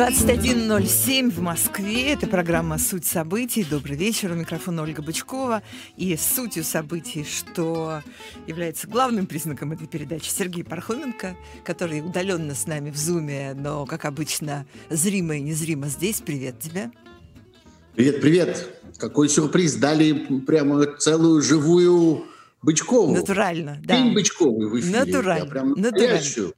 21.07 0.00 1.30
в 1.30 1.42
Москве. 1.42 2.14
Это 2.14 2.26
программа 2.26 2.78
«Суть 2.78 3.04
событий». 3.04 3.66
Добрый 3.70 3.98
вечер. 3.98 4.32
У 4.32 4.34
микрофона 4.34 4.82
Ольга 4.82 5.02
Бычкова. 5.02 5.62
И 5.98 6.16
сутью 6.16 6.64
событий, 6.64 7.22
что 7.22 8.00
является 8.46 8.88
главным 8.88 9.26
признаком 9.26 9.72
этой 9.72 9.86
передачи, 9.86 10.30
Сергей 10.30 10.64
Пархоменко, 10.64 11.36
который 11.64 12.00
удаленно 12.00 12.54
с 12.54 12.66
нами 12.66 12.90
в 12.90 12.96
Зуме, 12.96 13.52
но, 13.52 13.84
как 13.84 14.06
обычно, 14.06 14.64
зримо 14.88 15.36
и 15.36 15.42
незримо 15.42 15.88
здесь. 15.88 16.22
Привет 16.22 16.58
тебе. 16.60 16.90
Привет, 17.94 18.22
привет. 18.22 18.80
Какой 18.96 19.28
сюрприз. 19.28 19.74
Дали 19.74 20.40
прямо 20.46 20.86
целую 20.96 21.42
живую 21.42 22.24
Бычкову. 22.62 23.12
Натурально, 23.12 23.78
да. 23.84 23.98
День 23.98 24.14
Бычковой 24.14 24.66
в 24.66 24.80
эфире. 24.80 24.98
Натурально. 24.98 25.44
Я 25.44 25.50
прям 25.50 25.72
Натурально. 25.72 26.52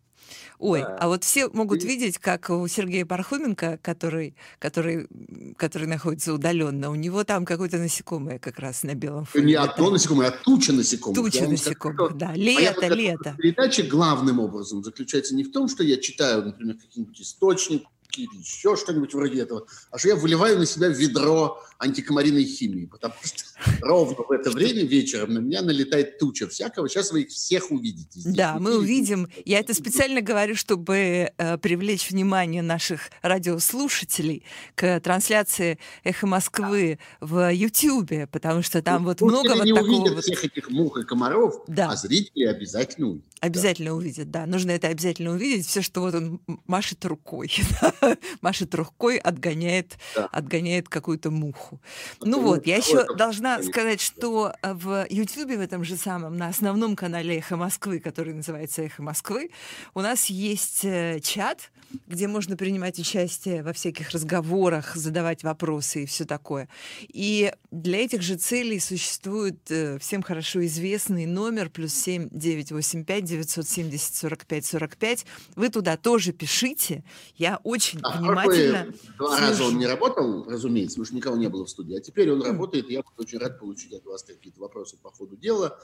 Ой, 0.63 0.83
Да. 0.83 0.97
а 1.01 1.09
вот 1.09 1.25
все 1.25 1.49
могут 1.49 1.83
И- 1.83 1.87
видеть, 1.89 2.19
как 2.19 2.49
у 2.51 2.69
Сергея 2.69 3.05
Пархоменко, 3.05 3.81
который, 3.83 4.37
который, 4.61 5.09
который 5.57 5.89
находится 5.89 6.33
удаленно, 6.33 6.89
у 6.91 6.95
него 6.95 7.25
там 7.25 7.45
какое-то 7.45 7.79
насекомое 7.79 8.39
как 8.39 8.61
раз 8.61 8.85
на 8.85 8.95
белом 8.95 9.25
фоне. 9.25 9.45
Не 9.45 9.55
одно 9.55 9.91
насекомое, 9.91 10.29
а 10.29 10.31
туча 10.31 10.73
насекомых. 10.73 11.17
Туча 11.17 11.39
скажу, 11.39 11.51
насекомых, 11.51 11.97
что 11.97 12.09
да. 12.17 12.29
моя 12.29 12.37
Лето, 12.37 12.75
подготовка 12.75 12.95
лето. 12.95 13.33
к 13.33 13.37
передаче 13.39 13.83
главным 13.83 14.39
образом 14.39 14.85
заключается 14.85 15.35
не 15.35 15.43
в 15.43 15.51
том, 15.51 15.69
что 15.69 15.83
я 15.83 15.97
читаю, 15.97 16.45
например, 16.45 16.77
какие-нибудь 16.77 17.21
источники 17.21 17.87
или 18.17 18.39
еще 18.39 18.77
что-нибудь 18.77 19.15
вроде 19.15 19.41
этого, 19.41 19.67
а 19.91 19.99
что 19.99 20.09
я 20.11 20.17
выливаю 20.17 20.59
на 20.59 20.67
себя 20.67 20.89
ведро 20.89 21.59
антикомариной 21.83 22.45
химии, 22.45 22.87
потому 22.87 23.15
что 23.23 23.45
ровно 23.83 24.17
в 24.29 24.31
это 24.31 24.51
время 24.51 24.85
вечером 24.85 25.35
на 25.35 25.39
меня 25.39 25.63
налетает 25.63 26.19
туча 26.19 26.49
всякого. 26.49 26.89
Сейчас 26.89 27.13
вы 27.13 27.23
их 27.23 27.29
всех 27.31 27.71
увидите. 27.71 28.21
здесь 28.21 28.35
Да, 28.35 28.59
мы 28.59 28.79
увидим. 28.79 29.29
Я 29.45 29.59
это 29.59 29.75
специально 29.75 30.21
говорю, 30.21 30.55
чтобы 30.55 31.31
э, 31.37 31.59
привлечь 31.59 32.11
внимание 32.11 32.63
наших 32.63 33.11
радиослушателей 33.23 34.45
к 34.75 35.01
трансляции 35.01 35.79
«Эхо 36.05 36.27
Москвы» 36.27 36.99
в 37.21 37.53
Ютьюбе, 37.53 38.27
потому 38.27 38.63
что 38.63 38.83
там 38.83 39.05
вот 39.05 39.21
много 39.21 39.55
вот 39.55 39.65
не 39.65 39.73
такого 39.73 39.89
увидят 39.91 40.15
вот... 40.15 40.25
всех 40.25 40.45
этих 40.45 40.71
мух 40.71 40.99
и 40.99 41.05
комаров, 41.05 41.63
Да. 41.67 41.91
а 41.91 41.97
зрители 41.97 42.45
обязательно 42.45 43.09
увидят. 43.09 43.27
Обязательно 43.41 43.95
увидят, 43.95 44.31
да. 44.31 44.47
Нужно 44.47 44.71
это 44.71 44.87
обязательно 44.87 45.33
увидеть. 45.33 45.67
Все, 45.67 45.83
что 45.83 46.01
вот 46.01 46.15
он 46.15 46.41
машет 46.67 47.05
рукой. 47.05 47.53
машет 48.41 48.73
рукой, 48.75 49.19
отгоняет, 49.19 49.99
Да. 50.15 50.27
отгоняет 50.27 50.89
какую-то 50.89 51.31
муху. 51.33 51.72
Ну 52.21 52.33
Ну, 52.33 52.41
вот, 52.41 52.67
я 52.67 52.77
еще 52.77 53.07
должна 53.15 53.63
сказать, 53.63 54.01
что 54.01 54.53
э, 54.63 54.75
в 54.75 55.07
Ютьюбе 55.09 55.57
в 55.57 55.61
этом 55.61 55.85
же 55.85 55.97
самом, 55.97 56.37
на 56.37 56.49
основном 56.49 56.97
канале 56.97 57.39
«Эхо 57.39 57.57
Москвы», 57.57 58.01
который 58.01 58.35
называется 58.35 58.83
«Эхо 58.83 59.03
Москвы», 59.03 59.51
у 59.95 60.01
нас 60.01 60.27
есть 60.27 60.85
э, 60.85 61.21
чат, 61.21 61.71
где 62.07 62.27
можно 62.27 62.57
принимать 62.57 62.99
участие 62.99 63.63
во 63.63 63.73
всяких 63.73 64.11
разговорах, 64.11 64.97
задавать 64.97 65.43
вопросы 65.45 66.05
и 66.05 66.07
все 66.07 66.25
такое. 66.25 66.69
И 67.09 67.53
для 67.71 67.99
этих 68.05 68.23
же 68.23 68.37
целей 68.37 68.81
существует 68.81 69.59
э, 69.71 69.99
всем 69.99 70.23
хорошо 70.23 70.65
известный 70.65 71.27
номер 71.27 71.71
плюс 71.71 71.93
7 71.95 72.29
985 72.31 73.25
970 73.25 74.15
45 74.15 74.67
45. 74.67 75.27
Вы 75.57 75.69
туда 75.69 75.97
тоже 75.97 76.33
пишите. 76.33 77.05
Я 77.37 77.61
очень 77.63 78.01
А, 78.03 78.19
внимательно... 78.19 78.89
Два 79.19 79.39
раза 79.39 79.57
слежу. 79.57 79.71
он 79.71 79.79
не 79.79 79.87
работал, 79.87 80.45
разумеется, 80.49 80.95
потому 80.97 81.07
что 81.07 81.17
никого 81.17 81.37
не 81.37 81.49
было 81.49 81.62
в 81.65 81.71
студии. 81.71 81.97
А 81.97 82.01
теперь 82.01 82.31
он 82.31 82.43
работает, 82.43 82.91
и 82.91 82.95
я 82.95 83.03
буду 83.03 83.15
очень 83.19 83.39
рад 83.39 83.59
получить 83.59 83.93
от 83.93 84.05
вас 84.05 84.23
какие-то 84.23 84.61
вопросы 84.61 84.97
по 84.97 85.11
ходу 85.11 85.37
дела. 85.37 85.79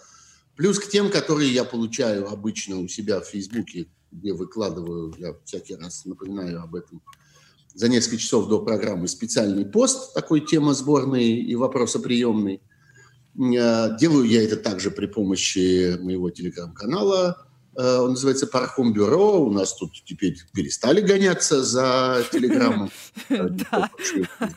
Плюс 0.56 0.78
к 0.78 0.88
тем, 0.88 1.10
которые 1.10 1.52
я 1.52 1.64
получаю 1.64 2.28
обычно 2.28 2.78
у 2.80 2.88
себя 2.88 3.20
в 3.20 3.26
Фейсбуке, 3.26 3.88
где 4.10 4.32
выкладываю, 4.32 5.14
я 5.18 5.36
всякий 5.44 5.76
раз 5.76 6.04
напоминаю 6.04 6.62
об 6.62 6.74
этом, 6.74 7.02
за 7.74 7.88
несколько 7.88 8.16
часов 8.16 8.48
до 8.48 8.60
программы 8.60 9.06
специальный 9.06 9.64
пост, 9.64 10.14
такой 10.14 10.40
тема 10.40 10.74
сборной 10.74 11.28
и 11.28 11.54
вопросоприемный. 11.54 12.60
Э, 13.36 13.96
Делаю 13.98 14.24
я 14.24 14.42
это 14.42 14.56
также 14.56 14.90
при 14.90 15.06
помощи 15.06 15.96
моего 16.00 16.30
телеграм-канала. 16.30 17.47
Э, 17.78 17.98
Он 17.98 18.10
называется 18.10 18.46
Пархом 18.48 18.92
Бюро. 18.92 19.40
У 19.40 19.50
нас 19.52 19.72
тут 19.74 19.92
теперь 20.04 20.36
перестали 20.52 21.00
гоняться 21.00 21.62
за 21.62 22.24
телеграммом. 22.32 22.90
Да. 23.30 23.88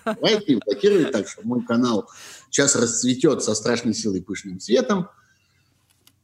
Давайте 0.06 0.58
блокирует, 0.66 1.12
так 1.12 1.28
что 1.28 1.42
мой 1.44 1.64
канал 1.64 2.10
сейчас 2.50 2.76
расцветет 2.76 3.44
со 3.44 3.54
страшной 3.54 3.94
силой 3.94 4.20
и 4.20 4.24
пышным 4.24 4.60
цветом. 4.60 5.08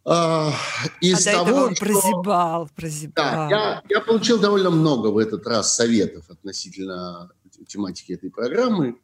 А, 0.06 0.50
А 0.50 0.88
Из 1.02 1.28
этого 1.28 1.46
того, 1.46 1.58
он 1.68 1.76
что- 1.76 1.86
прозябал, 1.86 2.66
да, 2.66 2.72
прозябал. 2.76 3.50
я, 3.50 3.84
я 3.90 4.02
получил 4.02 4.40
довольно 4.40 4.70
много 4.70 5.08
в 5.08 5.18
этот 5.18 5.46
раз 5.46 5.76
советов 5.76 6.26
относительно 6.30 7.30
тематики 7.68 8.14
этой 8.14 8.32
программы. 8.32 8.96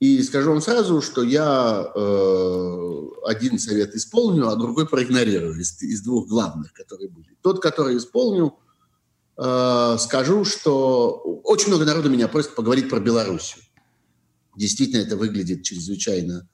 И 0.00 0.22
скажу 0.22 0.50
вам 0.50 0.60
сразу, 0.60 1.02
что 1.02 1.24
я 1.24 1.90
э, 1.92 2.98
один 3.24 3.58
совет 3.58 3.94
исполню, 3.96 4.48
а 4.48 4.54
другой 4.54 4.88
проигнорирую 4.88 5.58
из, 5.60 5.82
из 5.82 6.02
двух 6.02 6.28
главных, 6.28 6.72
которые 6.72 7.08
были. 7.08 7.36
Тот, 7.42 7.60
который 7.60 7.96
исполню, 7.96 8.56
э, 9.36 9.96
скажу, 9.98 10.44
что 10.44 11.10
очень 11.42 11.68
много 11.68 11.84
народу 11.84 12.10
меня 12.10 12.28
просит 12.28 12.54
поговорить 12.54 12.88
про 12.88 13.00
Белоруссию. 13.00 13.64
Действительно, 14.56 15.00
это 15.00 15.16
выглядит 15.16 15.64
чрезвычайно 15.64 16.48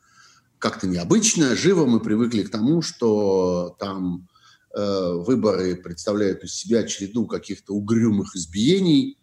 как-то 0.58 0.86
необычно, 0.86 1.54
живо. 1.54 1.84
Мы 1.84 2.00
привыкли 2.00 2.42
к 2.44 2.50
тому, 2.50 2.80
что 2.80 3.76
там 3.78 4.26
э, 4.74 5.12
выборы 5.16 5.76
представляют 5.76 6.44
из 6.44 6.54
себя 6.54 6.84
череду 6.84 7.26
каких-то 7.26 7.74
угрюмых 7.74 8.34
избиений. 8.36 9.18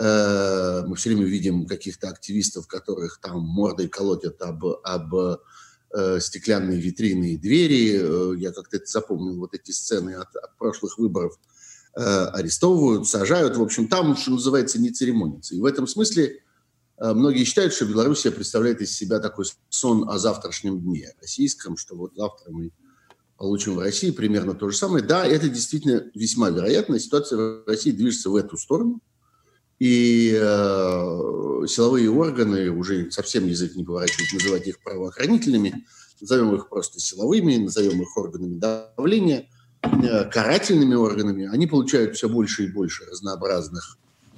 Э, 0.00 0.82
мы 0.86 0.96
все 0.96 1.10
время 1.10 1.26
видим 1.26 1.66
каких-то 1.66 2.08
активистов, 2.08 2.66
которых 2.66 3.20
там 3.20 3.40
мордой 3.40 3.88
колотят 3.88 4.40
об, 4.40 4.64
об 4.64 5.14
э, 5.14 6.20
стеклянные 6.20 6.80
витрины 6.80 7.34
и 7.34 7.36
двери. 7.36 8.00
Э, 8.00 8.34
я 8.38 8.52
как-то 8.52 8.78
это 8.78 8.86
запомнил, 8.86 9.36
вот 9.36 9.52
эти 9.52 9.72
сцены 9.72 10.14
от, 10.14 10.34
от 10.36 10.56
прошлых 10.56 10.98
выборов. 10.98 11.38
Арестовывают, 11.92 13.08
сажают. 13.08 13.56
В 13.56 13.62
общем, 13.62 13.88
там, 13.88 14.16
что 14.16 14.30
называется, 14.30 14.80
не 14.80 14.90
церемонится. 14.90 15.56
И 15.56 15.58
в 15.58 15.64
этом 15.64 15.88
смысле 15.88 16.38
многие 16.96 17.42
считают, 17.42 17.72
что 17.74 17.84
Белоруссия 17.84 18.30
представляет 18.30 18.80
из 18.80 18.92
себя 18.92 19.18
такой 19.18 19.46
сон 19.70 20.08
о 20.08 20.16
завтрашнем 20.16 20.80
дне 20.80 21.12
российском, 21.20 21.76
что 21.76 21.96
вот 21.96 22.12
завтра 22.14 22.52
мы 22.52 22.70
получим 23.36 23.74
в 23.74 23.80
России 23.80 24.12
примерно 24.12 24.54
то 24.54 24.70
же 24.70 24.76
самое. 24.76 25.04
Да, 25.04 25.26
это 25.26 25.48
действительно 25.48 26.08
весьма 26.14 26.50
вероятно. 26.50 27.00
Ситуация 27.00 27.36
в 27.38 27.66
России 27.66 27.90
движется 27.90 28.30
в 28.30 28.36
эту 28.36 28.56
сторону. 28.56 29.00
И 29.80 30.38
э, 30.38 31.66
силовые 31.66 32.10
органы, 32.10 32.68
уже 32.70 33.10
совсем 33.10 33.46
язык 33.46 33.74
не 33.76 33.82
поворачивает 33.82 34.30
называть 34.34 34.68
их 34.68 34.78
правоохранительными, 34.82 35.86
назовем 36.20 36.54
их 36.54 36.68
просто 36.68 37.00
силовыми, 37.00 37.56
назовем 37.56 38.02
их 38.02 38.14
органами 38.14 38.58
давления, 38.58 39.48
э, 39.82 40.24
карательными 40.26 40.94
органами, 40.94 41.48
они 41.50 41.66
получают 41.66 42.14
все 42.14 42.28
больше 42.28 42.64
и 42.64 42.72
больше 42.72 43.06
разнообразных 43.06 43.96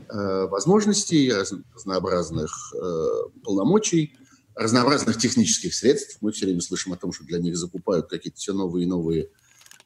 э, 0.08 0.46
возможностей, 0.46 1.32
раз- 1.32 1.54
разнообразных 1.74 2.72
э, 2.80 3.06
полномочий, 3.42 4.14
разнообразных 4.54 5.18
технических 5.18 5.74
средств. 5.74 6.18
Мы 6.20 6.30
все 6.30 6.46
время 6.46 6.60
слышим 6.60 6.92
о 6.92 6.96
том, 6.96 7.12
что 7.12 7.24
для 7.24 7.40
них 7.40 7.56
закупают 7.56 8.08
какие-то 8.08 8.38
все 8.38 8.52
новые 8.52 8.84
и 8.84 8.88
новые 8.88 9.28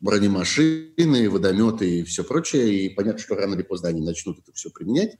бронемашины, 0.01 1.31
водометы 1.31 2.01
и 2.01 2.03
все 2.03 2.25
прочее. 2.25 2.75
И 2.75 2.89
понятно, 2.91 3.21
что 3.21 3.37
рано 3.37 3.55
или 3.55 3.63
поздно 3.63 3.89
они 3.89 4.03
начнут 4.03 4.39
это 4.39 4.53
все 4.53 4.69
применять. 4.69 5.17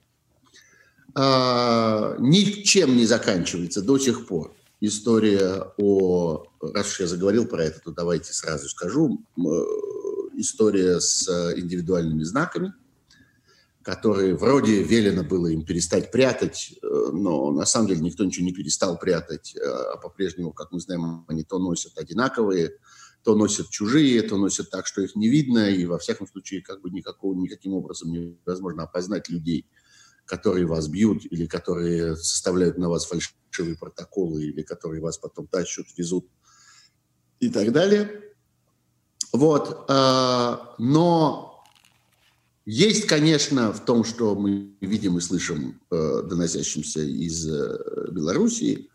А, 1.19 2.15
ничем 2.19 2.97
не 2.97 3.07
заканчивается 3.07 3.81
до 3.81 3.99
сих 3.99 4.27
пор 4.27 4.55
история 4.81 5.73
о... 5.79 6.45
Раз 6.61 6.93
уж 6.93 7.01
я 7.01 7.07
заговорил 7.07 7.47
про 7.47 7.65
это, 7.65 7.81
то 7.81 7.91
давайте 7.91 8.35
сразу 8.35 8.69
скажу. 8.69 9.25
Э, 9.39 9.43
История 10.39 11.01
с 11.01 11.27
э, 11.27 11.59
индивидуальными 11.59 12.23
знаками, 12.23 12.75
которые 13.81 14.35
вроде 14.35 14.83
велено 14.83 15.25
было 15.25 15.47
им 15.47 15.65
перестать 15.65 16.11
прятать, 16.11 16.75
э, 16.83 16.87
но 17.13 17.51
на 17.53 17.65
самом 17.65 17.89
деле 17.89 18.03
никто 18.03 18.23
ничего 18.23 18.45
не 18.45 18.53
перестал 18.53 18.99
прятать, 18.99 19.57
э, 19.57 19.61
а 19.61 19.97
по-прежнему, 19.97 20.53
как 20.53 20.73
мы 20.73 20.81
знаем, 20.81 21.25
они 21.29 21.43
то 21.43 21.59
носят 21.59 21.97
одинаковые, 21.97 22.77
то 23.23 23.35
носят 23.35 23.71
чужие, 23.71 24.21
то 24.21 24.37
носят 24.37 24.69
так, 24.69 24.87
что 24.87 25.01
их 25.01 25.17
не 25.17 25.31
видно, 25.31 25.71
и 25.71 25.87
во 25.87 25.97
всяком 25.97 26.27
случае 26.27 26.61
как 26.61 26.83
бы 26.83 26.91
никакого, 26.91 27.35
никаким 27.35 27.73
образом 27.73 28.13
невозможно 28.13 28.83
опознать 28.83 29.31
людей, 29.31 29.65
которые 30.27 30.67
вас 30.67 30.89
бьют, 30.89 31.25
или 31.25 31.47
которые 31.47 32.17
составляют 32.17 32.77
на 32.79 32.89
вас 32.89 33.07
фальшивые 33.07 33.77
протоколы, 33.77 34.45
или 34.45 34.63
которые 34.63 35.01
вас 35.01 35.19
потом 35.19 35.47
тащат, 35.47 35.87
везут 35.97 36.27
и 37.41 37.49
так 37.49 37.73
далее. 37.73 38.23
Вот. 39.33 39.87
э, 39.89 40.57
Но 40.79 41.65
есть, 42.65 43.07
конечно, 43.07 43.73
в 43.73 43.85
том, 43.85 44.05
что 44.05 44.35
мы 44.35 44.75
видим 44.81 45.19
и 45.19 45.21
слышим, 45.21 45.81
э, 45.91 46.23
доносящимся 46.25 47.01
из 47.01 47.49
э, 47.49 48.11
Белоруссии, 48.11 48.91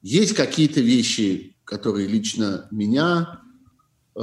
есть 0.00 0.34
какие-то 0.34 0.80
вещи, 0.80 1.56
которые 1.64 2.06
лично 2.06 2.68
меня, 2.70 3.42
э, 4.14 4.20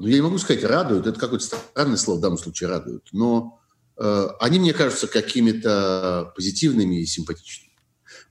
ну, 0.00 0.06
я 0.06 0.14
не 0.14 0.20
могу 0.20 0.38
сказать, 0.38 0.64
радуют, 0.64 1.06
это 1.06 1.20
какое-то 1.20 1.44
странное 1.44 1.96
слово 1.96 2.18
в 2.18 2.22
данном 2.22 2.38
случае 2.38 2.70
радуют, 2.70 3.08
но 3.12 3.60
они 3.98 4.58
мне 4.58 4.72
кажутся 4.72 5.06
какими-то 5.06 6.32
позитивными 6.36 7.00
и 7.00 7.06
симпатичными. 7.06 7.66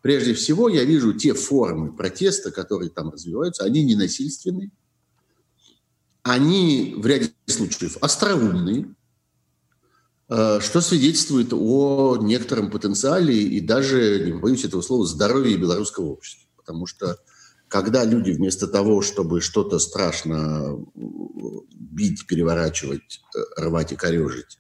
Прежде 0.02 0.36
всего, 0.36 0.70
я 0.70 0.84
вижу 0.84 1.14
те 1.14 1.34
формы 1.34 1.92
протеста, 1.96 2.52
которые 2.52 2.92
там 2.92 3.10
развиваются, 3.10 3.64
они 3.64 3.84
ненасильственные, 3.84 4.70
они 6.22 6.94
в 6.96 7.06
ряде 7.08 7.32
случаев 7.48 7.98
остроумные, 8.02 8.94
э, 10.30 10.60
что 10.60 10.82
свидетельствует 10.82 11.54
о 11.54 12.18
некотором 12.22 12.70
потенциале 12.70 13.36
и 13.36 13.60
даже, 13.60 14.26
не 14.26 14.34
боюсь 14.34 14.66
этого 14.66 14.82
слова, 14.82 15.08
здоровье 15.08 15.58
белорусского 15.58 16.06
общества. 16.06 16.48
Потому 16.56 16.86
что 16.86 17.18
когда 17.68 18.04
люди 18.04 18.32
вместо 18.32 18.68
того, 18.68 19.02
чтобы 19.02 19.42
что-то 19.42 19.80
страшно 19.80 20.84
бить, 21.74 22.28
переворачивать, 22.28 23.22
э, 23.36 23.40
рвать 23.62 23.92
и 23.92 23.96
корежить, 23.96 24.60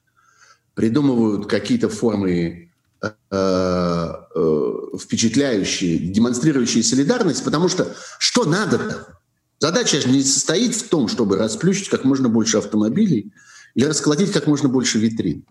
придумывают 0.75 1.47
какие-то 1.47 1.89
формы 1.89 2.71
э, 3.01 3.09
э, 3.31 4.73
впечатляющие, 5.01 5.97
демонстрирующие 5.97 6.83
солидарность, 6.83 7.43
потому 7.43 7.69
что 7.69 7.95
что 8.19 8.45
надо-то? 8.45 9.19
Задача 9.59 10.01
же 10.01 10.09
не 10.09 10.21
состоит 10.21 10.75
в 10.75 10.89
том, 10.89 11.07
чтобы 11.07 11.37
расплющить 11.37 11.89
как 11.89 12.03
можно 12.03 12.29
больше 12.29 12.57
автомобилей 12.57 13.31
или 13.73 13.85
расколотить 13.85 14.31
как 14.31 14.47
можно 14.47 14.69
больше 14.69 14.99
витрин. 14.99 15.45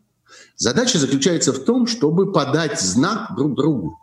Задача 0.56 0.99
заключается 0.99 1.53
в 1.53 1.65
том, 1.65 1.87
чтобы 1.87 2.31
подать 2.31 2.81
знак 2.81 3.35
друг 3.35 3.56
другу. 3.56 3.99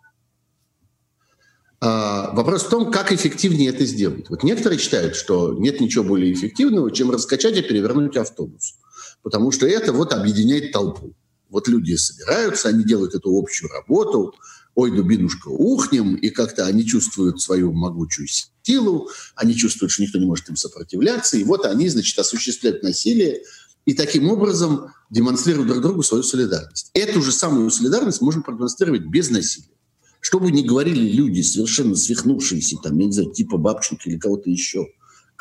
А, 1.79 2.31
вопрос 2.33 2.63
в 2.63 2.69
том, 2.69 2.91
как 2.91 3.11
эффективнее 3.11 3.69
это 3.69 3.85
сделать. 3.85 4.29
Вот 4.29 4.43
некоторые 4.43 4.79
считают, 4.79 5.15
что 5.15 5.53
нет 5.53 5.79
ничего 5.79 6.03
более 6.03 6.33
эффективного, 6.33 6.91
чем 6.91 7.11
раскачать 7.11 7.57
и 7.57 7.61
перевернуть 7.61 8.17
автобус. 8.17 8.75
Потому 9.23 9.51
что 9.51 9.67
это 9.67 9.93
вот 9.93 10.13
объединяет 10.13 10.71
толпу. 10.71 11.13
Вот 11.49 11.67
люди 11.67 11.95
собираются, 11.95 12.69
они 12.69 12.83
делают 12.83 13.13
эту 13.13 13.37
общую 13.37 13.69
работу, 13.69 14.33
ой, 14.75 14.95
дубинушка, 14.95 15.49
ухнем, 15.49 16.15
и 16.15 16.29
как-то 16.29 16.65
они 16.65 16.85
чувствуют 16.85 17.41
свою 17.41 17.73
могучую 17.73 18.27
силу, 18.63 19.09
они 19.35 19.53
чувствуют, 19.53 19.91
что 19.91 20.01
никто 20.01 20.17
не 20.17 20.25
может 20.25 20.49
им 20.49 20.55
сопротивляться, 20.55 21.37
и 21.37 21.43
вот 21.43 21.65
они, 21.65 21.89
значит, 21.89 22.17
осуществляют 22.17 22.83
насилие, 22.83 23.41
и 23.85 23.93
таким 23.93 24.29
образом 24.29 24.93
демонстрируют 25.09 25.67
друг 25.67 25.81
другу 25.81 26.03
свою 26.03 26.23
солидарность. 26.23 26.91
Эту 26.93 27.21
же 27.21 27.31
самую 27.31 27.69
солидарность 27.69 28.21
можно 28.21 28.41
продемонстрировать 28.41 29.05
без 29.05 29.29
насилия. 29.29 29.67
Что 30.21 30.39
бы 30.39 30.51
ни 30.51 30.61
говорили 30.61 31.11
люди, 31.11 31.41
совершенно 31.41 31.95
свихнувшиеся, 31.95 32.77
там, 32.81 32.97
я 32.99 33.07
не 33.07 33.11
знаю, 33.11 33.31
типа 33.31 33.57
Бабченко 33.57 34.09
или 34.09 34.17
кого-то 34.17 34.49
еще, 34.49 34.87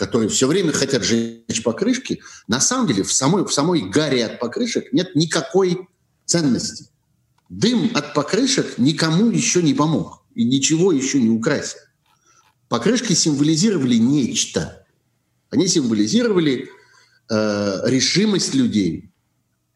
которые 0.01 0.31
все 0.31 0.47
время 0.47 0.73
хотят 0.73 1.05
жечь 1.05 1.63
покрышки, 1.63 2.23
на 2.49 2.59
самом 2.59 2.87
деле 2.87 3.03
в 3.03 3.13
самой, 3.13 3.45
в 3.45 3.53
самой 3.53 3.83
гаре 3.83 4.25
от 4.25 4.41
покрышек 4.41 4.95
нет 4.95 5.15
никакой 5.15 5.89
ценности. 6.25 6.87
Дым 7.51 7.91
от 7.93 8.15
покрышек 8.15 8.79
никому 8.79 9.29
еще 9.31 9.63
не 9.63 9.75
помог 9.75 10.25
и 10.35 10.45
ничего 10.45 10.91
еще 10.91 11.21
не 11.21 11.29
украсил. 11.29 11.81
Покрышки 12.71 13.13
символизировали 13.13 13.97
нечто. 13.97 14.87
Они 15.51 15.69
символизировали 15.69 16.71
э, 17.29 17.81
решимость 17.85 18.55
людей, 18.55 19.11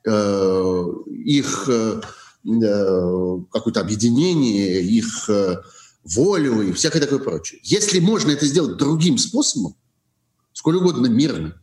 э, 0.06 0.84
их 1.22 1.68
э, 1.68 2.00
э 2.46 3.38
какое-то 3.52 3.80
объединение, 3.80 4.82
их 4.82 5.28
э, 5.28 5.56
волю 6.02 6.62
и 6.62 6.72
всякое 6.72 7.00
такое 7.00 7.18
прочее. 7.18 7.60
Если 7.62 7.98
можно 7.98 8.30
это 8.30 8.46
сделать 8.46 8.78
другим 8.78 9.18
способом, 9.18 9.76
сколь 10.64 10.76
угодно 10.76 11.08
мирно, 11.08 11.60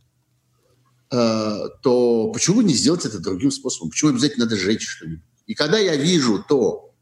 э, 1.10 1.58
то 1.82 2.30
почему 2.32 2.60
не 2.60 2.72
сделать 2.72 3.04
это 3.04 3.18
другим 3.18 3.50
способом? 3.50 3.90
Почему 3.90 4.10
обязательно 4.10 4.44
надо 4.44 4.56
сжечь 4.56 4.86
что-нибудь? 4.86 5.24
И 5.48 5.54
когда 5.54 5.76
я 5.76 5.96
вижу 5.96 6.44
то, 6.48 6.94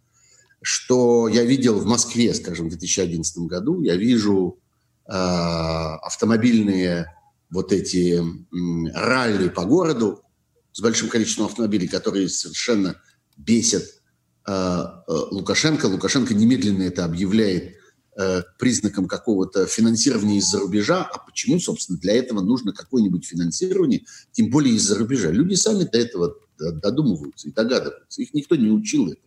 что 0.63 1.29
я 1.29 1.45
видел 1.45 1.79
в 1.79 1.85
Москве, 1.85 2.33
скажем, 2.33 2.69
в 2.69 2.71
2011 2.71 3.41
году, 3.41 3.83
я 3.83 3.97
вижу 3.97 4.59
э, 5.07 5.13
автомобильные 5.13 7.15
вот 7.51 7.71
эти 7.71 8.19
э, 8.19 8.93
ралли 8.95 9.51
по 9.51 9.67
городу 9.67 10.23
с 10.73 10.81
большим 10.81 11.11
количеством 11.11 11.47
автомобилей, 11.47 11.87
которые 11.87 12.31
совершенно 12.31 12.97
бесят 13.37 13.83
э, 14.47 14.51
э, 14.51 15.03
Лукашенко. 15.07 15.85
Лукашенко 15.85 16.33
немедленно 16.33 16.85
это 16.85 17.05
объявляет 17.05 17.77
признаком 18.59 19.07
какого-то 19.07 19.67
финансирования 19.67 20.39
из-за 20.39 20.59
рубежа. 20.59 21.03
А 21.05 21.19
почему, 21.19 21.59
собственно, 21.61 21.99
для 21.99 22.15
этого 22.15 22.41
нужно 22.41 22.73
какое-нибудь 22.73 23.25
финансирование, 23.25 24.05
тем 24.33 24.51
более 24.51 24.75
из-за 24.75 24.99
рубежа? 24.99 25.31
Люди 25.31 25.55
сами 25.55 25.85
до 25.85 25.99
этого 25.99 26.35
додумываются 26.59 27.49
и 27.49 27.53
догадываются. 27.53 28.21
Их 28.21 28.35
никто 28.35 28.57
не 28.57 28.71
учил 28.71 29.07
этому. 29.07 29.27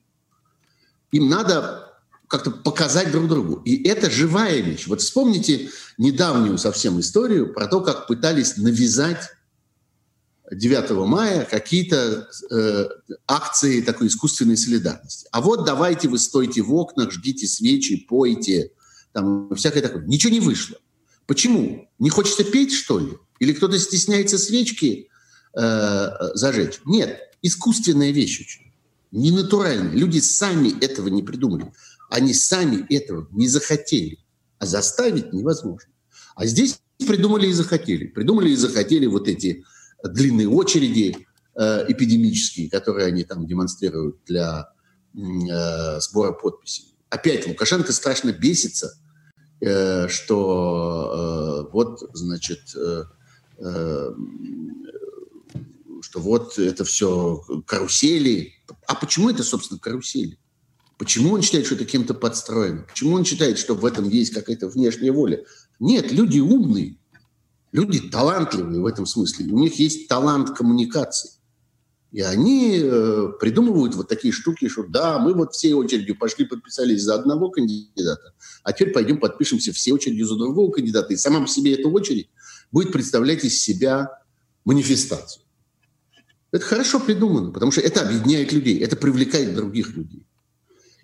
Им 1.12 1.30
надо 1.30 1.90
как-то 2.28 2.52
показать 2.52 3.12
друг 3.12 3.28
другу. 3.28 3.62
И 3.64 3.88
это 3.88 4.10
живая 4.10 4.60
вещь. 4.60 4.88
Вот 4.88 5.02
вспомните 5.02 5.70
недавнюю 5.98 6.58
совсем 6.58 7.00
историю 7.00 7.54
про 7.54 7.68
то, 7.68 7.82
как 7.82 8.08
пытались 8.08 8.58
навязать 8.58 9.30
9 10.52 10.92
мая 11.08 11.46
какие-то 11.50 12.28
э, 12.52 12.86
акции 13.28 13.82
такой 13.82 14.08
искусственной 14.08 14.58
солидарности. 14.58 15.28
А 15.32 15.42
вот 15.42 15.66
давайте 15.66 16.10
вы 16.10 16.20
стойте 16.20 16.62
в 16.62 16.74
окнах, 16.74 17.12
жгите 17.12 17.48
свечи, 17.48 18.06
пойте, 18.08 18.72
там 19.14 19.54
всякое 19.56 19.82
такое. 19.82 20.04
Ничего 20.06 20.34
не 20.34 20.40
вышло. 20.40 20.78
Почему? 21.26 21.88
Не 22.00 22.10
хочется 22.10 22.44
петь, 22.44 22.74
что 22.74 23.00
ли? 23.00 23.14
Или 23.40 23.54
кто-то 23.54 23.80
стесняется 23.80 24.38
свечки 24.38 25.10
э, 25.56 26.10
зажечь? 26.34 26.82
Нет, 26.86 27.20
искусственная 27.42 28.12
вещь 28.12 28.42
очень. 28.42 28.74
Не 29.12 29.32
натуральная. 29.32 29.94
Люди 29.94 30.20
сами 30.20 30.78
этого 30.84 31.08
не 31.08 31.24
придумали. 31.24 31.72
Они 32.10 32.34
сами 32.34 32.86
этого 32.94 33.28
не 33.32 33.48
захотели. 33.48 34.20
А 34.60 34.66
заставить 34.66 35.34
невозможно. 35.34 35.92
А 36.36 36.46
здесь 36.46 36.80
придумали 37.08 37.48
и 37.48 37.54
захотели. 37.54 38.08
Придумали 38.08 38.50
и 38.50 38.56
захотели 38.56 39.06
вот 39.06 39.28
эти 39.28 39.64
длинные 40.10 40.48
очереди 40.50 41.28
э, 41.56 41.86
эпидемические, 41.88 42.70
которые 42.70 43.08
они 43.08 43.24
там 43.24 43.48
демонстрируют 43.48 44.18
для 44.26 44.70
э, 45.16 46.00
сбора 46.00 46.32
подписей. 46.34 46.96
Опять 47.10 47.48
Лукашенко 47.48 47.92
страшно 47.94 48.32
бесится, 48.34 48.98
э, 49.62 50.08
что 50.08 51.70
вот, 51.72 52.02
значит, 52.14 52.76
что 56.02 56.20
вот 56.20 56.60
это 56.60 56.84
все 56.84 57.42
карусели. 57.66 58.54
А 58.88 58.96
почему 58.96 59.30
это, 59.30 59.44
собственно, 59.44 59.80
карусели? 59.80 60.38
Почему 60.98 61.34
он 61.34 61.42
считает, 61.42 61.66
что 61.66 61.76
это 61.76 61.86
кем-то 61.86 62.14
подстроено? 62.14 62.86
Почему 62.88 63.16
он 63.16 63.26
считает, 63.26 63.58
что 63.58 63.74
в 63.76 63.86
этом 63.86 64.10
есть 64.10 64.34
какая-то 64.34 64.68
внешняя 64.68 65.12
воля? 65.12 65.44
Нет, 65.80 66.12
люди 66.12 66.40
умные, 66.40 66.98
люди 67.74 68.00
талантливые 68.00 68.80
в 68.82 68.86
этом 68.86 69.06
смысле. 69.06 69.52
У 69.52 69.60
них 69.60 69.78
есть 69.80 70.08
талант 70.08 70.56
коммуникации. 70.56 71.32
И 72.12 72.22
они 72.22 72.80
э, 72.80 73.30
придумывают 73.40 73.96
вот 73.96 74.08
такие 74.08 74.32
штуки, 74.32 74.70
что 74.70 74.84
да, 74.84 75.18
мы 75.18 75.34
вот 75.34 75.54
всей 75.54 75.74
очередью 75.74 76.16
пошли, 76.16 76.46
подписались 76.46 77.02
за 77.02 77.16
одного 77.16 77.50
кандидата, 77.50 78.36
а 78.62 78.72
теперь 78.72 78.94
пойдем 78.94 79.18
подпишемся 79.18 79.74
все 79.74 79.94
очередью 79.94 80.28
за 80.28 80.36
другого 80.36 80.72
кандидата. 80.72 81.12
И 81.12 81.18
сама 81.18 81.42
по 81.42 81.48
себе 81.48 81.74
эта 81.74 81.90
очередь 81.90 82.30
будет 82.72 82.92
представлять 82.92 83.44
из 83.44 83.60
себя 83.60 84.22
манифестацию. 84.64 85.44
Это 86.52 86.64
хорошо 86.64 87.00
придумано, 87.00 87.52
потому 87.52 87.72
что 87.72 87.82
это 87.82 88.02
объединяет 88.02 88.54
людей, 88.54 88.80
это 88.80 88.96
привлекает 88.96 89.56
других 89.56 89.96
людей. 89.96 90.28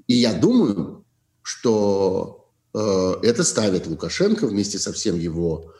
И 0.06 0.14
я 0.14 0.32
думаю, 0.34 1.04
что 1.42 2.52
э, 2.76 3.14
это 3.24 3.44
ставит 3.44 3.88
Лукашенко 3.88 4.46
вместе 4.46 4.78
со 4.78 4.94
всем 4.94 5.18
его 5.18 5.74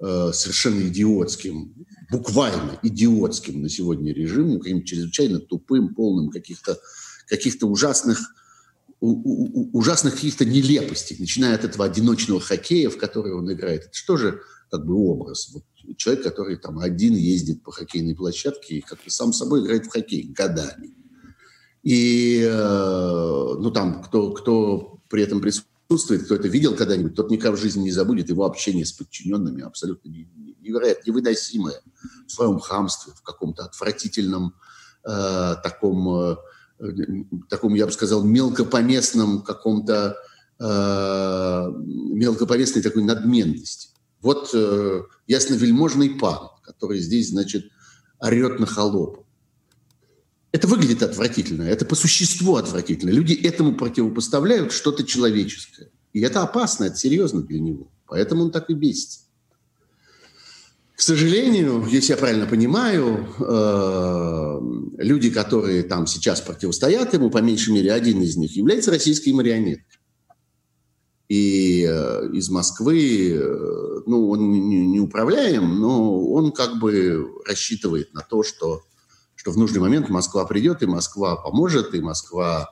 э, 0.00 0.30
совершенно 0.32 0.82
идиотским, 0.88 1.74
буквально 2.10 2.78
идиотским 2.82 3.62
на 3.62 3.68
сегодня 3.68 4.12
режимом, 4.12 4.60
каким-то 4.60 4.86
чрезвычайно 4.86 5.40
тупым, 5.40 5.94
полным 5.94 6.30
каких-то 6.30 6.78
каких 7.26 7.56
ужасных 7.62 8.20
ужасных 9.00 10.14
каких-то 10.14 10.44
нелепостей, 10.46 11.16
начиная 11.18 11.54
от 11.56 11.64
этого 11.64 11.84
одиночного 11.84 12.40
хоккея, 12.40 12.88
в 12.88 12.96
который 12.96 13.34
он 13.34 13.52
играет. 13.52 13.82
Это 13.82 13.94
что 13.94 14.16
же 14.16 14.40
как 14.70 14.86
бы 14.86 14.94
образ? 14.94 15.50
Вот 15.52 15.64
человек, 15.96 16.24
который 16.24 16.56
там 16.56 16.78
один 16.78 17.14
ездит 17.14 17.62
по 17.62 17.70
хоккейной 17.70 18.14
площадке 18.14 18.76
и 18.76 18.80
как-то 18.80 19.10
сам 19.10 19.32
собой 19.32 19.62
играет 19.62 19.86
в 19.86 19.90
хоккей 19.90 20.22
годами. 20.22 20.94
И, 21.82 22.40
э, 22.42 23.54
ну, 23.58 23.70
там, 23.70 24.02
кто, 24.02 24.32
кто 24.32 25.00
при 25.10 25.22
этом 25.22 25.40
присутствует, 25.40 25.73
кто 25.88 26.34
это 26.34 26.48
видел 26.48 26.74
когда-нибудь, 26.74 27.14
тот 27.14 27.30
никогда 27.30 27.56
в 27.56 27.60
жизни 27.60 27.84
не 27.84 27.90
забудет 27.90 28.28
его 28.28 28.44
общение 28.44 28.84
с 28.84 28.92
подчиненными, 28.92 29.62
абсолютно 29.62 30.08
невероятно, 30.08 31.10
невыносимое 31.10 31.80
в 32.26 32.30
своем 32.32 32.58
хамстве, 32.58 33.12
в 33.14 33.22
каком-то 33.22 33.64
отвратительном 33.64 34.54
э, 35.04 35.54
таком, 35.62 36.08
э, 36.08 36.36
таком, 37.48 37.74
я 37.74 37.86
бы 37.86 37.92
сказал, 37.92 38.24
мелкопоместном 38.24 39.42
каком-то 39.42 40.16
э, 40.58 41.72
мелкопоместной 41.76 42.82
такой 42.82 43.04
надменности. 43.04 43.90
Вот 44.20 44.50
э, 44.54 45.02
ясновельможный 45.26 46.10
пан, 46.10 46.48
который 46.62 46.98
здесь, 46.98 47.30
значит, 47.30 47.66
орет 48.18 48.58
на 48.58 48.66
холопа. 48.66 49.23
Это 50.54 50.68
выглядит 50.68 51.02
отвратительно, 51.02 51.64
это 51.64 51.84
по 51.84 51.96
существу 51.96 52.54
отвратительно. 52.54 53.10
Люди 53.10 53.32
этому 53.32 53.74
противопоставляют 53.74 54.70
что-то 54.70 55.02
человеческое. 55.02 55.90
И 56.12 56.20
это 56.20 56.42
опасно, 56.42 56.84
это 56.84 56.94
серьезно 56.94 57.42
для 57.42 57.58
него. 57.58 57.90
Поэтому 58.06 58.44
он 58.44 58.52
так 58.52 58.70
и 58.70 58.74
бесится. 58.74 59.22
К 60.94 61.00
сожалению, 61.00 61.84
если 61.90 62.12
я 62.12 62.16
правильно 62.16 62.46
понимаю, 62.46 63.26
э, 63.40 65.02
люди, 65.02 65.30
которые 65.30 65.82
там 65.82 66.06
сейчас 66.06 66.40
противостоят 66.40 67.14
ему, 67.14 67.30
по 67.30 67.38
меньшей 67.38 67.74
мере 67.74 67.92
один 67.92 68.22
из 68.22 68.36
них, 68.36 68.56
является 68.56 68.92
российской 68.92 69.32
марионеткой. 69.32 69.98
И 71.28 71.84
э, 71.84 72.28
из 72.32 72.48
Москвы, 72.48 73.32
э, 73.32 74.02
ну, 74.06 74.30
он 74.30 74.52
не 74.92 75.00
управляем, 75.00 75.80
но 75.80 76.24
он 76.28 76.52
как 76.52 76.78
бы 76.78 77.28
рассчитывает 77.44 78.14
на 78.14 78.20
то, 78.20 78.44
что, 78.44 78.82
что 79.44 79.50
в 79.50 79.58
нужный 79.58 79.78
момент 79.78 80.08
Москва 80.08 80.46
придет, 80.46 80.82
и 80.82 80.86
Москва 80.86 81.36
поможет, 81.36 81.94
и 81.94 82.00
Москва 82.00 82.70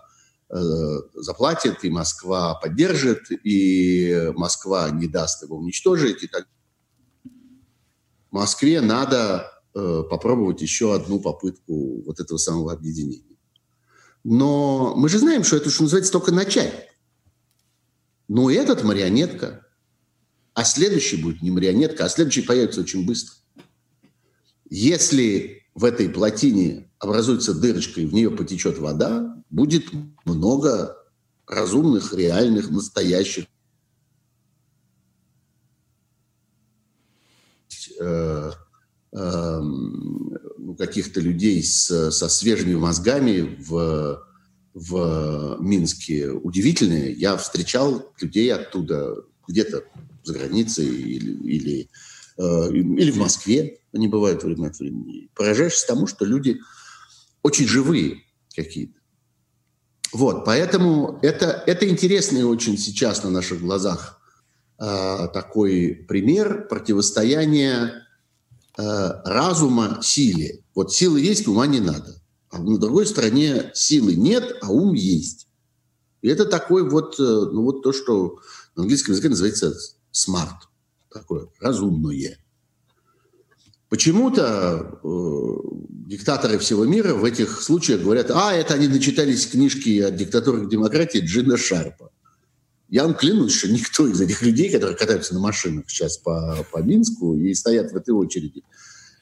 заплатит, 1.15 1.85
и 1.85 1.91
Москва 1.91 2.55
поддержит, 2.55 3.31
и 3.31 4.33
Москва 4.35 4.89
не 4.89 5.07
даст 5.07 5.43
его 5.43 5.59
уничтожить, 5.59 6.23
и 6.23 6.29
так 6.29 6.47
Москве 8.31 8.81
надо 8.81 9.53
э, 9.75 10.03
попробовать 10.09 10.63
еще 10.63 10.95
одну 10.95 11.21
попытку 11.21 12.03
вот 12.05 12.21
этого 12.21 12.39
самого 12.39 12.73
объединения. 12.73 13.37
Но 14.25 14.95
мы 14.97 15.11
же 15.11 15.19
знаем, 15.19 15.45
что 15.45 15.57
это, 15.57 15.69
что 15.69 15.83
называется, 15.83 16.13
только 16.13 16.33
начать. 16.33 16.89
Но 18.29 18.51
этот 18.51 18.83
марионетка, 18.83 19.67
а 20.55 20.65
следующий 20.65 21.17
будет 21.17 21.43
не 21.43 21.51
марионетка, 21.51 22.07
а 22.07 22.09
следующий 22.09 22.41
появится 22.41 22.81
очень 22.81 23.05
быстро. 23.05 23.37
Если 24.71 25.62
в 25.75 25.85
этой 25.85 26.09
плотине 26.09 26.91
образуется 26.99 27.55
дырочка 27.55 28.01
и 28.01 28.07
в 28.07 28.15
нее 28.15 28.31
потечет 28.31 28.79
вода, 28.79 29.43
будет 29.51 29.85
много 30.25 30.97
разумных, 31.47 32.15
реальных, 32.15 32.71
настоящих 32.71 33.47
Э, 38.01 38.53
эм, 39.15 40.39
ну, 40.57 40.75
каких-то 40.75 41.21
людей 41.21 41.63
с, 41.63 42.11
со 42.11 42.29
свежими 42.31 42.75
мозгами 42.75 43.59
в, 43.61 44.25
в 44.73 45.59
Минске 45.61 46.31
удивительные. 46.31 47.13
Я 47.13 47.37
встречал 47.37 48.11
людей 48.21 48.53
оттуда, 48.53 49.17
где-то 49.47 49.85
за 50.25 50.33
границей 50.33 50.87
или, 50.87 51.33
или, 51.47 51.91
э, 52.39 52.73
или 52.73 53.11
в 53.11 53.19
Москве, 53.19 53.81
они 53.93 54.09
бывают 54.09 54.43
время 54.43 54.69
от 54.69 54.79
времени. 54.79 55.29
Поражаешься 55.35 55.87
тому, 55.87 56.07
что 56.07 56.25
люди 56.25 56.61
очень 57.43 57.67
живые 57.67 58.23
какие-то. 58.55 58.99
Вот, 60.13 60.45
поэтому 60.45 61.19
это, 61.23 61.63
это 61.67 61.89
интересно 61.89 62.47
очень 62.47 62.77
сейчас 62.77 63.25
на 63.25 63.31
наших 63.31 63.61
глазах 63.61 64.23
Э, 64.85 65.29
такой 65.33 66.05
пример 66.09 66.67
противостояния 66.67 68.05
э, 68.77 68.83
разума 69.25 70.01
силе. 70.03 70.65
Вот 70.75 70.93
силы 70.93 71.21
есть, 71.21 71.47
ума 71.47 71.69
не 71.69 71.79
надо. 71.79 72.21
А 72.51 72.59
на 72.59 72.79
другой 72.79 73.07
стороне 73.07 73.71
силы 73.75 74.17
нет, 74.17 74.57
а 74.61 74.73
ум 74.73 74.95
есть. 74.95 75.47
И 76.21 76.29
это 76.29 76.47
такой 76.47 76.89
вот, 76.89 77.15
э, 77.21 77.23
ну 77.23 77.63
вот 77.63 77.83
то, 77.85 77.93
что 77.93 78.41
на 78.75 78.83
английском 78.83 79.13
языке 79.13 79.29
называется 79.29 79.73
smart, 80.13 80.67
такое 81.13 81.47
разумное. 81.61 82.42
Почему-то 83.93 85.01
э, 85.05 86.09
диктаторы 86.09 86.57
всего 86.57 86.87
мира 86.87 87.13
в 87.13 87.27
этих 87.27 87.61
случаях 87.61 88.01
говорят, 88.01 88.31
а, 88.31 88.55
это 88.55 88.73
они 88.73 88.89
начитались 88.89 89.47
книжки 89.47 90.01
о 90.01 90.11
диктатуре 90.11 90.67
демократии 90.67 91.19
Джина 91.19 91.59
Шарпа. 91.59 92.11
Я 92.89 93.05
вам 93.05 93.13
клянусь, 93.13 93.53
что 93.53 93.71
никто 93.71 94.09
из 94.09 94.19
этих 94.19 94.41
людей, 94.41 94.73
которые 94.73 94.97
катаются 94.97 95.35
на 95.35 95.41
машинах 95.41 95.91
сейчас 95.91 96.17
по, 96.17 96.67
по 96.73 96.79
Минску 96.79 97.37
и 97.37 97.53
стоят 97.53 97.93
в 97.93 97.97
этой 97.97 98.15
очереди, 98.15 98.65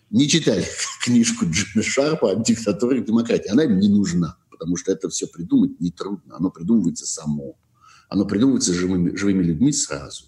не 0.08 0.28
читали 0.28 0.64
книжку 1.04 1.46
Джина 1.46 1.82
Шарпа 1.82 2.30
о 2.30 2.36
диктатуре 2.36 3.02
демократии. 3.02 3.50
Она 3.50 3.64
им 3.64 3.80
не 3.80 3.88
нужна, 3.88 4.36
потому 4.50 4.76
что 4.76 4.92
это 4.92 5.08
все 5.08 5.26
придумать 5.26 5.80
нетрудно. 5.80 6.36
Оно 6.36 6.52
придумывается 6.52 7.06
само. 7.06 7.58
Оно 8.08 8.24
придумывается 8.24 8.72
живыми, 8.72 9.16
живыми 9.16 9.42
людьми 9.42 9.72
сразу. 9.72 10.26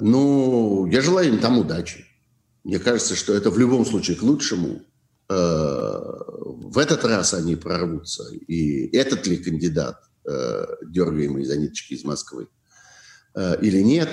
Ну, 0.00 0.86
я 0.86 1.02
желаю 1.02 1.28
им 1.28 1.38
там 1.38 1.56
удачи. 1.56 2.06
Мне 2.64 2.78
кажется, 2.78 3.16
что 3.16 3.34
это 3.34 3.50
в 3.50 3.58
любом 3.58 3.84
случае 3.84 4.16
к 4.16 4.22
лучшему. 4.22 4.82
Э, 5.28 5.34
в 5.34 6.78
этот 6.78 7.04
раз 7.04 7.34
они 7.34 7.56
прорвутся. 7.56 8.24
И 8.32 8.94
этот 8.96 9.26
ли 9.26 9.36
кандидат 9.36 9.98
э, 10.24 10.66
дергаемый 10.86 11.44
за 11.44 11.56
ниточки 11.56 11.94
из 11.94 12.04
Москвы, 12.04 12.48
э, 13.34 13.60
или 13.60 13.80
нет. 13.80 14.08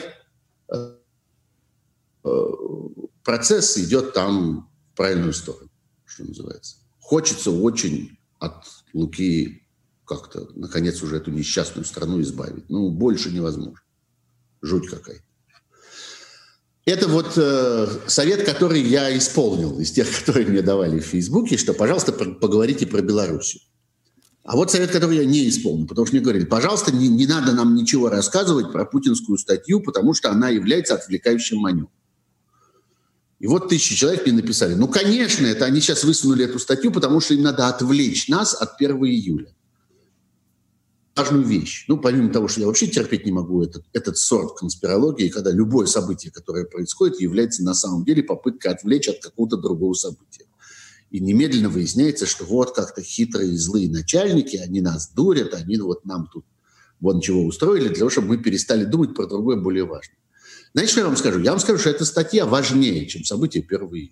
Процесс 3.23 3.77
идет 3.77 4.13
там 4.13 4.69
в 4.91 4.97
правильную 4.97 5.33
сторону, 5.33 5.69
что 6.05 6.25
называется. 6.25 6.77
Хочется 6.99 7.51
очень 7.51 8.19
от 8.39 8.65
Луки 8.93 9.67
как-то, 10.05 10.49
наконец, 10.55 11.01
уже 11.03 11.17
эту 11.17 11.31
несчастную 11.31 11.85
страну 11.85 12.19
избавить. 12.21 12.69
Ну, 12.69 12.89
больше 12.89 13.31
невозможно. 13.31 13.79
Жуть 14.61 14.89
какая. 14.89 15.23
Это 16.85 17.07
вот 17.07 17.33
э, 17.37 17.87
совет, 18.07 18.43
который 18.43 18.81
я 18.81 19.15
исполнил 19.17 19.79
из 19.79 19.91
тех, 19.91 20.07
которые 20.19 20.47
мне 20.47 20.61
давали 20.61 20.99
в 20.99 21.05
Фейсбуке, 21.05 21.57
что, 21.57 21.73
пожалуйста, 21.73 22.11
поговорите 22.11 22.87
про 22.87 23.01
Белоруссию. 23.01 23.61
А 24.43 24.55
вот 24.55 24.71
совет, 24.71 24.89
который 24.89 25.17
я 25.17 25.25
не 25.25 25.47
исполнил, 25.47 25.85
потому 25.85 26.07
что 26.07 26.15
мне 26.15 26.23
говорили, 26.23 26.45
пожалуйста, 26.45 26.91
не, 26.91 27.07
не 27.07 27.27
надо 27.27 27.53
нам 27.53 27.75
ничего 27.75 28.09
рассказывать 28.09 28.71
про 28.71 28.85
путинскую 28.85 29.37
статью, 29.37 29.81
потому 29.81 30.13
что 30.13 30.31
она 30.31 30.49
является 30.49 30.95
отвлекающим 30.95 31.59
маневром. 31.59 31.91
И 33.39 33.47
вот 33.47 33.69
тысячи 33.69 33.95
человек 33.95 34.25
мне 34.25 34.33
написали, 34.35 34.73
ну, 34.73 34.87
конечно, 34.87 35.45
это 35.45 35.65
они 35.65 35.79
сейчас 35.79 36.03
высунули 36.03 36.45
эту 36.45 36.59
статью, 36.59 36.91
потому 36.91 37.21
что 37.21 37.33
им 37.35 37.43
надо 37.43 37.67
отвлечь 37.67 38.27
нас 38.27 38.53
от 38.53 38.75
1 38.79 38.97
июля. 39.05 39.53
Важную 41.19 41.43
вещь. 41.43 41.83
Ну, 41.89 41.97
помимо 41.97 42.31
того, 42.31 42.47
что 42.47 42.61
я 42.61 42.67
вообще 42.67 42.87
терпеть 42.87 43.25
не 43.25 43.33
могу 43.33 43.61
этот, 43.61 43.83
этот 43.91 44.17
сорт 44.17 44.57
конспирологии, 44.57 45.27
когда 45.27 45.51
любое 45.51 45.85
событие, 45.85 46.31
которое 46.31 46.63
происходит, 46.65 47.19
является 47.19 47.61
на 47.61 47.73
самом 47.73 48.05
деле 48.05 48.23
попыткой 48.23 48.71
отвлечь 48.71 49.09
от 49.09 49.19
какого-то 49.19 49.57
другого 49.57 49.93
события. 49.93 50.45
И 51.11 51.19
немедленно 51.19 51.67
выясняется, 51.67 52.25
что 52.25 52.45
вот 52.45 52.73
как-то 52.73 53.01
хитрые 53.01 53.57
злые 53.57 53.89
начальники, 53.89 54.55
они 54.55 54.79
нас 54.79 55.11
дурят, 55.11 55.53
они 55.53 55.77
вот 55.77 56.05
нам 56.05 56.29
тут 56.31 56.45
вон 57.01 57.19
чего 57.19 57.43
устроили, 57.43 57.89
для 57.89 57.97
того, 57.97 58.09
чтобы 58.09 58.29
мы 58.29 58.37
перестали 58.37 58.85
думать 58.85 59.13
про 59.13 59.25
другое 59.25 59.57
более 59.57 59.83
важное. 59.83 60.17
Знаете, 60.73 60.91
что 60.91 61.01
я 61.01 61.07
вам 61.07 61.17
скажу? 61.17 61.39
Я 61.39 61.51
вам 61.51 61.59
скажу, 61.59 61.79
что 61.79 61.89
эта 61.89 62.05
статья 62.05 62.45
важнее, 62.45 63.05
чем 63.07 63.25
события 63.25 63.59
1 63.59 63.79
июля. 63.87 64.11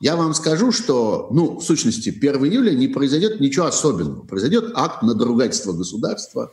Я 0.00 0.16
вам 0.16 0.34
скажу, 0.34 0.72
что, 0.72 1.28
ну, 1.30 1.58
в 1.58 1.62
сущности, 1.62 2.08
1 2.08 2.44
июля 2.46 2.72
не 2.72 2.88
произойдет 2.88 3.40
ничего 3.40 3.66
особенного. 3.66 4.24
Произойдет 4.24 4.72
акт 4.74 5.02
надругательства 5.02 5.72
государства 5.72 6.52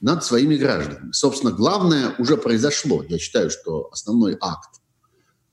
над 0.00 0.24
своими 0.24 0.56
гражданами. 0.56 1.12
Собственно, 1.12 1.52
главное 1.52 2.14
уже 2.18 2.36
произошло. 2.36 3.04
Я 3.08 3.18
считаю, 3.18 3.50
что 3.50 3.88
основной 3.92 4.36
акт 4.40 4.80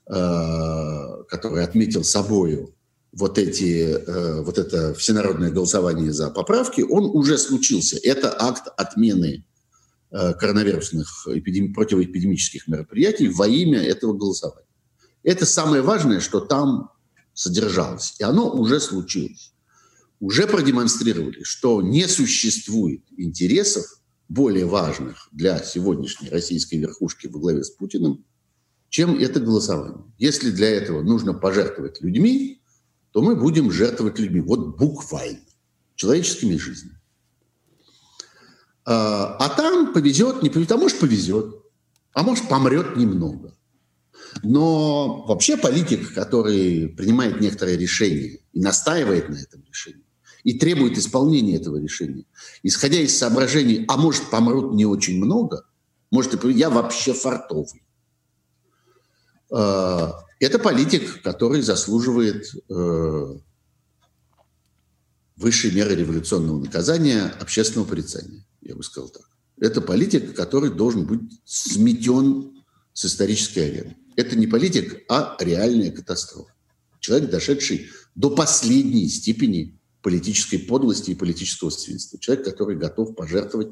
Э, 0.06 1.24
который 1.30 1.64
отметил 1.64 2.04
собою 2.04 2.76
вот, 3.14 3.38
эти, 3.38 3.86
э, 3.86 4.42
вот 4.42 4.58
это 4.58 4.94
всенародное 4.94 5.50
голосование 5.50 6.12
за 6.12 6.30
поправки, 6.30 6.82
он 6.82 7.06
уже 7.06 7.38
случился. 7.38 7.98
Это 8.04 8.36
акт 8.38 8.68
отмены 8.76 9.46
э, 10.12 10.34
коронавирусных 10.34 11.08
эпидеми- 11.28 11.72
противоэпидемических 11.74 12.68
мероприятий 12.68 13.30
во 13.30 13.48
имя 13.48 13.82
этого 13.82 14.12
голосования. 14.12 14.68
Это 15.24 15.46
самое 15.46 15.82
важное, 15.82 16.20
что 16.20 16.42
там 16.42 16.90
содержалось. 17.34 18.16
И 18.20 18.24
оно 18.24 18.52
уже 18.52 18.80
случилось. 18.80 19.54
Уже 20.20 20.48
продемонстрировали, 20.48 21.44
что 21.44 21.82
не 21.82 22.08
существует 22.08 23.04
интересов 23.18 23.86
более 24.30 24.66
важных 24.66 25.28
для 25.32 25.62
сегодняшней 25.62 26.30
российской 26.30 26.76
верхушки 26.76 27.28
во 27.28 27.40
главе 27.40 27.64
с 27.64 27.70
Путиным, 27.70 28.26
чем 28.90 29.18
это 29.18 29.40
голосование. 29.40 30.04
Если 30.18 30.52
для 30.52 30.70
этого 30.70 31.02
нужно 31.02 31.34
пожертвовать 31.34 32.02
людьми, 32.02 32.62
то 33.12 33.22
мы 33.22 33.36
будем 33.36 33.72
жертвовать 33.72 34.20
людьми. 34.20 34.42
Вот 34.42 34.78
буквально. 34.78 35.40
Человеческими 35.96 36.58
жизнями. 36.58 37.00
А, 38.86 39.38
а 39.38 39.50
там 39.50 39.94
повезет, 39.94 40.42
не 40.42 40.50
повезет, 40.50 40.72
а 40.72 40.78
может 40.78 41.00
повезет, 41.00 41.56
а 42.14 42.24
может 42.24 42.48
помрет 42.50 42.98
немного. 42.98 43.56
Но 44.42 45.26
вообще 45.28 45.58
политик, 45.58 46.14
который 46.14 46.90
принимает 46.90 47.42
некоторые 47.42 47.78
решения 47.78 48.40
и 48.52 48.60
настаивает 48.60 49.30
на 49.30 49.36
этом 49.36 49.64
решении, 49.68 50.04
и 50.44 50.58
требует 50.58 50.98
исполнения 50.98 51.56
этого 51.56 51.78
решения, 51.78 52.26
исходя 52.64 53.00
из 53.00 53.18
соображений, 53.18 53.86
а 53.88 53.98
может 53.98 54.30
помрут 54.30 54.74
не 54.74 54.86
очень 54.86 55.24
много, 55.24 55.66
может, 56.12 56.44
я 56.44 56.70
вообще 56.70 57.14
фартовый, 57.14 57.84
Э, 59.54 60.12
Это 60.40 60.60
политик, 60.60 61.22
который 61.22 61.62
заслуживает 61.62 62.46
э, 62.70 63.38
высшей 65.38 65.72
меры 65.72 65.96
революционного 65.96 66.60
наказания, 66.60 67.34
общественного 67.40 67.88
порицания, 67.88 68.46
я 68.62 68.76
бы 68.76 68.84
сказал 68.84 69.10
так. 69.10 69.24
Это 69.58 69.80
политик, 69.80 70.36
который 70.36 70.72
должен 70.72 71.06
быть 71.06 71.22
сметен 71.46 72.64
с 72.94 73.06
исторической 73.06 73.70
арены. 73.70 73.96
Это 74.16 74.36
не 74.36 74.48
политик, 74.48 75.04
а 75.10 75.36
реальная 75.40 75.92
катастрофа. 75.92 76.52
Человек, 77.00 77.30
дошедший 77.30 77.90
до 78.16 78.30
последней 78.30 79.08
степени 79.10 79.78
политической 80.02 80.58
подлости 80.58 81.12
и 81.12 81.16
политического 81.16 81.70
свинства. 81.70 82.20
Человек, 82.20 82.46
который 82.46 82.76
готов 82.76 83.16
пожертвовать 83.16 83.70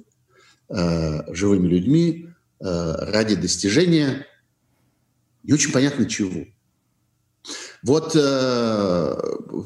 э, 0.69 1.33
живыми 1.33 1.67
людьми 1.67 2.29
э, 2.59 2.65
ради 2.65 3.35
достижения 3.35 4.25
не 5.43 5.53
очень 5.53 5.71
понятно 5.71 6.05
чего. 6.05 6.45
Вот, 7.83 8.15
э, 8.15 9.17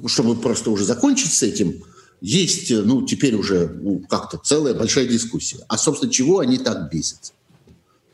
чтобы 0.08 0.36
просто 0.42 0.72
уже 0.72 0.86
закончить 0.86 1.34
с 1.34 1.44
этим, 1.44 1.84
есть, 2.22 2.72
ну, 2.72 3.06
теперь 3.06 3.36
уже 3.36 3.68
ну, 3.68 4.00
как-то 4.10 4.38
целая 4.38 4.74
большая 4.74 5.06
дискуссия. 5.06 5.60
А, 5.68 5.78
собственно, 5.78 6.12
чего 6.12 6.40
они 6.40 6.58
так 6.58 6.92
бесятся? 6.92 7.34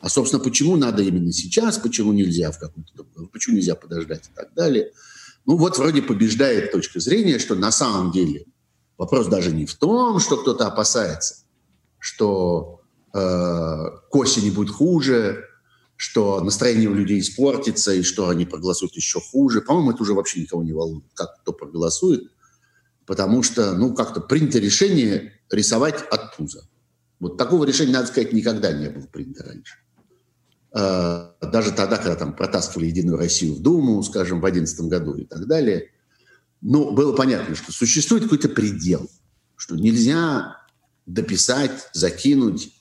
А, 0.02 0.10
собственно, 0.10 0.44
почему 0.44 0.76
надо 0.78 1.04
именно 1.04 1.32
сейчас, 1.32 1.78
почему 1.78 2.12
нельзя 2.12 2.52
в 2.52 2.60
каком-то 2.60 3.04
почему 3.32 3.56
нельзя 3.56 3.76
подождать 3.76 4.28
и 4.30 4.36
так 4.36 4.54
далее. 4.56 4.92
Ну, 5.46 5.58
вот 5.58 5.78
вроде 5.78 6.02
побеждает 6.02 6.72
точка 6.72 7.00
зрения, 7.00 7.38
что 7.38 7.56
на 7.56 7.72
самом 7.72 8.12
деле 8.12 8.46
вопрос 8.98 9.28
даже 9.28 9.52
не 9.52 9.66
в 9.66 9.76
том, 9.76 10.20
что 10.20 10.38
кто-то 10.38 10.68
опасается, 10.68 11.46
что 12.00 12.82
э, 13.14 13.18
к 13.18 14.16
осени 14.16 14.50
будет 14.50 14.72
хуже, 14.72 15.46
что 15.96 16.42
настроение 16.42 16.90
у 16.90 16.96
людей 16.96 17.20
испортится 17.20 17.94
и 17.94 18.02
что 18.02 18.30
они 18.30 18.46
проголосуют 18.46 18.96
еще 18.96 19.20
хуже. 19.20 19.62
По-моему, 19.62 19.92
это 19.92 20.02
уже 20.02 20.14
вообще 20.14 20.42
никого 20.42 20.64
не 20.64 20.74
волнует, 20.74 21.06
как 21.14 21.42
кто 21.42 21.54
проголосует, 21.54 22.24
потому 23.06 23.44
что, 23.44 23.74
ну, 23.74 23.94
как-то 23.94 24.20
принято 24.20 24.58
решение 24.58 25.34
рисовать 25.52 26.04
от 26.10 26.36
пуза. 26.36 26.68
Вот 27.20 27.38
такого 27.38 27.66
решения, 27.66 27.94
надо 27.94 28.08
сказать, 28.08 28.34
никогда 28.34 28.72
не 28.72 28.90
было 28.90 29.06
принято 29.06 29.44
раньше. 29.44 29.81
А, 30.74 31.36
даже 31.42 31.72
тогда, 31.72 31.98
когда 31.98 32.16
там 32.16 32.36
протаскивали 32.36 32.88
Единую 32.88 33.18
Россию 33.18 33.56
в 33.56 33.62
Думу, 33.62 34.02
скажем, 34.04 34.40
в 34.40 34.42
2011 34.42 34.82
году 34.90 35.16
и 35.16 35.26
так 35.26 35.46
далее, 35.48 35.92
ну, 36.62 36.92
было 36.92 37.16
понятно, 37.16 37.56
что 37.56 37.72
существует 37.72 38.24
какой-то 38.24 38.50
предел, 38.50 39.10
что 39.56 39.76
нельзя 39.76 40.58
дописать, 41.06 41.90
закинуть, 41.94 42.72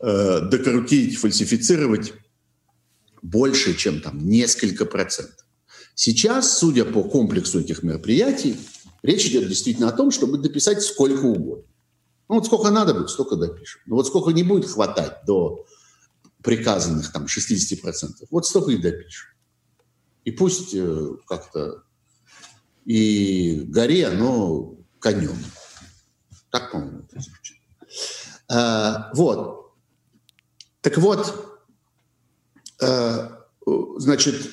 э, 0.00 0.40
докрутить, 0.40 1.18
фальсифицировать 1.18 2.14
больше, 3.22 3.74
чем 3.74 4.00
там 4.00 4.26
несколько 4.26 4.84
процентов. 4.84 5.46
Сейчас, 5.94 6.58
судя 6.58 6.84
по 6.84 7.04
комплексу 7.04 7.60
этих 7.60 7.82
мероприятий, 7.82 8.56
речь 9.02 9.26
идет 9.26 9.48
действительно 9.48 9.88
о 9.88 9.92
том, 9.92 10.10
чтобы 10.10 10.38
дописать 10.38 10.82
сколько 10.82 11.24
угодно. 11.26 11.64
Ну 12.28 12.36
вот 12.36 12.46
сколько 12.46 12.70
надо 12.70 12.94
будет, 12.94 13.10
столько 13.10 13.36
допишем. 13.36 13.82
Но 13.86 13.96
вот 13.96 14.06
сколько 14.06 14.30
не 14.30 14.42
будет 14.42 14.68
хватать 14.68 15.18
до 15.26 15.66
приказанных 16.44 17.10
там 17.10 17.24
60%, 17.24 18.26
вот 18.30 18.46
столько 18.46 18.70
и 18.70 18.76
допишем. 18.76 19.30
И 20.24 20.30
пусть 20.30 20.74
э, 20.74 21.08
как-то 21.26 21.82
и 22.84 23.64
горе 23.66 24.06
оно 24.06 24.76
конем. 25.00 25.36
Так, 26.50 26.70
по-моему, 26.70 27.00
это 27.00 27.20
звучит. 27.20 27.56
А, 28.48 29.10
вот. 29.14 29.74
Так 30.82 30.98
вот, 30.98 31.54
Э, 32.80 33.28
значит, 33.96 34.50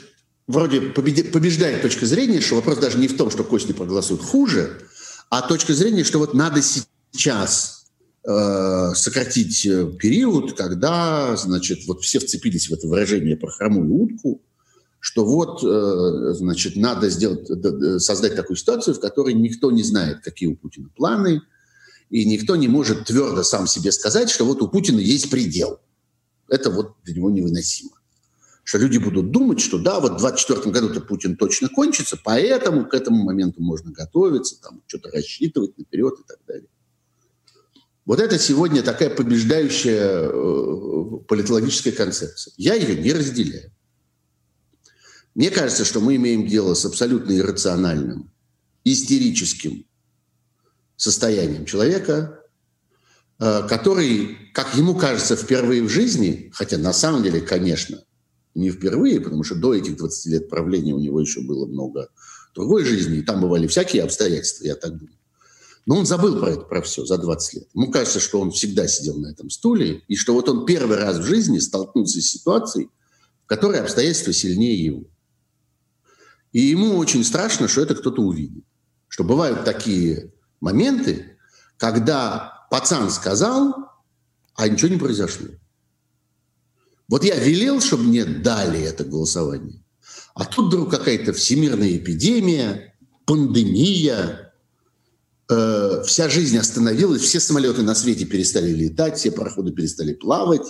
вроде 0.47 0.81
побеждает 0.81 1.81
точка 1.81 2.05
зрения, 2.05 2.39
что 2.39 2.55
вопрос 2.55 2.77
даже 2.77 2.97
не 2.97 3.07
в 3.07 3.17
том, 3.17 3.29
что 3.29 3.43
Костя 3.43 3.73
проголосует 3.73 4.21
хуже, 4.21 4.87
а 5.29 5.41
точка 5.41 5.73
зрения, 5.73 6.03
что 6.03 6.19
вот 6.19 6.33
надо 6.33 6.61
сейчас 6.61 7.80
сократить 8.23 9.65
э, 9.65 9.91
период, 9.97 10.53
когда, 10.53 11.35
значит, 11.35 11.87
вот 11.87 12.01
все 12.01 12.19
вцепились 12.19 12.69
в 12.69 12.73
это 12.73 12.87
выражение 12.87 13.35
про 13.35 13.49
хромую 13.49 13.91
утку, 13.91 14.41
что 14.99 15.25
вот, 15.25 15.63
э, 15.63 16.33
значит, 16.35 16.75
надо 16.75 17.09
сделать, 17.09 17.47
создать 18.01 18.35
такую 18.35 18.57
ситуацию, 18.57 18.93
в 18.93 18.99
которой 18.99 19.33
никто 19.33 19.71
не 19.71 19.83
знает, 19.83 20.21
какие 20.21 20.49
у 20.49 20.55
Путина 20.55 20.89
планы, 20.95 21.41
и 22.11 22.25
никто 22.25 22.55
не 22.55 22.67
может 22.67 23.05
твердо 23.05 23.41
сам 23.41 23.65
себе 23.65 23.91
сказать, 23.91 24.29
что 24.29 24.45
вот 24.45 24.61
у 24.61 24.67
Путина 24.67 24.99
есть 24.99 25.31
предел. 25.31 25.79
Это 26.47 26.69
вот 26.69 26.95
для 27.03 27.15
него 27.15 27.31
невыносимо 27.31 27.91
что 28.63 28.77
люди 28.77 28.99
будут 28.99 29.31
думать, 29.31 29.59
что 29.59 29.79
да, 29.79 29.99
вот 29.99 30.13
в 30.13 30.19
2024 30.19 30.71
году-то 30.71 31.01
Путин 31.01 31.35
точно 31.35 31.67
кончится, 31.67 32.17
поэтому 32.23 32.85
к 32.85 32.93
этому 32.93 33.23
моменту 33.23 33.61
можно 33.61 33.91
готовиться, 33.91 34.61
там, 34.61 34.81
что-то 34.87 35.09
рассчитывать 35.11 35.77
наперед 35.77 36.13
и 36.19 36.23
так 36.27 36.37
далее. 36.47 36.67
Вот 38.11 38.19
это 38.19 38.37
сегодня 38.37 38.83
такая 38.83 39.09
побеждающая 39.09 40.27
э, 40.27 41.17
политологическая 41.29 41.93
концепция. 41.93 42.53
Я 42.57 42.73
ее 42.73 43.01
не 43.01 43.13
разделяю. 43.13 43.71
Мне 45.33 45.49
кажется, 45.49 45.85
что 45.85 46.01
мы 46.01 46.17
имеем 46.17 46.45
дело 46.45 46.73
с 46.73 46.83
абсолютно 46.83 47.31
иррациональным, 47.37 48.29
истерическим 48.83 49.85
состоянием 50.97 51.63
человека, 51.63 52.41
э, 53.39 53.65
который, 53.69 54.51
как 54.53 54.75
ему 54.75 54.93
кажется, 54.95 55.37
впервые 55.37 55.81
в 55.81 55.87
жизни, 55.87 56.51
хотя 56.53 56.77
на 56.77 56.91
самом 56.91 57.23
деле, 57.23 57.39
конечно, 57.39 58.03
не 58.55 58.71
впервые, 58.71 59.21
потому 59.21 59.45
что 59.45 59.55
до 59.55 59.73
этих 59.73 59.95
20 59.95 60.25
лет 60.33 60.49
правления 60.49 60.93
у 60.93 60.99
него 60.99 61.21
еще 61.21 61.39
было 61.39 61.65
много 61.65 62.09
другой 62.53 62.83
жизни, 62.83 63.19
и 63.19 63.21
там 63.21 63.39
бывали 63.39 63.67
всякие 63.67 64.03
обстоятельства, 64.03 64.65
я 64.65 64.75
так 64.75 64.97
думаю. 64.97 65.20
Но 65.85 65.97
он 65.97 66.05
забыл 66.05 66.39
про 66.39 66.51
это, 66.51 66.61
про 66.61 66.81
все 66.81 67.05
за 67.05 67.17
20 67.17 67.53
лет. 67.55 67.67
Ему 67.73 67.91
кажется, 67.91 68.19
что 68.19 68.39
он 68.39 68.51
всегда 68.51 68.87
сидел 68.87 69.17
на 69.17 69.27
этом 69.27 69.49
стуле, 69.49 70.03
и 70.07 70.15
что 70.15 70.33
вот 70.33 70.47
он 70.47 70.65
первый 70.65 70.97
раз 70.97 71.17
в 71.17 71.23
жизни 71.23 71.59
столкнулся 71.59 72.21
с 72.21 72.25
ситуацией, 72.25 72.89
в 73.43 73.47
которой 73.47 73.81
обстоятельства 73.81 74.31
сильнее 74.31 74.83
его. 74.83 75.03
И 76.51 76.61
ему 76.61 76.97
очень 76.97 77.23
страшно, 77.23 77.67
что 77.67 77.81
это 77.81 77.95
кто-то 77.95 78.21
увидит. 78.21 78.63
Что 79.07 79.23
бывают 79.23 79.65
такие 79.65 80.33
моменты, 80.59 81.37
когда 81.77 82.67
пацан 82.69 83.09
сказал, 83.09 83.73
а 84.55 84.67
ничего 84.67 84.89
не 84.89 84.99
произошло. 84.99 85.47
Вот 87.07 87.23
я 87.23 87.35
велел, 87.35 87.81
чтобы 87.81 88.03
мне 88.03 88.23
дали 88.23 88.79
это 88.81 89.03
голосование. 89.03 89.83
А 90.33 90.45
тут 90.45 90.67
вдруг 90.67 90.91
какая-то 90.91 91.33
всемирная 91.33 91.97
эпидемия, 91.97 92.95
пандемия, 93.25 94.50
э, 95.51 96.03
вся 96.05 96.29
жизнь 96.29 96.57
остановилась, 96.57 97.21
все 97.21 97.39
самолеты 97.39 97.81
на 97.83 97.93
свете 97.95 98.25
перестали 98.25 98.71
летать, 98.71 99.17
все 99.17 99.31
пароходы 99.31 99.71
перестали 99.71 100.13
плавать, 100.13 100.65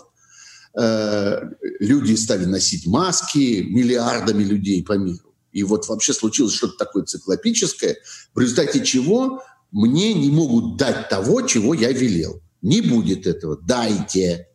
э, 0.79 1.41
люди 1.79 2.15
стали 2.15 2.45
носить 2.45 2.87
маски 2.87 3.61
миллиардами 3.61 4.43
людей 4.43 4.83
по 4.83 4.93
миру. 4.93 5.33
И 5.51 5.63
вот 5.63 5.87
вообще 5.87 6.13
случилось 6.13 6.53
что-то 6.53 6.77
такое 6.77 7.03
циклопическое, 7.03 7.97
в 8.33 8.39
результате 8.39 8.83
чего 8.83 9.43
мне 9.71 10.13
не 10.13 10.29
могут 10.29 10.77
дать 10.77 11.09
того, 11.09 11.41
чего 11.43 11.73
я 11.73 11.91
велел. 11.91 12.41
Не 12.61 12.81
будет 12.81 13.25
этого. 13.25 13.57
Дайте. 13.57 14.47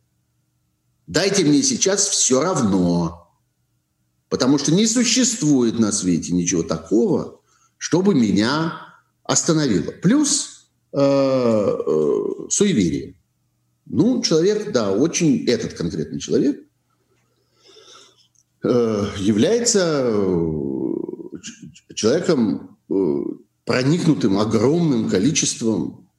Дайте 1.07 1.43
мне 1.43 1.63
сейчас 1.63 2.07
все 2.07 2.41
равно. 2.41 3.31
Потому 4.29 4.57
что 4.57 4.73
не 4.73 4.85
существует 4.85 5.79
на 5.79 5.91
свете 5.91 6.33
ничего 6.33 6.63
такого, 6.63 7.41
чтобы 7.77 8.13
меня 8.13 8.86
остановило. 9.27 9.91
Плюс 9.91 10.69
э, 10.93 10.99
э, 10.99 12.49
суеверие. 12.49 13.15
Ну, 13.85 14.21
человек, 14.23 14.71
да, 14.71 14.91
очень, 14.91 15.45
этот 15.47 15.73
конкретный 15.73 16.19
человек 16.19 16.59
э, 18.63 19.05
является 19.17 20.03
э, 20.07 21.93
человеком, 21.93 22.77
э, 22.89 22.93
проникнутым 23.65 24.39
огромным 24.39 25.09
количеством 25.09 26.09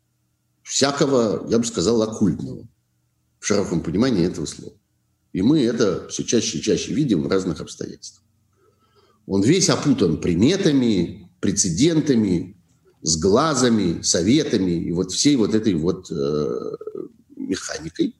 всякого, 0.62 1.46
я 1.48 1.58
бы 1.58 1.64
сказал, 1.64 2.02
оккультного 2.02 2.68
в 3.38 3.46
широком 3.46 3.80
понимании 3.80 4.26
этого 4.26 4.44
слова. 4.44 4.74
И 5.32 5.40
мы 5.40 5.62
это 5.62 6.08
все 6.08 6.24
чаще 6.24 6.58
и 6.58 6.62
чаще 6.62 6.92
видим 6.92 7.22
в 7.22 7.28
разных 7.28 7.60
обстоятельствах. 7.60 8.22
Он 9.26 9.42
весь 9.42 9.70
опутан 9.70 10.20
приметами, 10.20 11.30
прецедентами, 11.40 12.57
с 13.02 13.16
глазами, 13.16 14.02
советами 14.02 14.72
и 14.72 14.92
вот 14.92 15.12
всей 15.12 15.36
вот 15.36 15.54
этой 15.54 15.74
вот 15.74 16.10
э, 16.10 16.76
механикой. 17.36 18.16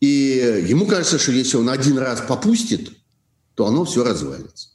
И 0.00 0.64
ему 0.66 0.86
кажется, 0.86 1.18
что 1.18 1.32
если 1.32 1.56
он 1.56 1.68
один 1.68 1.98
раз 1.98 2.20
попустит, 2.20 2.92
то 3.54 3.66
оно 3.66 3.84
все 3.84 4.04
развалится. 4.04 4.68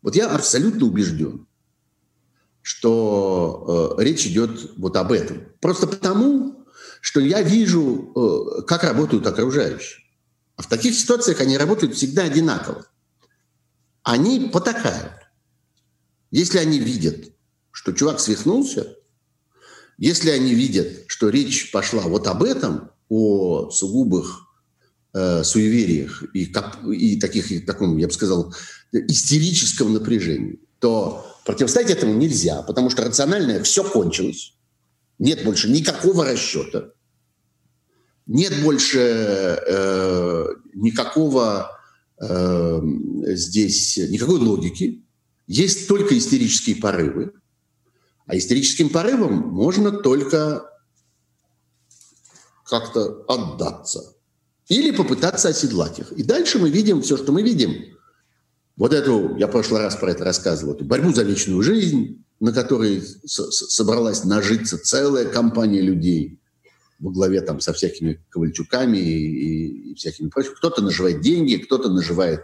Вот 0.00 0.16
я 0.16 0.28
абсолютно 0.28 0.86
убежден, 0.86 1.46
что 2.62 3.96
э, 3.98 4.02
речь 4.02 4.26
идет 4.26 4.72
вот 4.76 4.96
об 4.96 5.12
этом. 5.12 5.44
Просто 5.60 5.86
потому, 5.86 6.66
что 7.00 7.20
я 7.20 7.42
вижу, 7.42 8.12
э, 8.14 8.62
как 8.62 8.84
работают 8.84 9.26
окружающие. 9.26 10.02
А 10.56 10.62
в 10.62 10.68
таких 10.68 10.94
ситуациях 10.94 11.40
они 11.40 11.56
работают 11.56 11.94
всегда 11.94 12.24
одинаково. 12.24 12.86
они 14.02 14.50
потакают. 14.52 15.12
Если 16.30 16.58
они 16.58 16.78
видят, 16.78 17.31
что 17.82 17.92
чувак 17.92 18.20
свихнулся, 18.20 18.96
если 19.98 20.30
они 20.30 20.54
видят, 20.54 21.04
что 21.08 21.28
речь 21.30 21.72
пошла 21.72 22.02
вот 22.02 22.28
об 22.28 22.44
этом, 22.44 22.90
о 23.08 23.70
сугубых 23.70 24.46
э, 25.12 25.42
суевериях 25.42 26.22
и, 26.32 26.52
и 26.94 27.20
таких, 27.20 27.50
и 27.50 27.58
таком, 27.58 27.98
я 27.98 28.06
бы 28.06 28.12
сказал, 28.12 28.54
истерическом 28.92 29.92
напряжении, 29.92 30.60
то 30.78 31.26
противостоять 31.44 31.90
этому 31.90 32.14
нельзя, 32.14 32.62
потому 32.62 32.88
что 32.88 33.04
рациональное 33.04 33.62
все 33.64 33.82
кончилось. 33.82 34.54
Нет 35.18 35.42
больше 35.44 35.68
никакого 35.68 36.24
расчета. 36.24 36.90
Нет 38.26 38.62
больше 38.62 39.00
э, 39.00 40.46
никакого 40.74 41.78
э, 42.20 42.80
здесь, 43.34 43.96
никакой 43.96 44.38
логики. 44.38 45.02
Есть 45.48 45.88
только 45.88 46.16
истерические 46.16 46.76
порывы. 46.76 47.32
А 48.26 48.36
истерическим 48.36 48.88
порывом 48.88 49.48
можно 49.48 49.90
только 49.90 50.64
как-то 52.64 53.24
отдаться. 53.28 54.14
Или 54.68 54.90
попытаться 54.90 55.48
оседлать 55.48 55.98
их. 55.98 56.12
И 56.12 56.22
дальше 56.22 56.58
мы 56.58 56.70
видим 56.70 57.02
все, 57.02 57.16
что 57.16 57.32
мы 57.32 57.42
видим. 57.42 57.74
Вот 58.76 58.92
эту, 58.94 59.36
я 59.36 59.48
в 59.48 59.50
прошлый 59.50 59.82
раз 59.82 59.96
про 59.96 60.12
это 60.12 60.24
рассказывал, 60.24 60.74
эту 60.74 60.84
борьбу 60.84 61.12
за 61.12 61.24
вечную 61.24 61.62
жизнь, 61.62 62.24
на 62.40 62.52
которой 62.52 63.02
собралась 63.26 64.24
нажиться 64.24 64.78
целая 64.78 65.26
компания 65.26 65.80
людей 65.80 66.40
во 66.98 67.10
главе 67.10 67.40
там 67.42 67.60
со 67.60 67.72
всякими 67.72 68.24
Ковальчуками 68.30 68.96
и, 68.96 69.90
и 69.90 69.94
всякими 69.94 70.28
прочими. 70.28 70.54
Кто-то 70.54 70.82
наживает 70.82 71.20
деньги, 71.20 71.56
кто-то 71.56 71.90
наживает 71.90 72.40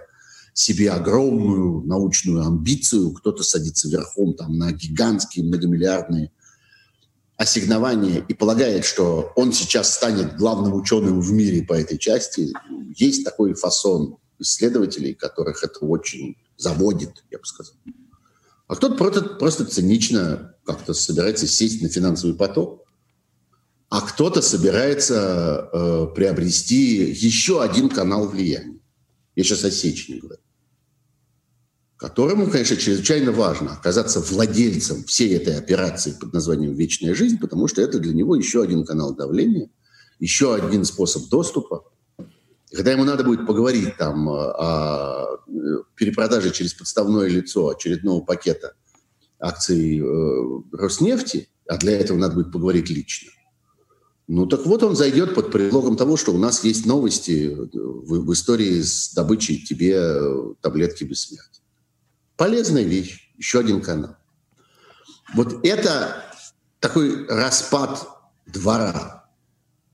себе 0.54 0.90
огромную 0.90 1.82
научную 1.87 2.44
амбицию, 2.44 3.12
кто-то 3.12 3.42
садится 3.42 3.88
верхом 3.88 4.34
там, 4.34 4.58
на 4.58 4.72
гигантские 4.72 5.44
многомиллиардные 5.44 6.32
ассигнования 7.37 8.24
и 8.28 8.34
полагает, 8.34 8.84
что 8.84 9.32
он 9.37 9.52
сейчас 9.52 9.94
станет 9.94 10.37
главным 10.37 10.74
ученым 10.74 11.20
в 11.20 11.32
мире 11.32 11.62
по 11.62 11.74
этой 11.74 11.96
части. 11.96 12.52
Есть 12.96 13.24
такой 13.24 13.54
фасон 13.54 14.16
исследователей, 14.40 15.14
которых 15.14 15.62
это 15.62 15.84
очень 15.84 16.37
заводит, 16.56 17.24
я 17.30 17.38
бы 17.38 17.44
сказал. 17.44 17.74
А 18.66 18.74
кто-то 18.74 18.96
просто, 18.96 19.22
просто 19.22 19.64
цинично 19.64 20.54
как-то 20.64 20.92
собирается 20.94 21.46
сесть 21.46 21.80
на 21.80 21.88
финансовый 21.88 22.34
поток, 22.34 22.84
а 23.88 24.02
кто-то 24.02 24.42
собирается 24.42 25.70
э, 25.72 26.06
приобрести 26.14 27.11
еще 27.11 27.62
один 27.62 27.88
канал 27.88 28.28
влияния. 28.28 28.77
Я 29.38 29.44
сейчас 29.44 29.62
о 29.62 29.70
Сечине 29.70 30.18
говорю 30.18 30.40
которому, 31.96 32.48
конечно, 32.48 32.77
чрезвычайно 32.77 33.33
важно 33.33 33.72
оказаться 33.72 34.20
владельцем 34.20 35.03
всей 35.03 35.35
этой 35.37 35.59
операции 35.59 36.12
под 36.12 36.33
названием 36.33 36.72
«Вечная 36.74 37.12
жизнь», 37.12 37.38
потому 37.38 37.66
что 37.66 37.83
это 37.83 37.98
для 37.98 38.14
него 38.14 38.37
еще 38.37 38.62
один 38.62 38.85
канал 38.85 39.16
давления, 39.16 39.68
еще 40.20 40.55
один 40.55 40.85
способ 40.85 41.29
доступа. 41.29 41.90
И 42.70 42.77
когда 42.77 42.92
ему 42.92 43.03
надо 43.03 43.24
будет 43.24 43.48
поговорить 43.48 43.96
там 43.96 44.29
о 44.29 45.38
перепродаже 45.96 46.53
через 46.53 46.72
подставное 46.74 47.27
лицо 47.27 47.68
очередного 47.68 48.24
пакета 48.24 48.74
акций 49.40 49.98
э, 49.98 50.62
Роснефти, 50.72 51.48
а 51.66 51.79
для 51.79 51.98
этого 51.98 52.16
надо 52.16 52.37
будет 52.37 52.53
поговорить 52.53 52.90
лично, 52.90 53.33
ну 54.28 54.46
так 54.46 54.66
вот 54.66 54.82
он 54.82 54.94
зайдет 54.94 55.34
под 55.34 55.50
предлогом 55.50 55.96
того, 55.96 56.16
что 56.16 56.32
у 56.32 56.38
нас 56.38 56.62
есть 56.62 56.86
новости 56.86 57.48
в, 57.48 58.26
в 58.26 58.32
истории 58.32 58.82
с 58.82 59.12
добычей 59.14 59.64
тебе 59.64 60.54
таблетки 60.60 61.04
бессмертия. 61.04 61.64
Полезная 62.36 62.84
вещь, 62.84 63.32
еще 63.38 63.60
один 63.60 63.80
канал. 63.80 64.16
Вот 65.34 65.64
это 65.64 66.24
такой 66.78 67.26
распад 67.26 68.06
двора. 68.46 69.28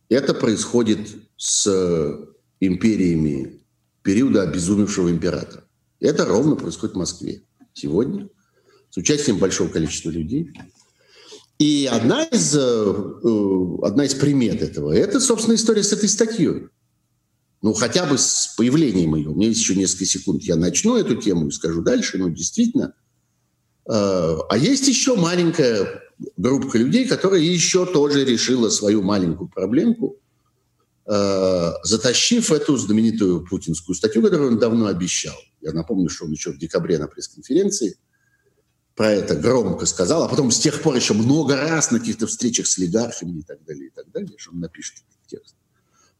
Это 0.09 0.35
происходит 0.35 1.09
с 1.37 2.27
империями 2.61 3.61
периода 4.03 4.43
обезумевшего 4.43 5.11
императора. 5.11 5.65
Это 6.01 6.25
ровно 6.25 6.57
происходит 6.57 6.95
в 6.95 6.99
Москве 6.99 7.43
сегодня 7.73 8.29
с 8.91 8.97
участием 8.97 9.39
большого 9.39 9.69
количества 9.69 10.11
людей. 10.11 10.53
И 11.59 11.89
одна 11.91 12.25
из, 12.25 12.55
э, 12.57 12.95
одна 13.83 14.05
из 14.05 14.15
примет 14.15 14.63
этого– 14.63 14.93
это, 14.95 15.21
собственно, 15.21 15.55
история 15.55 15.83
с 15.83 15.93
этой 15.93 16.09
статьей 16.09 16.69
ну, 17.65 17.73
хотя 17.73 18.05
бы 18.05 18.19
с 18.19 18.53
появлением 18.59 19.15
ее. 19.15 19.31
У 19.31 19.35
меня 19.35 19.49
есть 19.49 19.61
еще 19.63 19.75
несколько 19.75 20.05
секунд. 20.05 20.43
Я 20.43 20.57
начну 20.57 20.99
эту 20.99 21.17
тему 21.17 21.49
и 21.49 21.51
скажу 21.51 21.81
дальше. 21.81 22.19
Но 22.19 22.29
действительно. 22.29 22.93
Э, 23.89 24.37
а 24.51 24.59
есть 24.59 24.87
еще 24.87 25.17
маленькая 25.17 26.03
группа 26.37 26.77
людей, 26.77 27.09
которая 27.09 27.41
еще 27.41 27.87
тоже 27.87 28.27
решила 28.27 28.69
свою 28.69 29.01
маленькую 29.01 29.49
проблемку, 29.49 30.21
э, 31.07 31.71
затащив 31.85 32.53
эту 32.53 32.77
знаменитую 32.77 33.47
путинскую 33.47 33.97
статью, 33.97 34.23
которую 34.23 34.51
он 34.51 34.59
давно 34.59 34.89
обещал. 34.89 35.37
Я 35.63 35.73
напомню, 35.73 36.11
что 36.11 36.27
он 36.27 36.33
еще 36.33 36.53
в 36.53 36.59
декабре 36.59 36.99
на 36.99 37.07
пресс-конференции 37.07 37.97
про 38.95 39.11
это 39.11 39.35
громко 39.35 39.87
сказал, 39.87 40.25
а 40.25 40.29
потом 40.29 40.51
с 40.51 40.59
тех 40.59 40.83
пор 40.83 40.97
еще 40.97 41.15
много 41.15 41.57
раз 41.57 41.91
на 41.91 41.99
каких-то 41.99 42.27
встречах 42.27 42.67
с 42.67 42.79
олигархами 42.79 43.41
и 43.41 43.43
так 43.43 43.65
далее, 43.65 43.89
и 43.89 43.91
так 43.91 44.11
далее, 44.13 44.35
что 44.39 44.53
он 44.53 44.61
напишет 44.61 44.97
этот 44.99 45.27
текст 45.27 45.57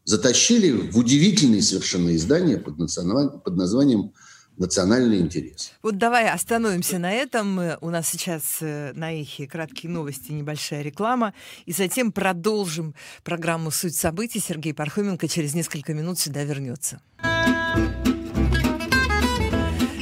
затащили 0.05 0.71
в 0.71 0.97
удивительные 0.97 1.61
совершенно 1.61 2.15
издания 2.15 2.57
под, 2.57 2.77
под 2.77 3.57
названием 3.57 4.13
национальный 4.57 5.19
интерес. 5.19 5.73
Вот 5.83 5.97
давай 5.97 6.29
остановимся 6.29 6.97
на 6.97 7.11
этом. 7.11 7.59
У 7.81 7.89
нас 7.89 8.07
сейчас 8.07 8.59
э, 8.61 8.93
на 8.93 9.11
эхе 9.13 9.47
краткие 9.47 9.91
новости, 9.91 10.31
небольшая 10.31 10.81
реклама. 10.81 11.33
И 11.65 11.73
затем 11.73 12.13
продолжим 12.13 12.95
программу 13.23 13.69
«Суть 13.69 13.95
событий». 13.95 14.39
Сергей 14.39 14.73
Пархоменко 14.73 15.27
через 15.27 15.55
несколько 15.55 15.93
минут 15.93 16.19
сюда 16.19 16.43
вернется. 16.45 17.01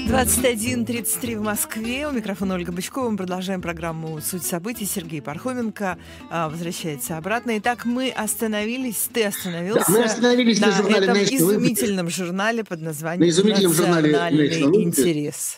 21.33 0.08 1.38
в 1.38 1.42
Москве. 1.42 2.08
У 2.08 2.12
микрофона 2.12 2.56
Ольга 2.56 2.72
Бычкова. 2.72 3.10
Мы 3.10 3.18
продолжаем 3.18 3.62
программу 3.62 4.20
«Суть 4.22 4.44
событий». 4.44 4.86
Сергей 4.86 5.22
Пархоменко 5.22 5.98
а, 6.30 6.50
возвращается 6.50 7.18
обратно. 7.18 7.58
Итак, 7.58 7.86
мы 7.86 8.10
остановились, 8.10 9.10
ты 9.14 9.24
остановился 9.24 9.92
да, 9.92 9.98
мы 9.98 10.04
остановились 10.04 10.60
на, 10.60 10.68
на 10.68 10.74
журнале 10.74 11.06
этом 11.06 11.18
изумительном 11.18 12.10
журнале 12.10 12.64
под 12.66 12.82
названием 12.82 13.26
на 13.26 13.30
изумительном 13.30 13.74
журнале 13.74 14.12
«Национальный 14.12 14.84
интерес». 14.84 15.58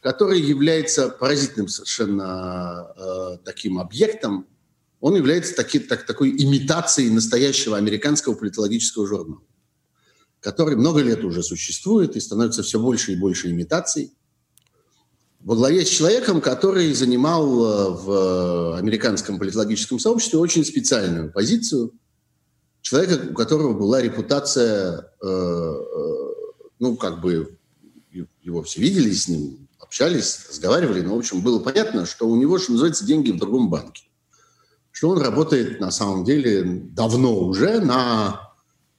Который 0.00 0.40
является 0.40 1.10
поразительным 1.10 1.68
совершенно 1.68 2.88
э, 2.96 3.38
таким 3.44 3.78
объектом. 3.78 4.46
Он 5.00 5.14
является 5.14 5.54
таки, 5.54 5.78
так, 5.78 6.06
такой 6.06 6.30
имитацией 6.30 7.10
настоящего 7.10 7.76
американского 7.76 8.34
политологического 8.34 9.06
журнала 9.06 9.40
который 10.44 10.76
много 10.76 11.00
лет 11.00 11.24
уже 11.24 11.42
существует 11.42 12.16
и 12.16 12.20
становится 12.20 12.62
все 12.62 12.78
больше 12.78 13.12
и 13.12 13.16
больше 13.16 13.50
имитаций, 13.50 14.12
во 15.40 15.56
главе 15.56 15.84
с 15.86 15.88
человеком, 15.88 16.42
который 16.42 16.92
занимал 16.92 17.46
э, 17.46 17.90
в 17.90 18.76
американском 18.76 19.38
политологическом 19.38 19.98
сообществе 19.98 20.38
очень 20.38 20.64
специальную 20.64 21.32
позицию, 21.32 21.92
человека, 22.82 23.30
у 23.30 23.34
которого 23.34 23.72
была 23.72 24.02
репутация, 24.02 25.10
э, 25.22 25.26
э, 25.26 25.74
ну, 26.78 26.96
как 26.96 27.22
бы, 27.22 27.56
его 28.42 28.62
все 28.62 28.82
видели 28.82 29.12
с 29.12 29.28
ним, 29.28 29.66
общались, 29.78 30.40
разговаривали, 30.50 31.00
но, 31.00 31.14
в 31.14 31.18
общем, 31.18 31.40
было 31.40 31.58
понятно, 31.58 32.04
что 32.04 32.28
у 32.28 32.36
него, 32.36 32.58
что 32.58 32.72
называется, 32.72 33.06
деньги 33.06 33.30
в 33.30 33.38
другом 33.38 33.70
банке. 33.70 34.04
Что 34.90 35.08
он 35.08 35.18
работает, 35.18 35.80
на 35.80 35.90
самом 35.90 36.24
деле, 36.24 36.62
давно 36.64 37.38
уже 37.38 37.80
на 37.80 38.44
Э, 38.44 38.53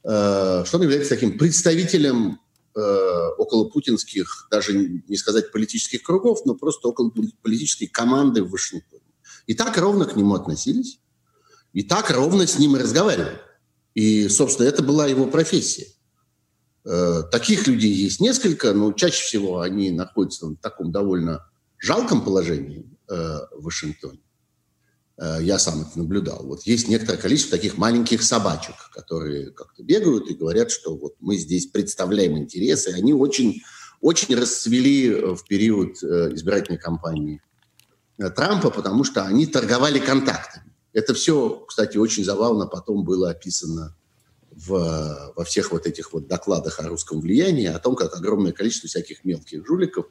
что 0.05 0.69
он 0.73 0.83
является 0.83 1.09
таким 1.09 1.37
представителем 1.37 2.39
э, 2.75 3.29
около 3.37 3.69
путинских, 3.69 4.47
даже 4.51 4.73
не 4.73 5.17
сказать 5.17 5.51
политических 5.51 6.03
кругов, 6.03 6.45
но 6.45 6.53
просто 6.53 6.89
около 6.89 7.11
политической 7.41 7.87
команды 7.87 8.43
в 8.43 8.51
Вашингтоне. 8.51 9.01
И 9.47 9.55
так 9.55 9.75
ровно 9.77 10.05
к 10.05 10.15
нему 10.15 10.35
относились, 10.35 10.99
и 11.73 11.81
так 11.81 12.11
ровно 12.11 12.45
с 12.45 12.59
ним 12.59 12.75
и 12.75 12.79
разговаривали. 12.79 13.39
И, 13.95 14.27
собственно, 14.29 14.67
это 14.67 14.83
была 14.83 15.07
его 15.07 15.25
профессия. 15.25 15.87
Э, 16.83 17.23
таких 17.31 17.65
людей 17.65 17.91
есть 17.91 18.19
несколько, 18.19 18.73
но 18.73 18.93
чаще 18.93 19.23
всего 19.23 19.61
они 19.61 19.89
находятся 19.89 20.45
в 20.45 20.57
таком 20.57 20.91
довольно 20.91 21.49
жалком 21.79 22.23
положении 22.23 22.89
в 23.07 23.49
Вашингтоне. 23.51 24.24
Э, 25.17 25.37
я 25.41 25.59
сам 25.59 25.81
это 25.81 25.97
наблюдал. 25.97 26.45
Вот 26.45 26.63
есть 26.63 26.87
некоторое 26.87 27.17
количество 27.17 27.57
таких 27.57 27.77
маленьких 27.77 28.21
собачек, 28.21 28.75
которые 28.91 29.51
как-то 29.51 29.83
бегают 29.83 30.29
и 30.29 30.35
говорят, 30.35 30.71
что 30.71 30.95
вот 30.95 31.15
мы 31.19 31.37
здесь 31.37 31.67
представляем 31.67 32.37
интересы. 32.37 32.89
Они 32.89 33.13
очень, 33.13 33.61
очень 34.01 34.35
расцвели 34.35 35.09
э, 35.09 35.35
в 35.35 35.45
период 35.45 36.03
э, 36.03 36.33
избирательной 36.33 36.79
кампании 36.79 37.41
Трампа, 38.17 38.69
потому 38.69 39.03
что 39.03 39.25
они 39.25 39.45
торговали 39.45 39.99
контактами. 39.99 40.73
Это 40.93 41.13
все, 41.13 41.65
кстати, 41.67 41.97
очень 41.97 42.23
забавно 42.23 42.65
потом 42.65 43.03
было 43.03 43.31
описано 43.31 43.93
в, 44.55 45.33
во 45.35 45.43
всех 45.43 45.71
вот 45.71 45.85
этих 45.85 46.13
вот 46.13 46.27
докладах 46.27 46.79
о 46.79 46.87
русском 46.87 47.19
влиянии, 47.19 47.67
о 47.67 47.79
том, 47.79 47.95
как 47.95 48.15
огромное 48.15 48.53
количество 48.53 48.87
всяких 48.87 49.23
мелких 49.25 49.65
жуликов 49.67 50.05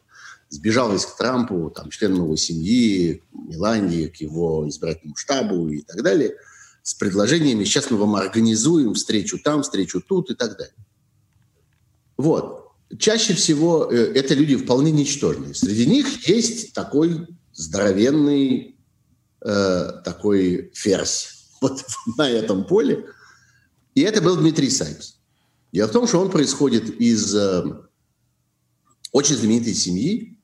сбежалось 0.50 1.07
к 1.07 1.16
Трампу, 1.16 1.70
там, 1.70 1.90
членам 1.90 2.24
его 2.24 2.37
семьи, 2.37 3.22
Мелании, 3.33 4.09
к 4.09 4.16
его 4.16 4.68
избирательному 4.68 5.16
штабу 5.16 5.68
и 5.68 5.80
так 5.80 6.02
далее, 6.02 6.37
с 6.83 6.92
предложениями, 6.94 7.64
сейчас 7.64 7.90
мы 7.90 7.96
вам 7.96 8.14
организуем 8.16 8.94
встречу 8.94 9.38
там, 9.38 9.62
встречу 9.62 10.02
тут 10.07 10.30
и 10.30 10.35
так 10.35 10.59
далее. 10.59 10.74
Вот. 12.18 12.68
Чаще 12.98 13.33
всего 13.35 13.90
э, 13.90 14.12
это 14.14 14.35
люди 14.35 14.57
вполне 14.57 14.92
ничтожные. 14.92 15.54
Среди 15.54 15.87
них 15.87 16.28
есть 16.28 16.74
такой 16.74 17.26
здоровенный 17.54 18.76
э, 19.40 19.92
такой 20.04 20.70
ферзь 20.74 21.48
вот 21.62 21.83
на 22.18 22.28
этом 22.28 22.66
поле. 22.66 23.07
И 23.94 24.00
это 24.00 24.20
был 24.20 24.37
Дмитрий 24.37 24.70
Сайпс. 24.70 25.16
Дело 25.72 25.88
в 25.88 25.92
том, 25.92 26.07
что 26.07 26.20
он 26.20 26.30
происходит 26.30 27.00
из 27.00 27.35
э, 27.35 27.64
очень 29.12 29.37
знаменитой 29.37 29.74
семьи. 29.74 30.38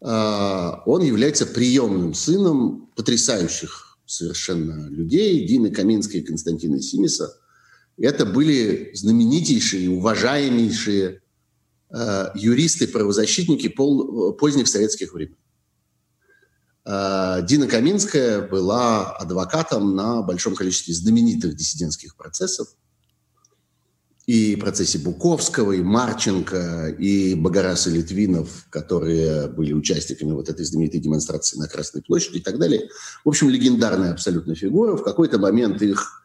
Э, 0.00 0.72
он 0.86 1.02
является 1.02 1.46
приемным 1.46 2.14
сыном 2.14 2.90
потрясающих 2.96 3.98
совершенно 4.06 4.88
людей 4.88 5.46
Дины 5.46 5.70
Каминской 5.70 6.20
и 6.20 6.24
Константина 6.24 6.80
Симиса. 6.80 7.34
Это 7.96 8.26
были 8.26 8.90
знаменитейшие, 8.94 9.90
уважаемейшие 9.90 11.22
э, 11.90 12.26
юристы, 12.34 12.88
правозащитники 12.88 13.68
пол, 13.68 14.34
поздних 14.34 14.68
советских 14.68 15.14
времен. 15.14 15.36
Э, 16.86 17.40
Дина 17.42 17.66
Каминская 17.66 18.46
была 18.46 19.12
адвокатом 19.16 19.94
на 19.96 20.22
большом 20.22 20.54
количестве 20.54 20.94
знаменитых 20.94 21.56
диссидентских 21.56 22.16
процессов. 22.16 22.68
И 24.26 24.56
процессе 24.56 24.98
Буковского, 24.98 25.72
и 25.72 25.82
Марченко, 25.82 26.96
и 26.98 27.34
Багарас 27.34 27.86
Литвинов, 27.86 28.66
которые 28.70 29.48
были 29.48 29.74
участниками 29.74 30.32
вот 30.32 30.48
этой 30.48 30.64
знаменитой 30.64 31.00
демонстрации 31.00 31.58
на 31.58 31.68
Красной 31.68 32.00
площади 32.00 32.38
и 32.38 32.40
так 32.40 32.58
далее. 32.58 32.88
В 33.22 33.28
общем, 33.28 33.50
легендарная 33.50 34.12
абсолютно 34.12 34.54
фигура. 34.54 34.96
В 34.96 35.02
какой-то 35.02 35.38
момент 35.38 35.82
их 35.82 36.24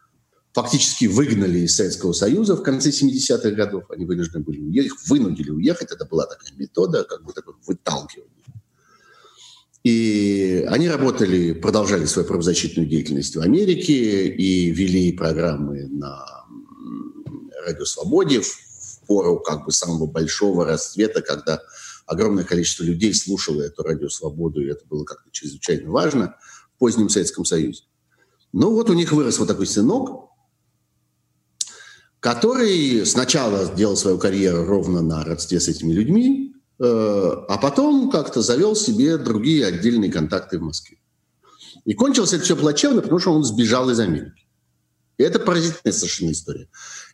фактически 0.54 1.04
выгнали 1.06 1.58
из 1.60 1.76
Советского 1.76 2.14
Союза 2.14 2.56
в 2.56 2.62
конце 2.62 2.88
70-х 2.88 3.50
годов. 3.50 3.84
Они 3.90 4.06
вынуждены 4.06 4.44
были 4.44 4.62
уехать, 4.62 4.92
их 4.92 5.08
вынудили 5.08 5.50
уехать. 5.50 5.92
Это 5.92 6.06
была 6.06 6.24
такая 6.24 6.52
метода, 6.56 7.04
как 7.04 7.22
бы 7.22 7.34
такое 7.34 7.56
выталкивание 7.66 8.39
и 9.82 10.66
они 10.68 10.88
работали, 10.88 11.52
продолжали 11.52 12.04
свою 12.04 12.28
правозащитную 12.28 12.88
деятельность 12.88 13.34
в 13.36 13.40
Америке 13.40 14.28
и 14.28 14.70
вели 14.70 15.12
программы 15.12 15.86
на 15.86 16.24
Радио 17.64 17.84
Свободе 17.84 18.40
в 18.40 19.00
пору 19.06 19.40
как 19.40 19.64
бы 19.64 19.72
самого 19.72 20.06
большого 20.06 20.66
расцвета, 20.66 21.22
когда 21.22 21.60
огромное 22.06 22.44
количество 22.44 22.84
людей 22.84 23.14
слушало 23.14 23.62
эту 23.62 23.82
Радио 23.82 24.08
Свободу, 24.08 24.60
и 24.60 24.70
это 24.70 24.84
было 24.86 25.04
как-то 25.04 25.30
чрезвычайно 25.30 25.90
важно 25.90 26.36
в 26.74 26.78
позднем 26.78 27.08
Советском 27.08 27.44
Союзе. 27.44 27.84
Ну 28.52 28.72
вот 28.72 28.90
у 28.90 28.94
них 28.94 29.12
вырос 29.12 29.38
вот 29.38 29.48
такой 29.48 29.66
сынок, 29.66 30.28
который 32.18 33.06
сначала 33.06 33.64
сделал 33.64 33.96
свою 33.96 34.18
карьеру 34.18 34.64
ровно 34.64 35.00
на 35.00 35.24
родстве 35.24 35.58
с 35.58 35.68
этими 35.68 35.92
людьми, 35.92 36.49
а 36.82 37.58
потом 37.58 38.10
как-то 38.10 38.40
завел 38.40 38.74
себе 38.74 39.18
другие 39.18 39.66
отдельные 39.66 40.10
контакты 40.10 40.58
в 40.58 40.62
Москве. 40.62 40.98
И 41.84 41.94
кончилось 41.94 42.32
это 42.32 42.44
все 42.44 42.56
плачевно, 42.56 43.02
потому 43.02 43.20
что 43.20 43.32
он 43.32 43.44
сбежал 43.44 43.90
из 43.90 44.00
Америки. 44.00 44.46
И 45.18 45.22
это 45.22 45.38
поразительная 45.38 45.92
совершенно 45.92 46.32
история. 46.32 46.68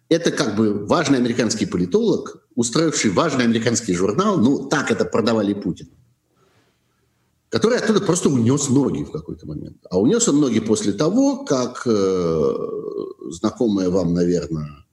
Это 0.09 0.31
как 0.31 0.55
бы 0.55 0.87
важный 0.87 1.19
американский 1.19 1.67
политолог, 1.67 2.47
устроивший 2.55 3.11
важный 3.11 3.45
американский 3.45 3.95
журнал, 3.95 4.39
ну, 4.39 4.69
так 4.69 4.93
это 4.93 5.05
продавали 5.05 5.53
Путин, 5.53 5.89
который 7.49 7.79
оттуда 7.79 8.01
просто 8.01 8.29
унес 8.29 8.69
ноги 8.69 9.03
в 9.03 9.11
какой-то 9.11 9.49
момент. 9.49 9.79
А 9.91 9.99
унес 9.99 10.29
он 10.29 10.41
ноги 10.41 10.61
после 10.61 10.93
того, 10.93 11.45
как 11.45 11.83
э, 11.87 12.55
знакомая 13.31 13.91
вам, 13.91 14.15
наверное, 14.15 14.86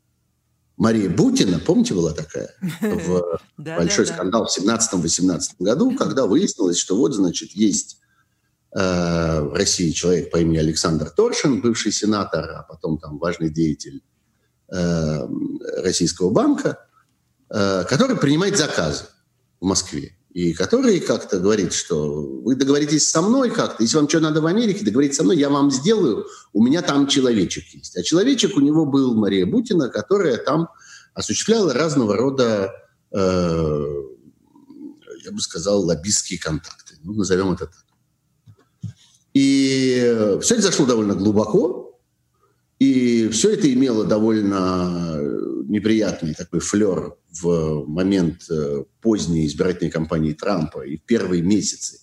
Мария 0.77 1.09
Бутина, 1.09 1.59
помните, 1.59 1.93
была 1.93 2.13
такая, 2.13 2.49
в 2.81 3.39
большой 3.57 4.07
скандал 4.07 4.47
в 4.47 4.57
17-18 4.57 5.39
году, 5.59 5.95
когда 5.95 6.25
выяснилось, 6.25 6.77
что 6.77 6.97
вот, 6.97 7.13
значит, 7.13 7.51
есть 7.51 7.99
э, 8.75 9.41
в 9.41 9.53
России 9.53 9.91
человек 9.91 10.31
по 10.31 10.38
имени 10.38 10.57
Александр 10.57 11.09
Торшин, 11.09 11.62
бывший 11.62 11.91
сенатор, 11.91 12.49
а 12.49 12.63
потом 12.63 12.97
там 12.97 13.19
важный 13.19 13.49
деятель 13.49 14.03
э, 14.71 15.27
Российского 15.77 16.31
банка, 16.31 16.79
э, 17.49 17.83
который 17.88 18.17
принимает 18.17 18.57
заказы 18.57 19.05
в 19.62 19.65
Москве 19.65 20.17
и 20.34 20.54
который 20.54 21.00
как-то 21.00 21.39
говорит, 21.39 21.74
что 21.74 22.24
вы 22.43 22.56
договоритесь 22.56 23.08
со 23.08 23.22
мной 23.22 23.52
как-то, 23.52 23.84
если 23.84 23.98
вам 23.98 24.10
что 24.10 24.19
надо 24.19 24.41
в 24.41 24.48
Америке, 24.48 24.84
договоритесь 24.84 25.17
со 25.17 25.24
мной, 25.24 25.38
я 25.38 25.50
вам 25.50 25.69
сделаю, 25.69 26.26
у 26.54 26.63
меня 26.63 26.82
там 26.82 27.06
человечек 27.06 27.65
есть. 27.67 27.96
А 27.96 28.02
человечек 28.02 28.58
у 28.58 28.60
него 28.60 28.88
был 28.88 29.13
Мария 29.13 29.46
Бутина, 29.46 29.89
которая 29.89 30.38
там 30.38 30.69
осуществляла 31.13 31.72
разного 31.74 32.17
рода, 32.17 32.74
э, 33.12 33.86
я 35.24 35.32
бы 35.32 35.39
сказал, 35.39 35.84
лоббистские 35.86 36.39
контакты. 36.39 36.96
Ну, 37.04 37.13
назовем 37.13 37.52
это 37.52 37.67
так. 37.67 38.91
И 39.36 40.39
все 40.41 40.56
это 40.56 40.63
зашло 40.63 40.88
довольно 40.88 41.13
глубоко, 41.13 42.00
и 42.80 43.30
все 43.30 43.54
это 43.54 43.72
имело 43.72 44.04
довольно 44.04 45.19
неприятный 45.73 46.36
такой 46.36 46.59
флер 46.59 47.15
в 47.41 47.86
момент 47.88 48.43
э, 48.49 48.83
поздней 49.01 49.47
избирательной 49.47 49.91
кампании 49.91 50.33
Трампа 50.33 50.86
и 50.86 50.97
первые 50.97 51.41
месяцы 51.41 51.99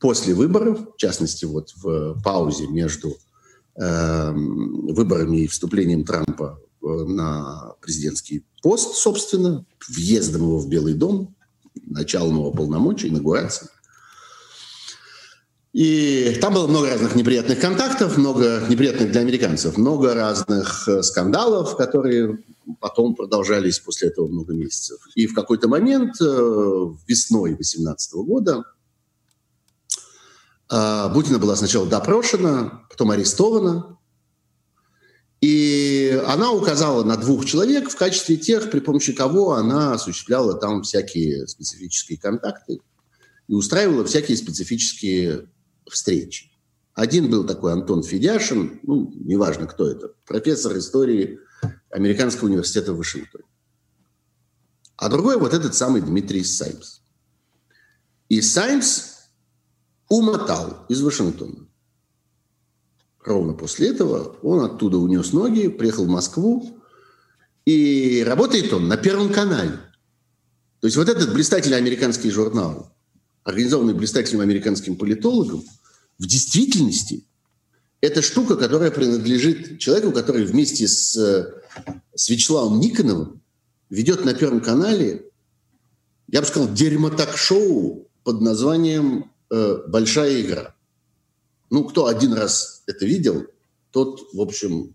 после 0.00 0.34
выборов, 0.34 0.80
в 0.94 0.96
частности, 0.96 1.44
вот 1.44 1.70
в 1.76 2.20
паузе 2.22 2.66
между 2.66 3.16
э, 3.76 4.32
выборами 4.32 5.44
и 5.44 5.46
вступлением 5.46 6.04
Трампа 6.04 6.60
э, 6.82 6.86
на 6.86 7.74
президентский 7.80 8.44
пост, 8.62 8.96
собственно, 8.96 9.64
въездом 9.88 10.42
его 10.42 10.58
в 10.58 10.68
Белый 10.68 10.94
дом, 10.94 11.36
началом 11.86 12.38
его 12.38 12.50
полномочий, 12.50 13.08
инаугурации. 13.08 13.68
И 15.74 16.38
там 16.40 16.54
было 16.54 16.68
много 16.68 16.88
разных 16.88 17.16
неприятных 17.16 17.58
контактов, 17.58 18.16
много 18.16 18.64
неприятных 18.68 19.10
для 19.10 19.22
американцев, 19.22 19.76
много 19.76 20.14
разных 20.14 20.86
э, 20.86 21.02
скандалов, 21.02 21.76
которые 21.76 22.44
потом 22.78 23.16
продолжались 23.16 23.80
после 23.80 24.10
этого 24.10 24.28
много 24.28 24.54
месяцев. 24.54 25.00
И 25.16 25.26
в 25.26 25.34
какой-то 25.34 25.66
момент, 25.66 26.14
э, 26.20 26.24
весной 27.08 27.56
2018 27.56 28.14
года, 28.24 28.62
э, 30.70 31.08
Бутина 31.12 31.40
была 31.40 31.56
сначала 31.56 31.86
допрошена, 31.86 32.86
потом 32.88 33.10
арестована. 33.10 33.98
И 35.40 36.22
она 36.28 36.52
указала 36.52 37.02
на 37.02 37.16
двух 37.16 37.46
человек 37.46 37.90
в 37.90 37.96
качестве 37.96 38.36
тех, 38.36 38.70
при 38.70 38.78
помощи 38.78 39.12
кого 39.12 39.54
она 39.54 39.94
осуществляла 39.94 40.54
там 40.54 40.84
всякие 40.84 41.48
специфические 41.48 42.16
контакты 42.16 42.78
и 43.48 43.52
устраивала 43.52 44.04
всякие 44.04 44.36
специфические 44.36 45.48
встречи. 45.90 46.50
Один 46.94 47.28
был 47.28 47.44
такой 47.44 47.72
Антон 47.72 48.02
Федяшин, 48.02 48.80
ну, 48.82 49.12
неважно, 49.16 49.66
кто 49.66 49.88
это, 49.88 50.12
профессор 50.26 50.78
истории 50.78 51.40
Американского 51.90 52.48
университета 52.48 52.92
в 52.92 52.98
Вашингтоне. 52.98 53.44
А 54.96 55.08
другой 55.08 55.38
вот 55.38 55.52
этот 55.52 55.74
самый 55.74 56.02
Дмитрий 56.02 56.44
Саймс. 56.44 57.00
И 58.28 58.40
Саймс 58.40 59.14
умотал 60.08 60.86
из 60.88 61.02
Вашингтона. 61.02 61.66
Ровно 63.24 63.54
после 63.54 63.88
этого 63.88 64.36
он 64.42 64.64
оттуда 64.64 64.98
унес 64.98 65.32
ноги, 65.32 65.68
приехал 65.68 66.04
в 66.04 66.10
Москву, 66.10 66.80
и 67.64 68.22
работает 68.26 68.72
он 68.72 68.86
на 68.86 68.96
Первом 68.96 69.32
канале. 69.32 69.80
То 70.80 70.86
есть 70.86 70.96
вот 70.96 71.08
этот 71.08 71.32
блистательный 71.32 71.78
американский 71.78 72.30
журнал, 72.30 72.93
организованный 73.44 73.94
блистательным 73.94 74.40
американским 74.40 74.96
политологом, 74.96 75.62
в 76.18 76.26
действительности 76.26 77.24
это 78.00 78.20
штука, 78.20 78.56
которая 78.56 78.90
принадлежит 78.90 79.78
человеку, 79.78 80.12
который 80.12 80.44
вместе 80.44 80.88
с, 80.88 81.14
с 82.14 82.28
Вячеславом 82.28 82.80
Никоновым 82.80 83.40
ведет 83.88 84.24
на 84.24 84.34
Первом 84.34 84.60
канале, 84.60 85.30
я 86.28 86.40
бы 86.40 86.46
сказал, 86.46 86.72
дерьмо-так-шоу 86.72 88.08
под 88.22 88.40
названием 88.40 89.30
э, 89.50 89.78
«Большая 89.88 90.40
игра». 90.40 90.74
Ну, 91.70 91.84
кто 91.84 92.06
один 92.06 92.32
раз 92.34 92.82
это 92.86 93.06
видел, 93.06 93.46
тот, 93.90 94.20
в 94.32 94.40
общем, 94.40 94.94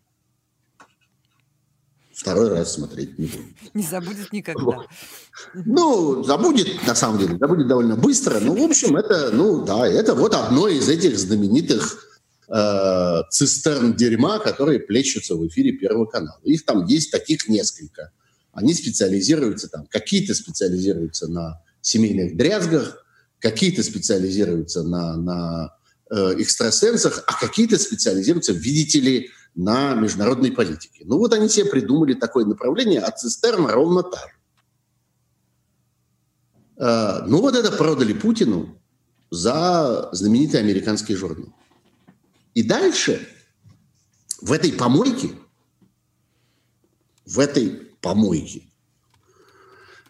второй 2.30 2.50
раз 2.50 2.74
смотреть 2.74 3.18
не 3.18 3.26
будет. 3.26 3.74
Не 3.74 3.84
забудет 3.84 4.32
никогда. 4.32 4.78
Ну, 5.54 6.24
забудет, 6.24 6.68
на 6.86 6.94
самом 6.94 7.20
деле, 7.20 7.38
забудет 7.40 7.68
довольно 7.68 7.96
быстро. 7.96 8.40
Ну, 8.40 8.56
в 8.56 8.70
общем, 8.70 8.96
это, 8.96 9.32
ну, 9.34 9.66
да, 9.66 9.88
это 9.88 10.14
вот 10.14 10.36
одно 10.36 10.68
из 10.68 10.88
этих 10.88 11.18
знаменитых 11.18 12.06
э, 12.48 13.22
цистерн 13.32 13.96
дерьма, 13.96 14.38
которые 14.40 14.80
плещутся 14.80 15.36
в 15.36 15.48
эфире 15.48 15.72
Первого 15.72 16.06
канала. 16.06 16.40
Их 16.44 16.66
там 16.66 16.86
есть 16.86 17.12
таких 17.12 17.48
несколько. 17.48 18.12
Они 18.52 18.74
специализируются 18.74 19.68
там, 19.70 19.88
какие-то 19.90 20.36
специализируются 20.36 21.28
на 21.28 21.62
семейных 21.82 22.38
дрязгах, 22.38 23.04
какие-то 23.40 23.82
специализируются 23.82 24.84
на, 24.84 25.16
на 25.18 25.74
э, 26.12 26.36
экстрасенсах, 26.38 27.24
а 27.26 27.40
какие-то 27.40 27.80
специализируются, 27.80 28.54
видите 28.54 29.00
ли, 29.00 29.32
на 29.60 29.94
международной 29.94 30.54
политике. 30.54 31.04
Ну 31.06 31.18
вот 31.18 31.34
они 31.34 31.50
себе 31.50 31.70
придумали 31.70 32.14
такое 32.14 32.46
направление, 32.46 33.02
а 33.02 33.12
цистерн 33.12 33.66
ровно 33.66 34.04
так. 34.04 34.30
Э, 36.78 37.26
ну 37.28 37.42
вот 37.42 37.56
это 37.56 37.70
продали 37.70 38.14
Путину 38.14 38.80
за 39.30 40.10
знаменитый 40.14 40.62
американский 40.62 41.14
журнал. 41.14 41.54
И 42.54 42.64
дальше 42.64 43.28
в 44.42 44.54
этой 44.54 44.72
помойке, 44.72 45.32
в 47.26 47.38
этой 47.38 47.70
помойке 48.00 48.64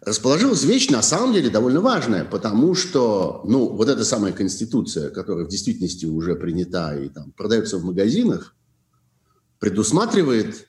расположилась 0.00 0.62
вещь, 0.62 0.90
на 0.90 1.02
самом 1.02 1.34
деле, 1.34 1.50
довольно 1.50 1.80
важная, 1.80 2.24
потому 2.24 2.76
что, 2.76 3.42
ну, 3.44 3.68
вот 3.68 3.88
эта 3.88 4.04
самая 4.04 4.32
конституция, 4.32 5.10
которая 5.10 5.44
в 5.44 5.48
действительности 5.48 6.06
уже 6.06 6.36
принята 6.36 6.96
и 6.96 7.08
там 7.08 7.32
продается 7.32 7.78
в 7.78 7.84
магазинах, 7.84 8.54
предусматривает 9.60 10.68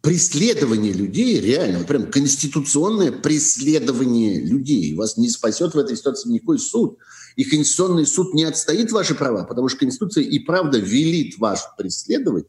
преследование 0.00 0.92
людей, 0.92 1.40
реально, 1.40 1.84
прям 1.84 2.10
конституционное 2.10 3.12
преследование 3.12 4.40
людей. 4.40 4.94
Вас 4.94 5.16
не 5.16 5.28
спасет 5.28 5.74
в 5.74 5.78
этой 5.78 5.96
ситуации 5.96 6.30
никакой 6.30 6.58
суд. 6.58 6.98
И 7.36 7.44
Конституционный 7.44 8.06
суд 8.06 8.34
не 8.34 8.44
отстоит 8.44 8.90
ваши 8.90 9.14
права, 9.14 9.44
потому 9.44 9.68
что 9.68 9.78
Конституция 9.80 10.24
и 10.24 10.38
правда 10.38 10.78
велит 10.78 11.38
вас 11.38 11.68
преследовать 11.78 12.46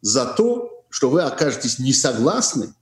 за 0.00 0.24
то, 0.26 0.84
что 0.90 1.10
вы 1.10 1.22
окажетесь 1.22 1.78
не 1.78 1.92
согласны 1.92 2.74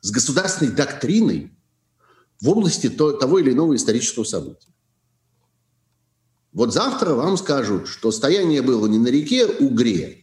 с 0.00 0.10
государственной 0.10 0.72
доктриной 0.72 1.52
в 2.40 2.48
области 2.48 2.88
того 2.88 3.38
или 3.38 3.52
иного 3.52 3.76
исторического 3.76 4.24
события. 4.24 4.68
Вот 6.52 6.72
завтра 6.72 7.14
вам 7.14 7.36
скажут, 7.36 7.86
что 7.86 8.10
стояние 8.10 8.62
было 8.62 8.86
не 8.86 8.98
на 8.98 9.08
реке 9.08 9.46
Угре, 9.46 10.19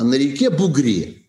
а 0.00 0.04
на 0.04 0.14
реке 0.14 0.48
Бугре. 0.48 1.26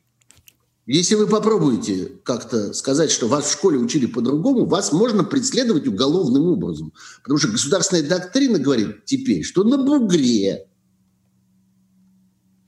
Если 0.85 1.15
вы 1.15 1.27
попробуете 1.27 2.09
как-то 2.23 2.73
сказать, 2.73 3.11
что 3.11 3.27
вас 3.27 3.45
в 3.45 3.51
школе 3.51 3.77
учили 3.77 4.05
по-другому, 4.05 4.65
вас 4.65 4.93
можно 4.93 5.25
преследовать 5.25 5.87
уголовным 5.87 6.43
образом. 6.43 6.93
Потому 7.21 7.37
что 7.37 7.49
государственная 7.49 8.07
доктрина 8.07 8.59
говорит 8.59 9.03
теперь, 9.03 9.43
что 9.43 9.65
на 9.65 9.77
Бугре 9.77 10.67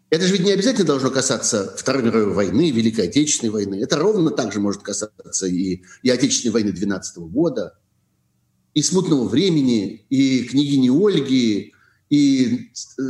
это 0.10 0.28
же 0.28 0.34
ведь 0.34 0.46
не 0.46 0.52
обязательно 0.52 0.86
должно 0.86 1.10
касаться 1.10 1.74
Второй 1.78 2.04
мировой 2.04 2.34
войны, 2.34 2.70
Великой 2.70 3.08
Отечественной 3.08 3.52
войны. 3.52 3.76
Это 3.82 3.98
ровно 3.98 4.30
так 4.30 4.52
же 4.52 4.60
может 4.60 4.82
касаться 4.82 5.48
и, 5.48 5.84
и 6.04 6.10
Отечественной 6.10 6.52
войны 6.52 6.72
12 6.74 7.18
года, 7.30 7.80
и 8.74 8.82
смутного 8.82 9.26
времени, 9.26 10.06
и 10.10 10.44
княгини 10.44 10.90
Ольги, 10.90 11.74
и 12.14 12.70
э, 13.00 13.02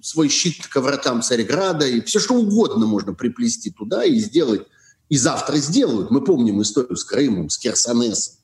свой 0.00 0.30
щит 0.30 0.66
к 0.68 0.80
вратам 0.80 1.20
Царьграда, 1.20 1.86
и 1.86 2.00
все 2.00 2.18
что 2.18 2.34
угодно 2.34 2.86
можно 2.86 3.12
приплести 3.12 3.70
туда 3.70 4.06
и 4.06 4.18
сделать. 4.18 4.62
И 5.10 5.18
завтра 5.18 5.58
сделают. 5.58 6.10
Мы 6.10 6.24
помним 6.24 6.62
историю 6.62 6.96
с 6.96 7.04
Крымом, 7.04 7.50
с 7.50 7.58
Керсонесом, 7.58 8.36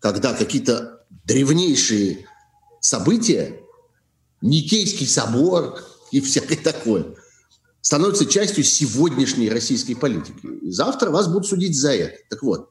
когда 0.00 0.32
какие-то 0.32 1.04
древнейшие 1.24 2.26
события, 2.80 3.60
Никейский 4.40 5.06
собор 5.06 5.78
и 6.10 6.22
всякое 6.22 6.56
такое, 6.56 7.14
становятся 7.82 8.24
частью 8.24 8.64
сегодняшней 8.64 9.50
российской 9.50 9.94
политики. 9.94 10.46
И 10.62 10.70
завтра 10.70 11.10
вас 11.10 11.28
будут 11.28 11.46
судить 11.46 11.78
за 11.78 11.92
это. 11.92 12.16
Так 12.30 12.42
вот, 12.42 12.70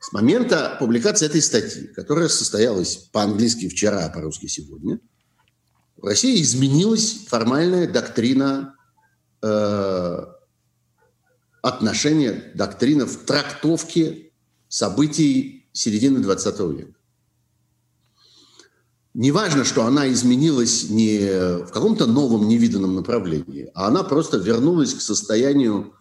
с 0.00 0.10
момента 0.12 0.76
публикации 0.78 1.26
этой 1.26 1.42
статьи, 1.42 1.88
которая 1.88 2.28
состоялась 2.28 2.96
по-английски 3.12 3.68
вчера, 3.68 4.06
а 4.06 4.08
по-русски 4.08 4.46
сегодня, 4.46 5.00
в 6.00 6.06
России 6.06 6.40
изменилась 6.40 7.26
формальная 7.26 7.88
доктрина 7.90 8.76
э, 9.42 10.26
отношения, 11.60 12.52
доктрина 12.54 13.06
в 13.06 13.16
трактовке 13.24 14.30
событий 14.68 15.68
середины 15.72 16.20
20 16.20 16.60
века. 16.60 16.94
Неважно, 19.14 19.64
что 19.64 19.84
она 19.84 20.10
изменилась 20.12 20.88
не 20.90 21.18
в 21.64 21.72
каком-то 21.72 22.06
новом 22.06 22.46
невиданном 22.46 22.94
направлении, 22.94 23.68
а 23.74 23.88
она 23.88 24.04
просто 24.04 24.36
вернулась 24.36 24.94
к 24.94 25.00
состоянию 25.00 25.94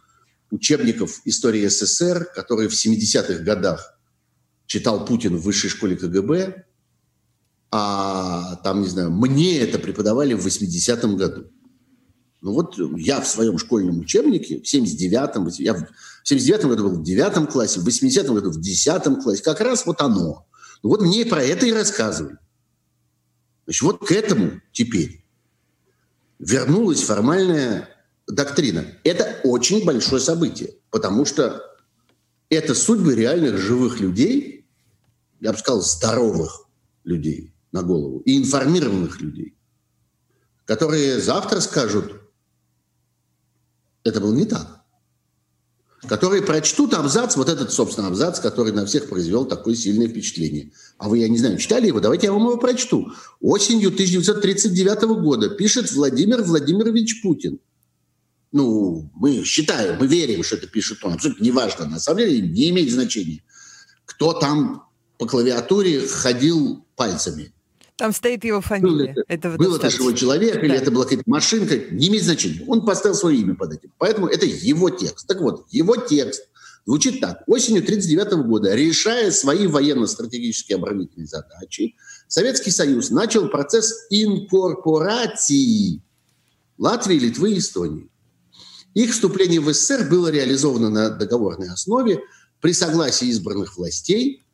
учебников 0.51 1.21
истории 1.25 1.67
СССР, 1.67 2.25
которые 2.35 2.69
в 2.69 2.73
70-х 2.73 3.43
годах 3.43 3.97
читал 4.67 5.05
Путин 5.05 5.37
в 5.37 5.41
высшей 5.41 5.71
школе 5.71 5.95
КГБ, 5.95 6.66
а 7.71 8.55
там, 8.57 8.81
не 8.81 8.87
знаю, 8.87 9.11
мне 9.11 9.59
это 9.59 9.79
преподавали 9.79 10.33
в 10.33 10.45
80-м 10.45 11.17
году. 11.17 11.51
Ну 12.41 12.53
вот 12.53 12.77
я 12.97 13.19
в 13.19 13.27
своем 13.27 13.57
школьном 13.57 13.99
учебнике 13.99 14.59
в 14.59 14.63
79-м, 14.63 15.47
я 15.57 15.73
в 15.73 15.85
79-м 16.25 16.69
году 16.69 16.89
был 16.89 16.99
в 16.99 17.03
9 17.03 17.49
классе, 17.49 17.79
в 17.79 17.87
80-м 17.87 18.35
году 18.35 18.51
в 18.51 18.61
10 18.61 19.03
классе, 19.21 19.43
как 19.43 19.59
раз 19.59 19.85
вот 19.85 20.01
оно. 20.01 20.47
Ну 20.83 20.89
вот 20.89 21.01
мне 21.01 21.25
про 21.25 21.43
это 21.43 21.65
и 21.65 21.73
рассказывали. 21.73 22.37
Значит, 23.65 23.81
вот 23.81 24.07
к 24.07 24.11
этому 24.11 24.61
теперь 24.71 25.25
вернулась 26.39 27.03
формальная 27.03 27.89
доктрина. 28.27 28.85
Это 29.03 29.41
очень 29.43 29.83
большое 29.83 30.21
событие, 30.21 30.75
потому 30.89 31.25
что 31.25 31.63
это 32.49 32.75
судьбы 32.75 33.15
реальных 33.15 33.57
живых 33.57 33.99
людей, 33.99 34.69
я 35.41 35.51
бы 35.51 35.57
сказал, 35.57 35.81
здоровых 35.81 36.65
людей 37.03 37.56
на 37.77 37.83
голову, 37.83 38.19
и 38.25 38.37
информированных 38.37 39.21
людей, 39.21 39.55
которые 40.65 41.19
завтра 41.19 41.59
скажут, 41.59 42.21
это 44.03 44.19
было 44.19 44.33
не 44.33 44.45
так 44.45 44.77
которые 46.07 46.41
прочтут 46.41 46.93
абзац, 46.93 47.35
вот 47.35 47.49
этот, 47.49 47.71
собственно, 47.71 48.07
абзац, 48.07 48.39
который 48.39 48.71
на 48.71 48.85
всех 48.85 49.09
произвел 49.09 49.45
такое 49.45 49.75
сильное 49.75 50.07
впечатление. 50.07 50.71
А 50.97 51.09
вы, 51.09 51.19
я 51.19 51.27
не 51.27 51.37
знаю, 51.37 51.57
читали 51.57 51.87
его? 51.87 51.99
Давайте 51.99 52.27
я 52.27 52.33
вам 52.33 52.43
его 52.43 52.57
прочту. 52.57 53.11
Осенью 53.41 53.89
1939 53.89 55.01
года 55.21 55.49
пишет 55.49 55.91
Владимир 55.91 56.43
Владимирович 56.43 57.21
Путин. 57.21 57.59
Ну, 58.51 59.11
мы 59.15 59.43
считаем, 59.43 59.97
мы 59.99 60.07
верим, 60.07 60.43
что 60.43 60.55
это 60.55 60.67
пишет 60.67 61.03
он. 61.03 61.13
Абсолютно 61.13 61.43
неважно. 61.43 61.85
На 61.85 61.99
самом 61.99 62.19
деле 62.19 62.41
не 62.41 62.69
имеет 62.69 62.91
значения, 62.91 63.43
кто 64.05 64.33
там 64.33 64.83
по 65.17 65.25
клавиатуре 65.25 66.07
ходил 66.07 66.85
пальцами. 66.95 67.53
Там 67.97 68.13
стоит 68.13 68.43
его 68.43 68.61
фамилия. 68.61 69.13
Был 69.13 69.23
это, 69.27 69.49
был 69.57 69.75
это 69.75 69.89
живой 69.89 70.13
человек 70.13 70.55
да. 70.55 70.61
или 70.61 70.75
это 70.75 70.91
была 70.91 71.03
какая-то 71.03 71.23
машинка, 71.25 71.75
не 71.91 72.07
имеет 72.09 72.23
значения. 72.23 72.63
Он 72.67 72.85
поставил 72.85 73.15
свое 73.15 73.39
имя 73.39 73.55
под 73.55 73.73
этим. 73.73 73.91
Поэтому 73.97 74.27
это 74.27 74.45
его 74.45 74.91
текст. 74.91 75.25
Так 75.27 75.41
вот, 75.41 75.65
его 75.71 75.95
текст 75.95 76.43
звучит 76.85 77.19
так. 77.19 77.41
Осенью 77.47 77.81
1939 77.81 78.47
года, 78.47 78.75
решая 78.75 79.31
свои 79.31 79.65
военно-стратегические 79.65 80.75
оборонительные 80.75 81.25
задачи, 81.25 81.95
Советский 82.27 82.71
Союз 82.71 83.09
начал 83.09 83.49
процесс 83.49 84.05
инкорпорации 84.11 86.03
Латвии, 86.77 87.15
Литвы 87.15 87.53
и 87.53 87.57
Эстонии. 87.57 88.11
Их 88.93 89.11
вступление 89.11 89.59
в 89.59 89.73
СССР 89.73 90.07
было 90.07 90.29
реализовано 90.29 90.89
на 90.89 91.09
договорной 91.09 91.69
основе 91.69 92.21
при 92.61 92.73
согласии 92.73 93.27
избранных 93.27 93.75
властей, 93.75 94.45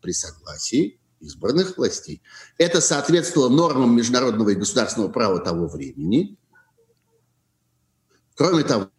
при 0.00 0.12
согласии 0.12 1.00
избранных 1.20 1.76
властей. 1.76 2.22
Это 2.58 2.80
соответствовало 2.80 3.48
нормам 3.48 3.96
международного 3.96 4.50
и 4.50 4.54
государственного 4.54 5.10
права 5.10 5.38
того 5.38 5.66
времени. 5.66 6.36
Кроме 8.34 8.64
того, 8.64 8.90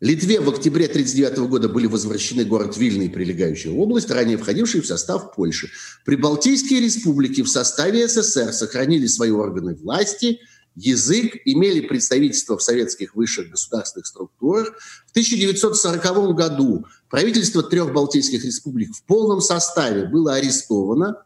Литве 0.00 0.40
в 0.40 0.48
октябре 0.50 0.84
1939 0.86 1.48
года 1.48 1.68
были 1.70 1.86
возвращены 1.86 2.44
город 2.44 2.76
Вильна 2.76 3.04
и 3.04 3.08
прилегающая 3.08 3.72
область, 3.72 4.10
ранее 4.10 4.36
входившие 4.36 4.82
в 4.82 4.86
состав 4.86 5.34
Польши. 5.34 5.70
Прибалтийские 6.04 6.80
республики 6.80 7.42
в 7.42 7.48
составе 7.48 8.06
СССР 8.06 8.52
сохранили 8.52 9.06
свои 9.06 9.30
органы 9.30 9.74
власти, 9.74 10.40
язык, 10.74 11.36
имели 11.46 11.80
представительство 11.80 12.58
в 12.58 12.62
советских 12.62 13.14
высших 13.14 13.50
государственных 13.50 14.06
структурах. 14.06 14.74
В 15.06 15.10
1940 15.12 16.36
году 16.36 16.84
правительство 17.08 17.62
трех 17.62 17.94
Балтийских 17.94 18.44
республик 18.44 18.94
в 18.94 19.02
полном 19.04 19.40
составе 19.40 20.04
было 20.04 20.34
арестовано, 20.34 21.22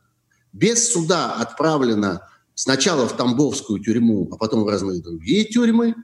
без 0.52 0.92
суда 0.92 1.34
отправлена 1.34 2.22
сначала 2.54 3.08
в 3.08 3.16
Тамбовскую 3.16 3.82
тюрьму, 3.82 4.28
а 4.32 4.36
потом 4.36 4.64
в 4.64 4.68
разные 4.68 5.00
другие 5.00 5.44
тюрьмы. 5.44 5.94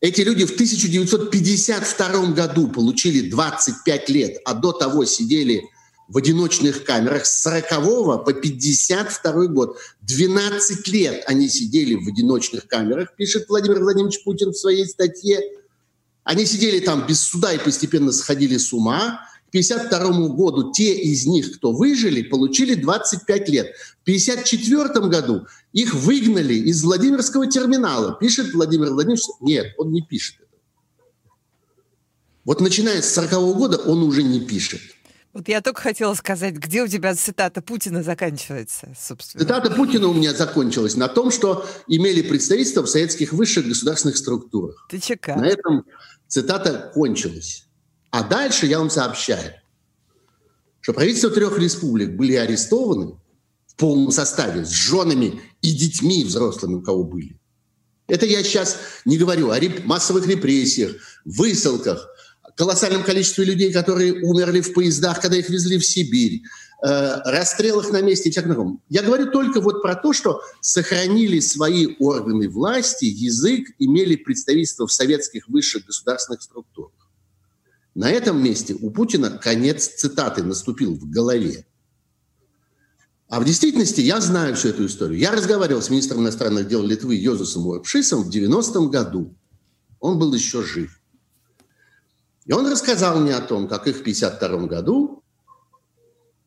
Эти 0.00 0.20
люди 0.20 0.44
в 0.44 0.52
1952 0.52 2.32
году 2.32 2.68
получили 2.68 3.30
25 3.30 4.08
лет, 4.10 4.38
а 4.44 4.54
до 4.54 4.72
того 4.72 5.04
сидели 5.06 5.64
в 6.08 6.18
одиночных 6.18 6.84
камерах 6.84 7.24
с 7.24 7.42
40 7.42 8.24
по 8.24 8.32
52 8.32 9.46
год. 9.46 9.78
12 10.02 10.88
лет 10.88 11.24
они 11.26 11.48
сидели 11.48 11.94
в 11.94 12.06
одиночных 12.06 12.66
камерах, 12.66 13.16
пишет 13.16 13.48
Владимир 13.48 13.80
Владимирович 13.80 14.22
Путин 14.24 14.50
в 14.50 14.56
своей 14.56 14.86
статье. 14.86 15.40
Они 16.24 16.44
сидели 16.44 16.80
там 16.80 17.06
без 17.06 17.20
суда 17.20 17.52
и 17.52 17.58
постепенно 17.58 18.12
сходили 18.12 18.58
с 18.58 18.72
ума. 18.72 19.20
К 19.54 19.56
1952 19.56 20.34
году 20.34 20.72
те 20.72 20.94
из 20.94 21.26
них, 21.26 21.58
кто 21.58 21.70
выжили, 21.70 22.22
получили 22.22 22.74
25 22.74 23.48
лет. 23.50 23.76
В 24.00 24.02
1954 24.02 25.06
году 25.06 25.46
их 25.72 25.94
выгнали 25.94 26.54
из 26.54 26.82
Владимирского 26.82 27.46
терминала. 27.46 28.16
Пишет 28.18 28.52
Владимир 28.52 28.90
Владимирович. 28.90 29.22
Нет, 29.40 29.66
он 29.78 29.92
не 29.92 30.02
пишет. 30.02 30.38
Вот 32.44 32.60
начиная 32.60 33.00
с 33.00 33.16
1940 33.16 33.56
года 33.56 33.76
он 33.76 34.02
уже 34.02 34.24
не 34.24 34.40
пишет. 34.40 34.80
Вот 35.32 35.46
я 35.46 35.60
только 35.60 35.82
хотела 35.82 36.14
сказать, 36.14 36.56
где 36.56 36.82
у 36.82 36.88
тебя 36.88 37.14
цитата 37.14 37.62
Путина 37.62 38.02
заканчивается, 38.02 38.92
собственно. 38.98 39.44
Цитата 39.44 39.70
Путина 39.70 40.08
у 40.08 40.14
меня 40.14 40.34
закончилась 40.34 40.96
на 40.96 41.06
том, 41.06 41.30
что 41.30 41.64
имели 41.86 42.22
представительство 42.22 42.82
в 42.82 42.88
советских 42.88 43.32
высших 43.32 43.68
государственных 43.68 44.16
структурах. 44.16 44.84
Ты 44.90 44.98
чека. 44.98 45.36
На 45.36 45.46
этом 45.46 45.84
цитата 46.26 46.90
кончилась. 46.92 47.63
А 48.14 48.22
дальше 48.22 48.66
я 48.66 48.78
вам 48.78 48.90
сообщаю, 48.90 49.54
что 50.80 50.92
правительства 50.92 51.30
трех 51.30 51.58
республик 51.58 52.10
были 52.10 52.36
арестованы 52.36 53.16
в 53.66 53.74
полном 53.74 54.12
составе 54.12 54.64
с 54.64 54.70
женами 54.70 55.40
и 55.62 55.72
детьми 55.72 56.22
взрослыми, 56.22 56.74
у 56.74 56.80
кого 56.80 57.02
были. 57.02 57.36
Это 58.06 58.24
я 58.24 58.44
сейчас 58.44 58.76
не 59.04 59.18
говорю 59.18 59.50
о 59.50 59.58
массовых 59.84 60.28
репрессиях, 60.28 60.92
высылках, 61.24 62.08
колоссальном 62.56 63.02
количестве 63.02 63.46
людей, 63.46 63.72
которые 63.72 64.22
умерли 64.22 64.60
в 64.60 64.72
поездах, 64.74 65.20
когда 65.20 65.36
их 65.36 65.48
везли 65.48 65.76
в 65.76 65.84
Сибирь, 65.84 66.42
э, 66.86 67.20
расстрелах 67.24 67.90
на 67.90 68.00
месте 68.00 68.28
и 68.28 68.30
всяком 68.30 68.50
таком. 68.50 68.82
Я 68.88 69.02
говорю 69.02 69.32
только 69.32 69.60
вот 69.60 69.82
про 69.82 69.96
то, 69.96 70.12
что 70.12 70.40
сохранили 70.60 71.40
свои 71.40 71.96
органы 71.98 72.48
власти, 72.48 73.06
язык, 73.06 73.70
имели 73.80 74.14
представительство 74.14 74.86
в 74.86 74.92
советских 74.92 75.48
высших 75.48 75.86
государственных 75.86 76.42
структурах. 76.42 76.92
На 77.94 78.10
этом 78.10 78.42
месте 78.42 78.74
у 78.74 78.90
Путина 78.90 79.30
конец 79.30 79.86
цитаты 79.86 80.42
наступил 80.42 80.94
в 80.94 81.08
голове. 81.08 81.66
А 83.28 83.40
в 83.40 83.44
действительности 83.44 84.00
я 84.00 84.20
знаю 84.20 84.56
всю 84.56 84.68
эту 84.68 84.86
историю. 84.86 85.18
Я 85.18 85.30
разговаривал 85.30 85.80
с 85.80 85.90
министром 85.90 86.20
иностранных 86.20 86.68
дел 86.68 86.82
Литвы 86.82 87.14
Йозусом 87.14 87.66
Уэпшисом 87.66 88.24
в 88.24 88.30
90-м 88.30 88.90
году. 88.90 89.34
Он 90.00 90.18
был 90.18 90.34
еще 90.34 90.62
жив. 90.62 91.00
И 92.46 92.52
он 92.52 92.70
рассказал 92.70 93.18
мне 93.20 93.34
о 93.34 93.40
том, 93.40 93.68
как 93.68 93.86
их 93.86 93.96
в 93.96 94.02
52 94.02 94.66
году, 94.66 95.22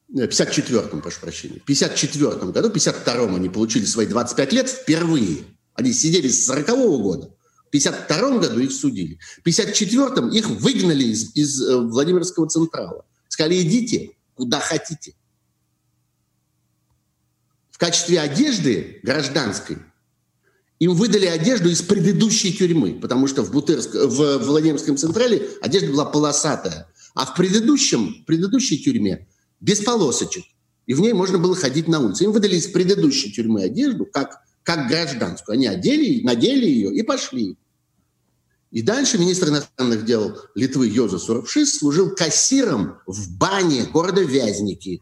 в 0.09 0.19
54-м, 0.19 1.01
прошу 1.01 1.21
прощения, 1.21 1.59
в 1.59 1.65
54 1.65 2.51
году, 2.51 2.69
в 2.69 2.73
52-м 2.73 3.35
они 3.35 3.49
получили 3.49 3.85
свои 3.85 4.05
25 4.05 4.53
лет 4.53 4.69
впервые. 4.69 5.39
Они 5.73 5.91
сидели 5.91 6.27
с 6.27 6.45
40 6.45 6.69
-го 6.69 7.01
года. 7.01 7.36
В 7.67 7.69
52 7.69 8.39
году 8.39 8.59
их 8.59 8.71
судили. 8.71 9.19
В 9.43 9.47
54-м 9.47 10.29
их 10.29 10.49
выгнали 10.49 11.03
из, 11.03 11.35
из 11.35 11.61
э, 11.61 11.77
Владимирского 11.77 12.47
Централа. 12.47 13.05
Сказали, 13.27 13.61
идите 13.61 14.11
куда 14.35 14.59
хотите. 14.59 15.15
В 17.71 17.77
качестве 17.77 18.21
одежды 18.21 18.99
гражданской 19.03 19.77
им 20.79 20.93
выдали 20.93 21.25
одежду 21.25 21.69
из 21.69 21.81
предыдущей 21.81 22.53
тюрьмы, 22.53 22.99
потому 22.99 23.27
что 23.27 23.43
в, 23.43 23.51
Бутырск, 23.51 23.93
в 23.93 24.37
Владимирском 24.39 24.95
Централе 24.95 25.49
одежда 25.61 25.91
была 25.91 26.05
полосатая, 26.05 26.87
а 27.15 27.25
в 27.25 27.35
предыдущем, 27.35 28.23
предыдущей 28.25 28.77
тюрьме 28.77 29.27
без 29.59 29.81
полосочек. 29.81 30.45
И 30.85 30.93
в 30.93 31.01
ней 31.01 31.13
можно 31.13 31.37
было 31.37 31.55
ходить 31.55 31.87
на 31.87 31.99
улице. 31.99 32.23
Им 32.23 32.31
выдали 32.31 32.55
из 32.55 32.67
предыдущей 32.67 33.31
тюрьмы 33.31 33.63
одежду, 33.63 34.05
как, 34.05 34.41
как 34.67 34.89
гражданскую. 34.89 35.53
Они 35.53 35.65
одели, 35.65 36.21
надели 36.25 36.65
ее 36.65 36.93
и 36.93 37.01
пошли. 37.01 37.57
И 38.69 38.81
дальше 38.81 39.17
министр 39.17 39.47
иностранных 39.47 40.03
дел 40.03 40.37
Литвы 40.55 40.89
Йоза 40.89 41.19
Суровшис 41.19 41.77
служил 41.77 42.13
кассиром 42.13 42.97
в 43.07 43.37
бане 43.37 43.85
города 43.85 44.21
Вязники. 44.21 44.99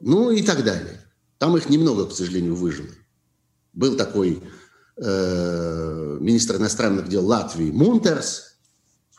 Ну 0.00 0.30
и 0.30 0.42
так 0.42 0.62
далее. 0.62 1.00
Там 1.38 1.56
их 1.56 1.70
немного, 1.70 2.06
к 2.06 2.12
сожалению, 2.12 2.54
выжило. 2.54 2.94
Был 3.72 3.96
такой 3.96 4.42
э, 4.98 6.18
министр 6.20 6.56
иностранных 6.56 7.08
дел 7.08 7.24
Латвии 7.24 7.70
Мунтерс, 7.70 8.58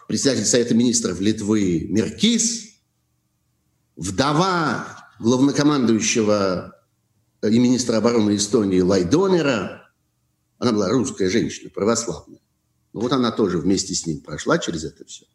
председатель 0.08 0.46
Совета 0.46 0.76
министров 0.76 1.20
Литвы 1.20 1.88
Меркис, 1.90 2.76
вдова 3.96 5.10
главнокомандующего 5.20 6.78
и 7.42 7.60
министра 7.60 7.98
обороны 7.98 8.36
Эстонии 8.36 8.82
Лайдонера. 8.82 9.90
Она 10.60 10.72
была 10.72 10.90
русская 10.90 11.30
женщина, 11.30 11.70
православная. 11.70 12.40
Ну 12.94 13.02
вот 13.02 13.12
она 13.12 13.32
тоже 13.32 13.58
вместе 13.58 13.96
с 13.96 14.06
ним 14.06 14.20
прошла 14.20 14.60
через 14.60 14.84
это 14.84 15.06
все. 15.06 15.26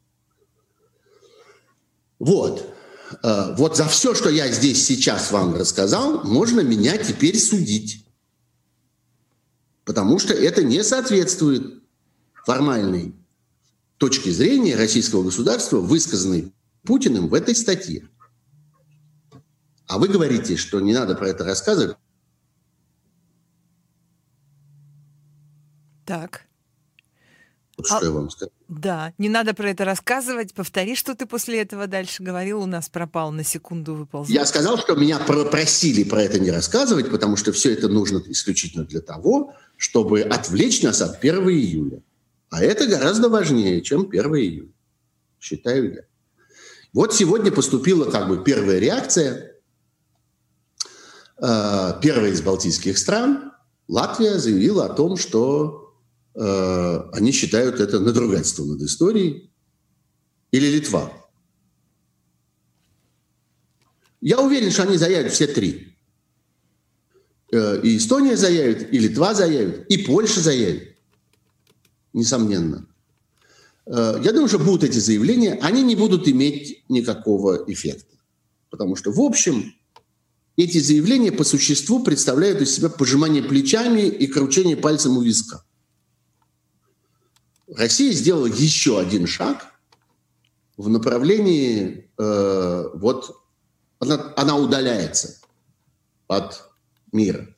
Вот. 2.18 2.74
Э, 3.22 3.54
вот 3.56 3.76
за 3.76 3.88
все, 3.88 4.14
что 4.14 4.30
я 4.30 4.50
здесь 4.52 4.84
сейчас 4.84 5.32
вам 5.32 5.54
рассказал, 5.54 6.22
можно 6.24 6.60
меня 6.60 6.96
теперь 6.96 7.38
судить. 7.38 8.06
Потому 9.84 10.18
что 10.18 10.34
это 10.34 10.62
не 10.62 10.82
соответствует 10.82 11.82
формальной 12.44 13.14
точке 13.98 14.30
зрения 14.30 14.76
российского 14.76 15.24
государства, 15.24 15.78
высказанной 15.78 16.52
Путиным 16.84 17.28
в 17.28 17.34
этой 17.34 17.56
статье. 17.56 18.08
А 19.86 19.98
вы 19.98 20.08
говорите, 20.08 20.56
что 20.56 20.80
не 20.80 20.92
надо 20.92 21.14
про 21.14 21.28
это 21.28 21.44
рассказывать. 21.44 21.96
Так. 26.04 26.46
Вот 27.76 27.86
а, 27.90 27.96
что 27.96 28.06
я 28.06 28.10
вам 28.10 28.30
скажу. 28.30 28.50
Да, 28.68 29.12
не 29.18 29.28
надо 29.28 29.52
про 29.52 29.70
это 29.70 29.84
рассказывать. 29.84 30.54
Повтори, 30.54 30.96
что 30.96 31.14
ты 31.14 31.26
после 31.26 31.60
этого 31.60 31.86
дальше 31.86 32.22
говорил. 32.22 32.62
У 32.62 32.66
нас 32.66 32.88
пропал 32.88 33.32
на 33.32 33.44
секунду 33.44 33.94
выползал. 33.94 34.32
Я 34.32 34.46
сказал, 34.46 34.78
что 34.78 34.94
меня 34.94 35.18
просили 35.18 36.04
про 36.04 36.22
это 36.22 36.38
не 36.38 36.50
рассказывать, 36.50 37.10
потому 37.10 37.36
что 37.36 37.52
все 37.52 37.72
это 37.72 37.88
нужно 37.88 38.22
исключительно 38.26 38.84
для 38.84 39.00
того, 39.00 39.54
чтобы 39.76 40.22
отвлечь 40.22 40.82
нас 40.82 41.02
от 41.02 41.18
1 41.18 41.48
июля. 41.50 42.02
А 42.48 42.62
это 42.62 42.86
гораздо 42.86 43.28
важнее, 43.28 43.82
чем 43.82 44.08
1 44.08 44.24
июля, 44.36 44.72
считаю 45.38 45.94
я. 45.94 46.02
Вот 46.92 47.14
сегодня 47.14 47.52
поступила 47.52 48.10
как 48.10 48.28
бы 48.28 48.42
первая 48.42 48.78
реакция. 48.78 49.55
Э, 51.42 51.94
первая 52.00 52.30
из 52.30 52.42
балтийских 52.42 52.98
стран, 52.98 53.52
Латвия, 53.88 54.38
заявила 54.38 54.86
о 54.86 54.94
том, 54.94 55.16
что 55.16 55.86
Э, 56.36 57.08
они 57.12 57.32
считают 57.32 57.80
это 57.80 57.98
надругательством 57.98 58.68
над 58.68 58.82
историей. 58.82 59.50
Или 60.50 60.66
Литва. 60.66 61.10
Я 64.20 64.40
уверен, 64.40 64.70
что 64.70 64.82
они 64.82 64.96
заявят 64.96 65.32
все 65.32 65.46
три. 65.46 65.96
Э, 67.52 67.80
и 67.82 67.96
Эстония 67.96 68.36
заявит, 68.36 68.92
и 68.92 68.98
Литва 68.98 69.34
заявит, 69.34 69.86
и 69.88 69.98
Польша 69.98 70.40
заявит. 70.40 70.96
Несомненно. 72.12 72.86
Э, 73.86 74.20
я 74.22 74.32
думаю, 74.32 74.48
что 74.48 74.58
будут 74.58 74.84
эти 74.84 74.98
заявления, 74.98 75.54
они 75.62 75.82
не 75.82 75.96
будут 75.96 76.28
иметь 76.28 76.84
никакого 76.90 77.64
эффекта. 77.66 78.14
Потому 78.68 78.94
что, 78.94 79.10
в 79.10 79.20
общем, 79.20 79.74
эти 80.56 80.78
заявления 80.78 81.32
по 81.32 81.44
существу 81.44 82.02
представляют 82.02 82.60
из 82.60 82.74
себя 82.74 82.88
пожимание 82.88 83.42
плечами 83.42 84.02
и 84.02 84.26
кручение 84.26 84.76
пальцем 84.76 85.18
у 85.18 85.22
виска. 85.22 85.62
Россия 87.68 88.12
сделала 88.12 88.46
еще 88.46 89.00
один 89.00 89.26
шаг 89.26 89.66
в 90.76 90.88
направлении, 90.88 92.10
э, 92.16 92.84
вот 92.94 93.36
она, 93.98 94.32
она 94.36 94.56
удаляется 94.56 95.40
от 96.28 96.70
мира. 97.12 97.48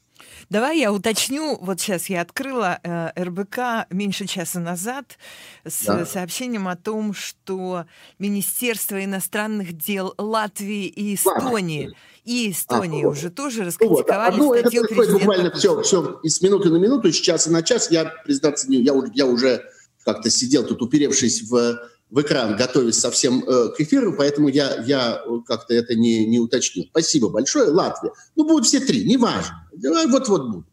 Давай 0.50 0.78
я 0.78 0.92
уточню. 0.92 1.58
Вот 1.60 1.78
сейчас 1.78 2.08
я 2.08 2.22
открыла 2.22 2.80
э, 2.82 3.10
РБК 3.22 3.90
меньше 3.90 4.26
часа 4.26 4.60
назад 4.60 5.18
с 5.64 5.84
да. 5.84 6.06
сообщением 6.06 6.68
о 6.68 6.76
том, 6.76 7.12
что 7.12 7.84
Министерство 8.18 9.04
иностранных 9.04 9.74
дел 9.74 10.14
Латвии 10.16 10.86
и 10.86 11.16
Эстонии 11.16 11.94
и 12.28 12.50
Эстонии 12.50 13.04
а, 13.04 13.08
уже 13.08 13.30
тоже 13.30 13.64
раскритиковали 13.64 14.36
вот. 14.36 14.54
ну, 14.54 14.60
статью 14.60 14.84
это 14.84 15.12
буквально 15.12 15.50
все, 15.52 15.80
все 15.80 16.20
из 16.22 16.42
минуты 16.42 16.68
на 16.68 16.76
минуту, 16.76 17.08
из 17.08 17.16
часа 17.16 17.50
на 17.50 17.62
час. 17.62 17.90
Я, 17.90 18.04
признаться, 18.04 18.66
я, 18.70 18.92
я 19.14 19.24
уже 19.26 19.62
как-то 20.04 20.28
сидел 20.28 20.62
тут, 20.66 20.82
уперевшись 20.82 21.50
в, 21.50 21.80
в 22.10 22.20
экран, 22.20 22.54
готовясь 22.54 22.98
совсем 22.98 23.42
э, 23.48 23.70
к 23.74 23.80
эфиру, 23.80 24.14
поэтому 24.14 24.48
я, 24.48 24.82
я 24.84 25.22
как-то 25.46 25.72
это 25.72 25.94
не, 25.94 26.26
не 26.26 26.38
уточнил. 26.38 26.84
Спасибо 26.90 27.30
большое. 27.30 27.70
Латвия. 27.70 28.12
Ну, 28.36 28.46
будут 28.46 28.66
все 28.66 28.80
три, 28.80 29.08
неважно. 29.08 29.66
Вот-вот 30.08 30.50
будут. 30.50 30.66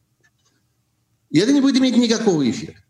И 1.30 1.40
это 1.40 1.54
не 1.54 1.62
будет 1.62 1.78
иметь 1.78 1.96
никакого 1.96 2.50
эффекта. 2.50 2.82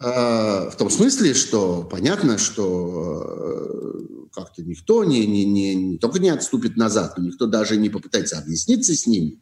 В 0.00 0.74
том 0.78 0.88
смысле, 0.88 1.34
что 1.34 1.82
понятно, 1.82 2.38
что 2.38 4.28
как-то 4.32 4.62
никто 4.62 5.04
не, 5.04 5.26
не, 5.26 5.44
не, 5.44 5.74
не 5.74 5.98
только 5.98 6.18
не 6.18 6.30
отступит 6.30 6.76
назад, 6.76 7.18
но 7.18 7.24
никто 7.24 7.46
даже 7.46 7.76
не 7.76 7.90
попытается 7.90 8.38
объясниться 8.38 8.96
с 8.96 9.06
ними. 9.06 9.38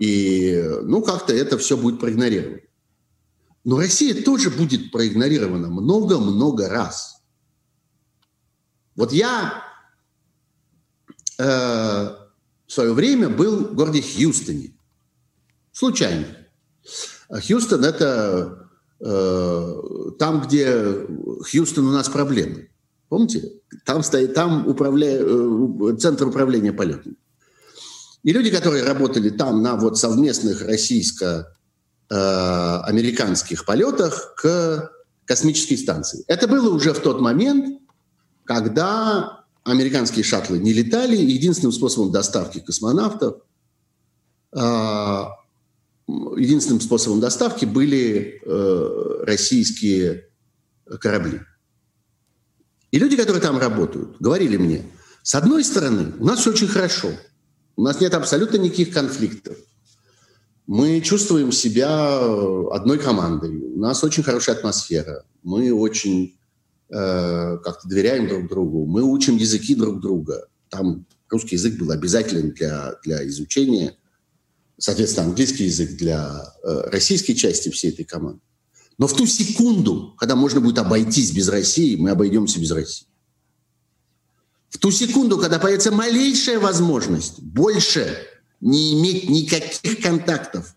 И, 0.00 0.64
ну, 0.82 1.02
как-то 1.02 1.32
это 1.34 1.58
все 1.58 1.76
будет 1.76 1.98
проигнорировано. 1.98 2.60
Но 3.64 3.78
Россия 3.78 4.22
тоже 4.22 4.50
будет 4.50 4.90
проигнорирована 4.92 5.68
много-много 5.68 6.68
раз. 6.68 7.22
Вот 8.96 9.12
я 9.12 9.64
э, 11.38 11.44
в 11.44 12.72
свое 12.72 12.92
время 12.92 13.28
был 13.28 13.68
в 13.68 13.74
городе 13.74 14.02
Хьюстоне. 14.02 14.76
Случайно. 15.70 16.26
Хьюстон– 17.40 17.84
это 17.86 18.68
э, 19.00 19.74
там, 20.18 20.42
где 20.42 21.06
Хьюстон 21.50 21.86
у 21.86 21.92
нас 21.92 22.08
проблемы. 22.08 22.68
Помните? 23.08 23.52
Там 23.84 24.02
стоит 24.02 24.34
там 24.34 24.66
управля... 24.66 25.18
Э, 25.20 25.96
центр 25.98 26.26
управления 26.26 26.72
полетами. 26.72 27.16
И 28.22 28.32
люди, 28.32 28.50
которые 28.50 28.84
работали 28.84 29.30
там 29.30 29.62
на 29.62 29.76
вот 29.76 29.98
совместных 29.98 30.62
российско 30.62 31.52
Э, 32.12 32.82
полетах 33.64 34.34
к 34.36 34.90
космической 35.24 35.76
станции. 35.76 36.24
Это 36.26 36.46
было 36.46 36.74
уже 36.74 36.92
в 36.92 37.00
тот 37.00 37.22
момент, 37.22 37.80
когда 38.44 39.46
американские 39.64 40.22
шаттлы 40.22 40.58
не 40.58 40.74
летали, 40.74 41.16
единственным 41.16 41.72
способом 41.72 42.12
доставки 42.12 42.60
космонавтов, 42.60 43.36
э, 44.54 45.24
единственным 46.36 46.80
способом 46.80 47.20
доставки 47.20 47.64
были 47.64 48.40
э, 48.44 49.24
российские 49.24 50.28
корабли. 51.00 51.40
И 52.90 52.98
люди, 52.98 53.16
которые 53.16 53.40
там 53.40 53.58
работают, 53.58 54.16
говорили 54.20 54.56
мне, 54.56 54.84
с 55.22 55.34
одной 55.34 55.64
стороны, 55.64 56.12
у 56.18 56.24
нас 56.24 56.40
все 56.40 56.50
очень 56.50 56.68
хорошо, 56.68 57.08
у 57.76 57.82
нас 57.82 58.00
нет 58.00 58.14
абсолютно 58.14 58.56
никаких 58.58 58.92
конфликтов, 58.92 59.56
мы 60.66 61.00
чувствуем 61.00 61.52
себя 61.52 62.18
э, 62.20 62.64
одной 62.72 62.98
командой. 62.98 63.56
У 63.56 63.78
нас 63.78 64.04
очень 64.04 64.22
хорошая 64.22 64.56
атмосфера. 64.56 65.24
Мы 65.42 65.72
очень 65.72 66.38
э, 66.88 67.58
как-то 67.58 67.88
доверяем 67.88 68.28
друг 68.28 68.48
другу. 68.48 68.86
Мы 68.86 69.02
учим 69.02 69.36
языки 69.36 69.74
друг 69.74 70.00
друга. 70.00 70.46
Там 70.68 71.04
русский 71.28 71.56
язык 71.56 71.78
был 71.78 71.90
обязателен 71.90 72.52
для, 72.52 72.94
для 73.04 73.26
изучения. 73.26 73.96
Соответственно, 74.82 75.28
английский 75.28 75.66
язык 75.66 75.92
для 75.92 76.42
э, 76.64 76.90
российской 76.90 77.34
части 77.34 77.68
всей 77.68 77.92
этой 77.92 78.02
команды. 78.02 78.40
Но 78.98 79.06
в 79.06 79.16
ту 79.16 79.26
секунду, 79.26 80.16
когда 80.18 80.34
можно 80.34 80.60
будет 80.60 80.76
обойтись 80.78 81.30
без 81.30 81.46
России, 81.48 81.94
мы 81.94 82.10
обойдемся 82.10 82.58
без 82.58 82.72
России. 82.72 83.06
В 84.70 84.78
ту 84.78 84.90
секунду, 84.90 85.38
когда 85.38 85.60
появится 85.60 85.92
малейшая 85.92 86.58
возможность 86.58 87.38
больше 87.38 88.26
не 88.60 88.94
иметь 88.94 89.30
никаких 89.30 90.00
контактов 90.00 90.74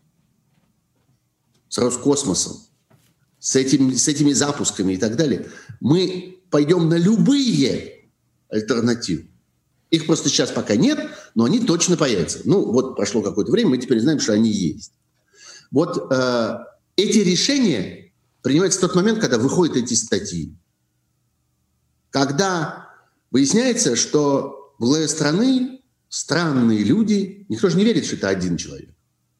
с 1.67 1.79
Роскосмосом, 1.79 2.57
с, 3.39 3.55
этим, 3.55 3.97
с 3.97 4.07
этими 4.07 4.33
запусками 4.33 4.93
и 4.93 4.97
так 4.97 5.15
далее, 5.15 5.49
мы 5.79 6.43
пойдем 6.51 6.89
на 6.89 6.95
любые 6.99 8.11
альтернативы. 8.49 9.31
Их 9.95 10.07
просто 10.07 10.27
сейчас 10.27 10.51
пока 10.51 10.75
нет, 10.75 10.99
но 11.35 11.45
они 11.45 11.61
точно 11.61 11.95
появятся. 11.95 12.41
Ну, 12.43 12.69
вот 12.69 12.97
прошло 12.97 13.21
какое-то 13.21 13.51
время, 13.51 13.69
мы 13.69 13.77
теперь 13.77 14.01
знаем, 14.01 14.19
что 14.19 14.33
они 14.33 14.51
есть. 14.51 14.91
Вот 15.71 16.11
э, 16.11 16.57
эти 16.97 17.19
решения 17.19 18.11
принимаются 18.41 18.79
в 18.79 18.81
тот 18.81 18.95
момент, 18.95 19.19
когда 19.19 19.37
выходят 19.37 19.77
эти 19.77 19.93
статьи. 19.93 20.53
Когда 22.09 22.89
выясняется, 23.31 23.95
что 23.95 24.73
в 24.79 24.83
главе 24.83 25.07
страны 25.07 25.81
странные 26.09 26.83
люди, 26.83 27.45
никто 27.47 27.69
же 27.69 27.77
не 27.77 27.85
верит, 27.85 28.05
что 28.05 28.17
это 28.17 28.27
один 28.27 28.57
человек. 28.57 28.89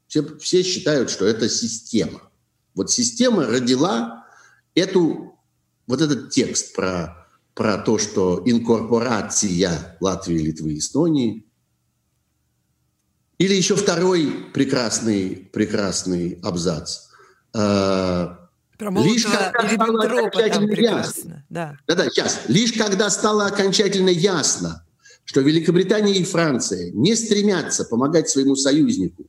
Все, 0.08 0.38
все 0.38 0.64
считают, 0.64 1.10
что 1.10 1.26
это 1.26 1.50
система. 1.50 2.32
Вот 2.76 2.92
система 2.92 3.46
родила 3.46 4.26
эту, 4.74 5.38
вот 5.86 6.00
этот 6.00 6.30
текст 6.30 6.74
про, 6.74 7.25
про 7.56 7.78
то, 7.78 7.98
что 7.98 8.44
инкорпорация 8.46 9.98
Латвии, 10.02 10.38
Литвы, 10.38 10.78
Эстонии. 10.78 11.46
Или 13.38 13.56
еще 13.56 13.76
второй 13.76 14.28
прекрасный, 14.54 15.50
прекрасный 15.52 16.38
абзац. 16.44 17.08
Э, 17.54 18.28
про 18.78 18.92
Лишь 19.04 19.26
когда 19.26 19.70
стало 19.70 20.04
окончательно 20.04 20.72
ясно. 20.74 21.46
Да. 21.50 21.78
Да, 21.88 21.96
да, 21.96 22.10
сейчас. 22.10 22.42
Лишь 22.48 22.74
когда 22.74 23.10
стало 23.10 23.46
окончательно 23.46 24.10
ясно, 24.10 24.86
что 25.24 25.40
Великобритания 25.40 26.16
и 26.16 26.24
Франция 26.26 26.92
не 26.92 27.16
стремятся 27.16 27.86
помогать 27.86 28.30
своему 28.30 28.58
союзнику, 28.58 29.28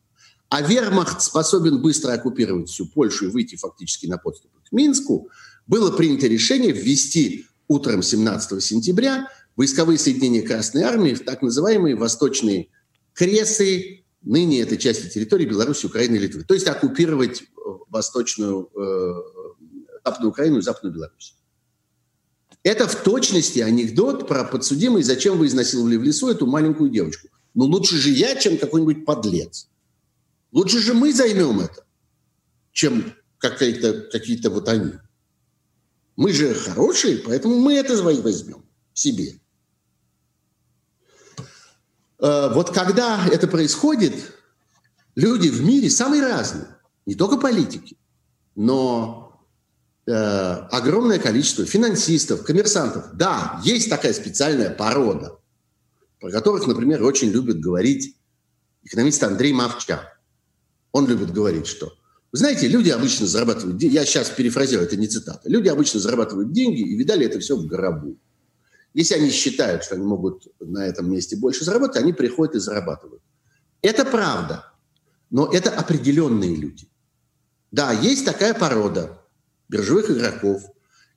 а 0.48 0.62
вермахт 0.62 1.22
способен 1.22 1.80
быстро 1.80 2.12
оккупировать 2.12 2.68
всю 2.68 2.86
Польшу 2.86 3.26
и 3.26 3.30
выйти 3.30 3.56
фактически 3.56 4.06
на 4.06 4.18
подступы 4.18 4.58
к 4.68 4.72
Минску, 4.72 5.28
было 5.66 5.90
принято 5.90 6.26
решение 6.26 6.72
ввести 6.72 7.46
утром 7.68 8.02
17 8.02 8.62
сентября 8.62 9.28
войсковые 9.56 9.98
соединения 9.98 10.42
Красной 10.42 10.82
Армии 10.82 11.14
в 11.14 11.24
так 11.24 11.42
называемые 11.42 11.96
восточные 11.96 12.68
кресы, 13.14 14.04
ныне 14.22 14.60
это 14.60 14.76
части 14.76 15.08
территории 15.08 15.46
Беларуси, 15.46 15.86
Украины 15.86 16.16
и 16.16 16.18
Литвы. 16.18 16.44
То 16.44 16.54
есть 16.54 16.66
оккупировать 16.66 17.44
восточную, 17.88 18.70
э, 18.74 19.88
западную 20.04 20.30
Украину 20.30 20.58
и 20.58 20.62
западную 20.62 20.94
Беларусь. 20.94 21.34
Это 22.62 22.88
в 22.88 22.96
точности 23.02 23.60
анекдот 23.60 24.26
про 24.26 24.44
подсудимый, 24.44 25.02
зачем 25.02 25.38
вы 25.38 25.46
изнасиловали 25.46 25.96
в 25.96 26.02
лесу 26.02 26.28
эту 26.28 26.46
маленькую 26.46 26.90
девочку. 26.90 27.28
Ну 27.54 27.64
лучше 27.64 27.96
же 27.96 28.10
я, 28.10 28.34
чем 28.36 28.58
какой-нибудь 28.58 29.04
подлец. 29.04 29.68
Лучше 30.52 30.80
же 30.80 30.92
мы 30.92 31.12
займем 31.12 31.60
это, 31.60 31.84
чем 32.72 33.14
какие-то 33.38 34.08
какие 34.10 34.44
вот 34.48 34.68
они. 34.68 34.92
Мы 36.16 36.32
же 36.32 36.54
хорошие, 36.54 37.18
поэтому 37.18 37.58
мы 37.58 37.74
это 37.74 38.02
возьмем 38.02 38.64
себе. 38.94 39.38
Э, 42.18 42.52
вот 42.52 42.70
когда 42.70 43.26
это 43.26 43.46
происходит, 43.46 44.14
люди 45.14 45.48
в 45.48 45.62
мире 45.62 45.90
самые 45.90 46.22
разные, 46.22 46.76
не 47.04 47.14
только 47.14 47.36
политики, 47.36 47.96
но 48.54 49.26
Э, 50.08 50.68
огромное 50.70 51.18
количество 51.18 51.64
финансистов, 51.64 52.44
коммерсантов. 52.44 53.12
Да, 53.14 53.60
есть 53.64 53.90
такая 53.90 54.12
специальная 54.12 54.70
порода, 54.70 55.40
про 56.20 56.30
которых, 56.30 56.68
например, 56.68 57.02
очень 57.02 57.30
любит 57.30 57.58
говорить 57.58 58.16
экономист 58.84 59.24
Андрей 59.24 59.52
Мовчак. 59.52 60.20
Он 60.92 61.08
любит 61.08 61.32
говорить, 61.32 61.66
что 61.66 61.92
вы 62.36 62.40
знаете, 62.40 62.68
люди 62.68 62.90
обычно 62.90 63.26
зарабатывают 63.26 63.78
деньги, 63.78 63.94
я 63.94 64.04
сейчас 64.04 64.28
перефразирую, 64.28 64.86
это 64.86 64.98
не 64.98 65.08
цитата, 65.08 65.40
люди 65.48 65.68
обычно 65.68 66.00
зарабатывают 66.00 66.52
деньги 66.52 66.82
и 66.82 66.94
видали 66.94 67.24
это 67.24 67.40
все 67.40 67.56
в 67.56 67.66
гробу. 67.66 68.18
Если 68.92 69.14
они 69.14 69.30
считают, 69.30 69.84
что 69.84 69.94
они 69.94 70.04
могут 70.04 70.46
на 70.60 70.86
этом 70.86 71.10
месте 71.10 71.34
больше 71.38 71.64
заработать, 71.64 71.96
они 71.96 72.12
приходят 72.12 72.54
и 72.54 72.58
зарабатывают. 72.58 73.22
Это 73.80 74.04
правда, 74.04 74.70
но 75.30 75.50
это 75.50 75.70
определенные 75.70 76.54
люди. 76.54 76.90
Да, 77.72 77.92
есть 77.92 78.26
такая 78.26 78.52
порода, 78.52 79.18
биржевых 79.70 80.10
игроков. 80.10 80.62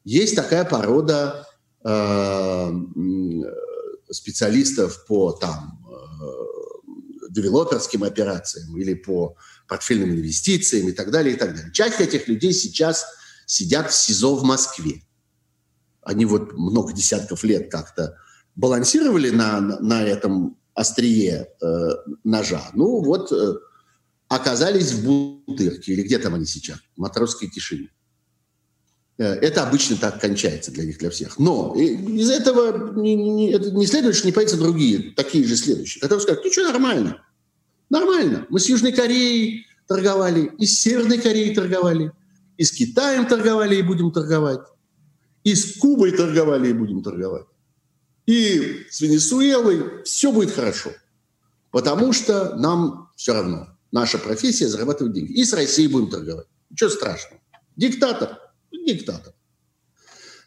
Есть 0.06 0.38
такая 0.38 0.64
порода 0.64 1.46
э, 1.84 2.72
специалистов 4.10 5.06
по 5.06 5.34
там, 5.34 5.79
э, 5.79 5.79
девелоперским 7.30 8.04
операциям 8.04 8.78
или 8.78 8.94
по 8.94 9.36
портфельным 9.68 10.12
инвестициям 10.12 10.90
и 10.90 10.92
так 10.92 11.12
далее, 11.12 11.36
и 11.36 11.38
так 11.38 11.56
далее. 11.56 11.72
Часть 11.72 12.00
этих 12.00 12.28
людей 12.28 12.54
сейчас 12.54 13.06
сидят 13.46 13.92
в 13.92 13.96
СИЗО 13.96 14.36
в 14.36 14.44
Москве. 14.44 15.04
Они 16.02 16.26
вот 16.26 16.54
много 16.54 16.94
десятков 16.94 17.44
лет 17.44 17.72
как-то 17.72 18.18
балансировали 18.56 19.30
на, 19.30 19.62
на 19.62 20.04
этом 20.04 20.58
острие 20.74 21.48
э, 21.62 21.90
ножа. 22.24 22.70
Ну 22.74 23.04
вот 23.04 23.32
э, 23.32 23.56
оказались 24.28 24.94
в 24.94 25.04
Бутырке, 25.04 25.94
или 25.94 26.04
где 26.04 26.20
там 26.20 26.36
они 26.36 26.46
сейчас, 26.46 26.80
в 26.96 27.00
матросской 27.00 27.50
тишине. 27.50 27.90
Э, 29.20 29.34
это 29.34 29.68
обычно 29.68 29.98
так 29.98 30.20
кончается 30.20 30.72
для 30.72 30.86
них, 30.86 30.98
для 30.98 31.10
всех. 31.10 31.38
Но 31.38 31.76
из 31.76 32.30
этого 32.30 32.94
не, 33.00 33.16
не, 33.16 33.54
не 33.54 33.86
следует, 33.86 34.16
что 34.16 34.26
не 34.26 34.32
появятся 34.32 34.58
другие, 34.58 35.14
такие 35.14 35.46
же 35.46 35.58
следующие, 35.58 36.02
которые 36.02 36.22
скажут, 36.22 36.46
ну 36.46 36.52
что, 36.52 36.64
нормально. 36.64 37.22
Нормально. 37.90 38.48
Мы 38.50 38.60
с 38.62 38.70
Южной 38.70 38.94
Кореей 38.94 39.68
торговали, 39.88 40.52
и 40.58 40.66
с 40.66 40.80
Северной 40.80 41.20
Кореей 41.20 41.54
торговали, 41.54 42.14
и 42.58 42.64
с 42.64 42.72
Китаем 42.72 43.28
торговали 43.28 43.76
и 43.76 43.82
будем 43.82 44.12
торговать, 44.12 44.62
и 45.44 45.54
с 45.54 45.78
Кубой 45.78 46.12
торговали 46.12 46.70
и 46.70 46.74
будем 46.74 47.04
торговать, 47.04 47.46
и 48.26 48.86
с 48.90 49.02
Венесуэлой. 49.02 50.04
Все 50.06 50.32
будет 50.32 50.52
хорошо. 50.52 50.92
Потому 51.72 52.14
что 52.14 52.56
нам 52.56 53.12
все 53.16 53.34
равно. 53.34 53.68
Наша 53.92 54.18
профессия 54.18 54.68
зарабатывать 54.68 55.14
деньги. 55.14 55.34
И 55.34 55.44
с 55.44 55.54
Россией 55.54 55.88
будем 55.88 56.10
торговать. 56.10 56.48
Ничего 56.70 56.90
страшного. 56.90 57.42
Диктатор. 57.76 58.49
Диктатор. 58.72 59.34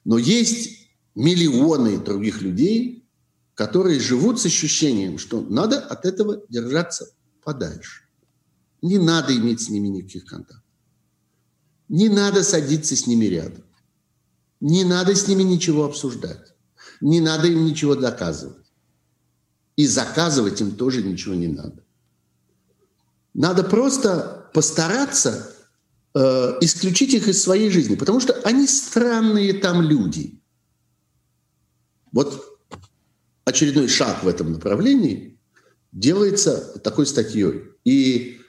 Но 0.05 0.19
есть 0.19 0.89
миллионы 1.15 1.99
других 1.99 2.43
людей, 2.43 3.09
которые 3.55 4.01
живут 4.01 4.41
с 4.41 4.47
ощущением, 4.47 5.19
что 5.19 5.41
надо 5.41 5.79
от 5.79 6.05
этого 6.05 6.43
держаться 6.49 7.15
подальше. 7.45 8.05
Не 8.81 8.99
надо 8.99 9.37
иметь 9.37 9.61
с 9.63 9.69
ними 9.69 9.89
никаких 9.89 10.25
контактов. 10.25 10.63
Не 11.89 12.09
надо 12.09 12.43
садиться 12.43 12.97
с 12.97 13.07
ними 13.07 13.27
рядом. 13.27 13.65
Не 14.61 14.85
надо 14.85 15.15
с 15.15 15.29
ними 15.29 15.43
ничего 15.43 15.85
обсуждать. 15.85 16.55
Не 17.01 17.21
надо 17.21 17.49
им 17.49 17.65
ничего 17.65 17.95
доказывать. 17.95 18.73
И 19.77 19.87
заказывать 19.87 20.61
им 20.61 20.75
тоже 20.75 21.03
ничего 21.03 21.35
не 21.35 21.49
надо. 21.49 21.85
Надо 23.35 23.65
просто 23.65 24.51
постараться 24.53 25.52
э, 26.15 26.59
исключить 26.61 27.15
их 27.15 27.29
из 27.29 27.43
своей 27.43 27.71
жизни, 27.71 27.97
потому 27.97 28.21
что 28.21 28.35
они 28.45 28.67
странные 28.67 29.55
там 29.55 29.83
люди. 29.83 30.41
Вот 32.13 32.59
очередной 33.45 33.89
шаг 33.89 34.23
в 34.23 34.29
этом 34.29 34.53
направлении 34.53 35.39
делается 35.93 36.79
такой 36.81 37.07
статьей. 37.07 37.65
И 37.85 38.41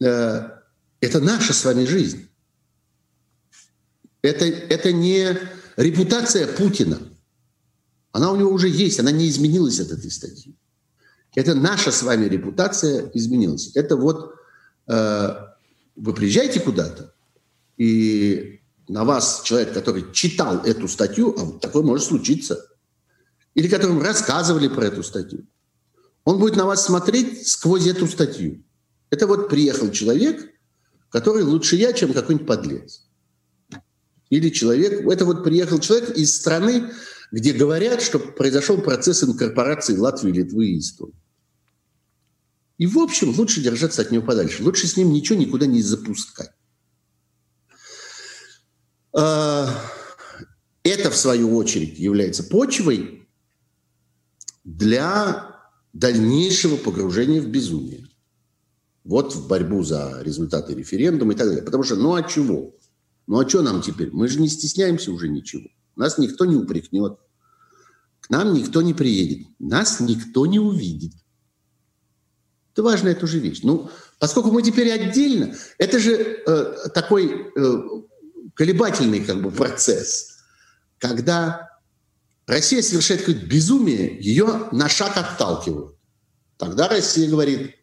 э, 0.00 0.48
это 1.00 1.20
наша 1.20 1.52
с 1.52 1.64
вами 1.64 1.84
жизнь. 1.84 2.28
Это, 4.22 4.44
это 4.44 4.92
не 4.92 5.38
репутация 5.76 6.46
Путина. 6.46 6.98
Она 8.12 8.30
у 8.30 8.36
него 8.36 8.50
уже 8.52 8.68
есть, 8.68 9.00
она 9.00 9.10
не 9.10 9.28
изменилась 9.28 9.80
от 9.80 9.90
этой 9.90 10.10
статьи. 10.10 10.56
Это 11.34 11.54
наша 11.54 11.90
с 11.90 12.02
вами 12.02 12.26
репутация 12.26 13.10
изменилась. 13.12 13.72
Это 13.74 13.96
вот 13.96 14.34
э, 14.86 15.36
вы 15.96 16.12
приезжаете 16.12 16.60
куда-то, 16.60 17.14
и 17.76 18.60
на 18.88 19.04
вас 19.04 19.42
человек, 19.44 19.72
который 19.72 20.12
читал 20.12 20.62
эту 20.64 20.88
статью, 20.88 21.34
а 21.38 21.58
такое 21.58 21.82
может 21.82 22.06
случиться, 22.06 22.64
или 23.54 23.68
которым 23.68 24.02
рассказывали 24.02 24.68
про 24.68 24.86
эту 24.86 25.02
статью, 25.02 25.46
он 26.24 26.38
будет 26.38 26.56
на 26.56 26.64
вас 26.64 26.84
смотреть 26.84 27.46
сквозь 27.48 27.86
эту 27.86 28.06
статью. 28.06 28.64
Это 29.10 29.26
вот 29.26 29.48
приехал 29.48 29.90
человек, 29.90 30.50
который 31.10 31.44
лучше 31.44 31.76
я, 31.76 31.92
чем 31.92 32.12
какой-нибудь 32.12 32.46
подлец. 32.46 33.06
Или 34.30 34.48
человек, 34.48 35.06
это 35.06 35.24
вот 35.24 35.44
приехал 35.44 35.78
человек 35.78 36.16
из 36.16 36.34
страны, 36.34 36.90
где 37.30 37.52
говорят, 37.52 38.02
что 38.02 38.18
произошел 38.18 38.78
процесс 38.78 39.22
инкорпорации 39.22 39.96
Латвии, 39.96 40.32
Литвы 40.32 40.68
и 40.68 40.78
Эстонии. 40.78 41.14
И, 42.78 42.86
в 42.86 42.98
общем, 42.98 43.30
лучше 43.30 43.62
держаться 43.62 44.02
от 44.02 44.10
него 44.10 44.24
подальше. 44.24 44.62
Лучше 44.62 44.86
с 44.86 44.96
ним 44.96 45.12
ничего 45.12 45.38
никуда 45.38 45.66
не 45.66 45.80
запускать. 45.80 46.50
А, 49.16 49.68
это, 50.82 51.10
в 51.10 51.16
свою 51.16 51.56
очередь, 51.56 51.98
является 51.98 52.42
почвой 52.42 53.28
для 54.64 55.54
дальнейшего 55.92 56.76
погружения 56.76 57.40
в 57.40 57.48
безумие. 57.48 58.08
Вот 59.04 59.34
в 59.34 59.46
борьбу 59.46 59.84
за 59.84 60.20
результаты 60.22 60.74
референдума 60.74 61.34
и 61.34 61.36
так 61.36 61.46
далее. 61.46 61.62
Потому 61.62 61.84
что, 61.84 61.94
ну 61.94 62.14
а 62.14 62.22
чего? 62.22 62.74
Ну 63.26 63.38
а 63.38 63.48
что 63.48 63.62
нам 63.62 63.82
теперь? 63.82 64.10
Мы 64.10 64.28
же 64.28 64.40
не 64.40 64.48
стесняемся 64.48 65.12
уже 65.12 65.28
ничего. 65.28 65.68
Нас 65.94 66.18
никто 66.18 66.44
не 66.44 66.56
упрекнет. 66.56 67.18
К 68.20 68.30
нам 68.30 68.54
никто 68.54 68.82
не 68.82 68.94
приедет. 68.94 69.46
Нас 69.58 70.00
никто 70.00 70.46
не 70.46 70.58
увидит. 70.58 71.12
Это 72.74 72.82
важная 72.82 73.14
тоже 73.14 73.38
вещь. 73.38 73.60
Ну, 73.62 73.88
поскольку 74.18 74.50
мы 74.50 74.60
теперь 74.60 74.90
отдельно, 74.90 75.54
это 75.78 76.00
же 76.00 76.12
э, 76.44 76.88
такой 76.92 77.52
э, 77.54 77.82
колебательный 78.54 79.24
как 79.24 79.40
бы 79.40 79.52
процесс, 79.52 80.40
когда 80.98 81.70
Россия 82.48 82.82
совершает 82.82 83.20
какое-то 83.20 83.46
безумие, 83.46 84.20
ее 84.20 84.68
на 84.72 84.88
шаг 84.88 85.16
отталкивают. 85.16 85.94
Тогда 86.56 86.88
Россия 86.88 87.30
говорит, 87.30 87.76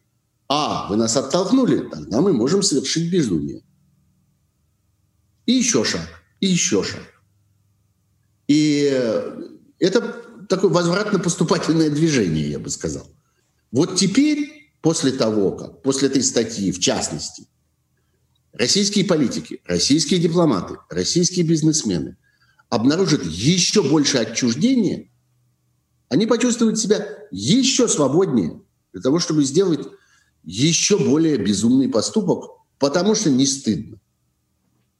а, 0.46 0.88
вы 0.90 0.96
нас 0.96 1.16
оттолкнули, 1.16 1.88
тогда 1.88 2.20
мы 2.20 2.34
можем 2.34 2.62
совершить 2.62 3.10
безумие. 3.10 3.62
И 5.46 5.52
еще 5.52 5.84
шаг, 5.84 6.06
и 6.40 6.48
еще 6.48 6.84
шаг. 6.84 7.00
И 8.46 8.84
это 9.78 10.00
такое 10.50 10.70
возвратно-поступательное 10.70 11.88
движение, 11.88 12.50
я 12.50 12.58
бы 12.58 12.68
сказал. 12.68 13.06
Вот 13.70 13.96
теперь, 13.96 14.51
после 14.82 15.12
того, 15.12 15.52
как, 15.52 15.80
после 15.80 16.08
этой 16.08 16.22
статьи, 16.22 16.72
в 16.72 16.80
частности, 16.80 17.46
российские 18.52 19.04
политики, 19.04 19.62
российские 19.64 20.20
дипломаты, 20.20 20.76
российские 20.90 21.46
бизнесмены 21.46 22.16
обнаружат 22.68 23.24
еще 23.24 23.82
больше 23.82 24.18
отчуждения, 24.18 25.10
они 26.08 26.26
почувствуют 26.26 26.78
себя 26.78 27.06
еще 27.30 27.88
свободнее 27.88 28.60
для 28.92 29.00
того, 29.00 29.18
чтобы 29.18 29.44
сделать 29.44 29.86
еще 30.42 30.98
более 30.98 31.38
безумный 31.38 31.88
поступок, 31.88 32.50
потому 32.78 33.14
что 33.14 33.30
не 33.30 33.46
стыдно. 33.46 33.98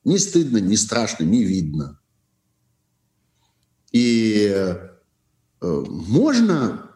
Не 0.05 0.19
стыдно, 0.19 0.59
не 0.59 0.77
страшно, 0.77 1.25
не 1.25 1.45
видно. 1.45 2.01
И 3.93 4.49
э, 4.51 4.89
можно, 5.61 6.92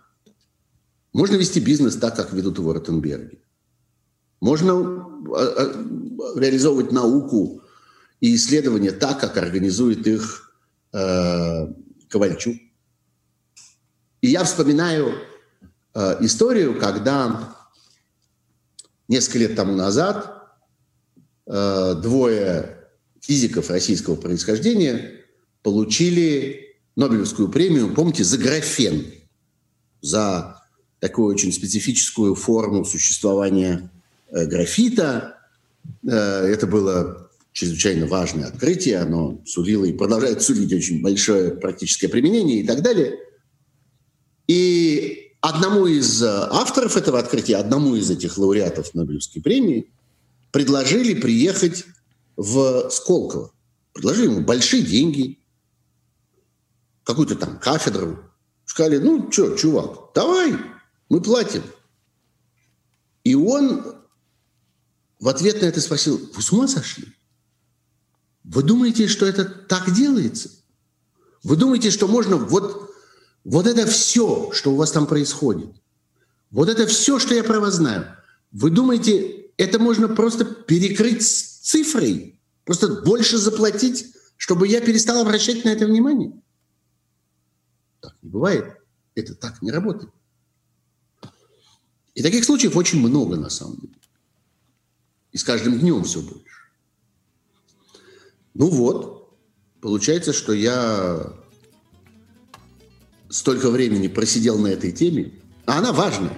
можно 1.17 1.37
вести 1.37 1.61
бизнес 1.61 1.97
так, 1.97 2.15
как 2.15 2.35
ведут 2.35 2.59
его 2.59 2.75
Ротенберги. 2.75 3.41
Можно 4.43 4.75
а, 4.75 5.35
а, 5.35 6.39
реализовывать 6.39 6.93
науку 6.93 7.63
и 8.21 8.37
исследования 8.37 8.93
так, 8.93 9.19
как 9.19 9.39
организует 9.39 10.07
их 10.07 10.55
э, 10.93 11.73
Ковальчук. 12.11 12.57
И 14.21 14.29
я 14.29 14.45
вспоминаю 14.45 15.15
э, 15.95 16.17
историю, 16.21 16.79
когда 16.79 17.57
несколько 19.09 19.39
лет 19.39 19.57
тому 19.57 19.75
назад 19.75 20.59
э, 21.47 21.95
двое 22.03 22.91
физиков 23.23 23.71
российского 23.71 24.17
происхождения 24.17 25.25
получили 25.63 26.77
Нобелевскую 26.95 27.49
премию, 27.49 27.95
помните, 27.95 28.23
за 28.23 28.37
графен, 28.37 29.07
за 30.03 30.56
такую 31.07 31.33
очень 31.33 31.53
специфическую 31.53 32.35
форму 32.35 32.85
существования 32.85 33.91
э, 34.31 34.45
графита. 34.47 35.39
Э, 36.05 36.11
это 36.11 36.67
было 36.67 37.31
чрезвычайно 37.53 38.07
важное 38.07 38.49
открытие, 38.49 38.99
оно 38.99 39.41
сулило 39.47 39.85
и 39.85 39.93
продолжает 39.93 40.43
сулить 40.43 40.73
очень 40.73 41.01
большое 41.03 41.53
практическое 41.53 42.09
применение 42.09 42.61
и 42.61 42.67
так 42.67 42.83
далее. 42.83 43.21
И 44.49 45.33
одному 45.41 45.87
из 45.87 46.23
э, 46.23 46.27
авторов 46.27 46.97
этого 46.97 47.21
открытия, 47.21 47.57
одному 47.57 47.95
из 47.95 48.11
этих 48.11 48.37
лауреатов 48.37 48.93
Нобелевской 48.93 49.41
премии 49.41 49.93
предложили 50.51 51.15
приехать 51.15 51.85
в 52.37 52.91
Сколково. 52.91 53.53
Предложили 53.93 54.27
ему 54.27 54.41
большие 54.41 54.83
деньги, 54.83 55.39
какую-то 57.05 57.37
там 57.37 57.61
кафедру. 57.61 58.19
Сказали, 58.65 58.99
ну 58.99 59.31
что, 59.31 59.57
чувак, 59.57 60.11
давай, 60.13 60.57
мы 61.09 61.21
платим. 61.21 61.63
И 63.25 63.35
он 63.35 63.97
в 65.19 65.29
ответ 65.29 65.63
на 65.63 65.67
это 65.67 65.81
спросил, 65.81 66.31
вы 66.35 66.43
с 66.43 66.53
ума 66.53 66.69
сошли? 66.69 67.13
Вы 68.45 68.63
думаете, 68.63 69.09
что 69.09 69.27
это 69.27 69.45
так 69.45 69.93
делается? 69.93 70.51
Вы 71.43 71.57
думаете, 71.57 71.91
что 71.91 72.07
можно 72.07 72.37
вот, 72.37 72.95
вот 73.45 73.67
это 73.67 73.87
все, 73.87 74.51
что 74.53 74.73
у 74.73 74.77
вас 74.77 74.93
там 74.93 75.07
происходит, 75.07 75.71
вот 76.51 76.69
это 76.69 76.87
все, 76.87 77.19
что 77.19 77.35
я 77.35 77.43
про 77.43 77.61
вас 77.61 77.75
знаю, 77.75 78.17
вы 78.53 78.71
думаете, 78.71 79.51
это 79.57 79.79
можно 79.79 80.09
просто 80.09 80.45
перекрыть 80.45 81.27
цифрой, 81.27 82.41
просто 82.65 83.03
больше 83.03 83.39
заплатить, 83.39 84.15
чтобы 84.37 84.69
я 84.69 84.81
перестал 84.81 85.21
обращать 85.21 85.65
на 85.65 85.71
это 85.71 85.87
внимание. 85.87 86.33
Так 88.01 88.17
не 88.23 88.31
бывает. 88.31 88.77
Это 89.15 89.35
так 89.35 89.63
не 89.63 89.71
работает. 89.71 90.13
И 92.17 92.23
таких 92.23 92.47
случаев 92.47 92.77
очень 92.77 92.99
много 92.99 93.37
на 93.37 93.51
самом 93.51 93.77
деле. 93.77 93.93
И 95.33 95.37
с 95.37 95.45
каждым 95.45 95.79
днем 95.79 96.03
все 96.03 96.23
больше. 96.23 96.63
Ну 98.55 98.69
вот, 98.71 99.37
получается, 99.83 100.33
что 100.33 100.55
я 100.55 101.35
столько 103.29 103.71
времени 103.71 104.09
просидел 104.09 104.59
на 104.59 104.69
этой 104.69 104.93
теме, 104.93 105.35
а 105.67 105.77
она 105.79 105.93
важная. 105.93 106.33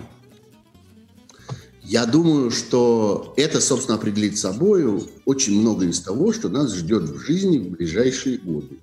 Я 1.84 2.06
думаю, 2.06 2.50
что 2.50 3.32
это, 3.36 3.60
собственно, 3.60 3.98
определит 3.98 4.36
собой 4.36 5.08
очень 5.26 5.60
много 5.60 5.86
из 5.86 6.00
того, 6.00 6.32
что 6.32 6.48
нас 6.48 6.74
ждет 6.74 7.04
в 7.04 7.20
жизни 7.20 7.58
в 7.58 7.70
ближайшие 7.70 8.38
годы. 8.38 8.80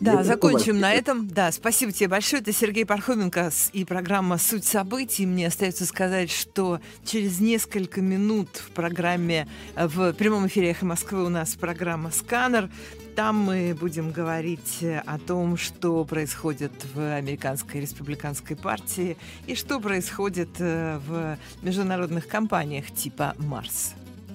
Да, 0.00 0.24
закончим 0.24 0.80
на 0.80 0.92
этом. 0.92 1.28
Да, 1.28 1.52
спасибо 1.52 1.92
тебе 1.92 2.08
большое. 2.08 2.42
Это 2.42 2.52
Сергей 2.52 2.84
Пархоменко 2.84 3.50
и 3.72 3.84
программа 3.84 4.38
«Суть 4.38 4.64
событий». 4.64 5.26
Мне 5.26 5.46
остается 5.46 5.86
сказать, 5.86 6.30
что 6.30 6.80
через 7.04 7.40
несколько 7.40 8.00
минут 8.00 8.48
в 8.56 8.70
программе, 8.70 9.48
в 9.76 10.12
прямом 10.14 10.46
эфире 10.48 10.70
«Эхо 10.70 10.86
Москвы» 10.86 11.24
у 11.24 11.28
нас 11.28 11.54
программа 11.54 12.10
«Сканер». 12.10 12.70
Там 13.14 13.36
мы 13.36 13.76
будем 13.78 14.10
говорить 14.10 14.84
о 15.06 15.18
том, 15.20 15.56
что 15.56 16.04
происходит 16.04 16.72
в 16.94 17.14
Американской 17.14 17.80
республиканской 17.80 18.56
партии 18.56 19.16
и 19.46 19.54
что 19.54 19.78
происходит 19.78 20.50
э, 20.58 20.98
в 21.06 21.38
международных 21.62 22.26
компаниях 22.26 22.90
типа 22.90 23.34
«Марс». 23.38 23.94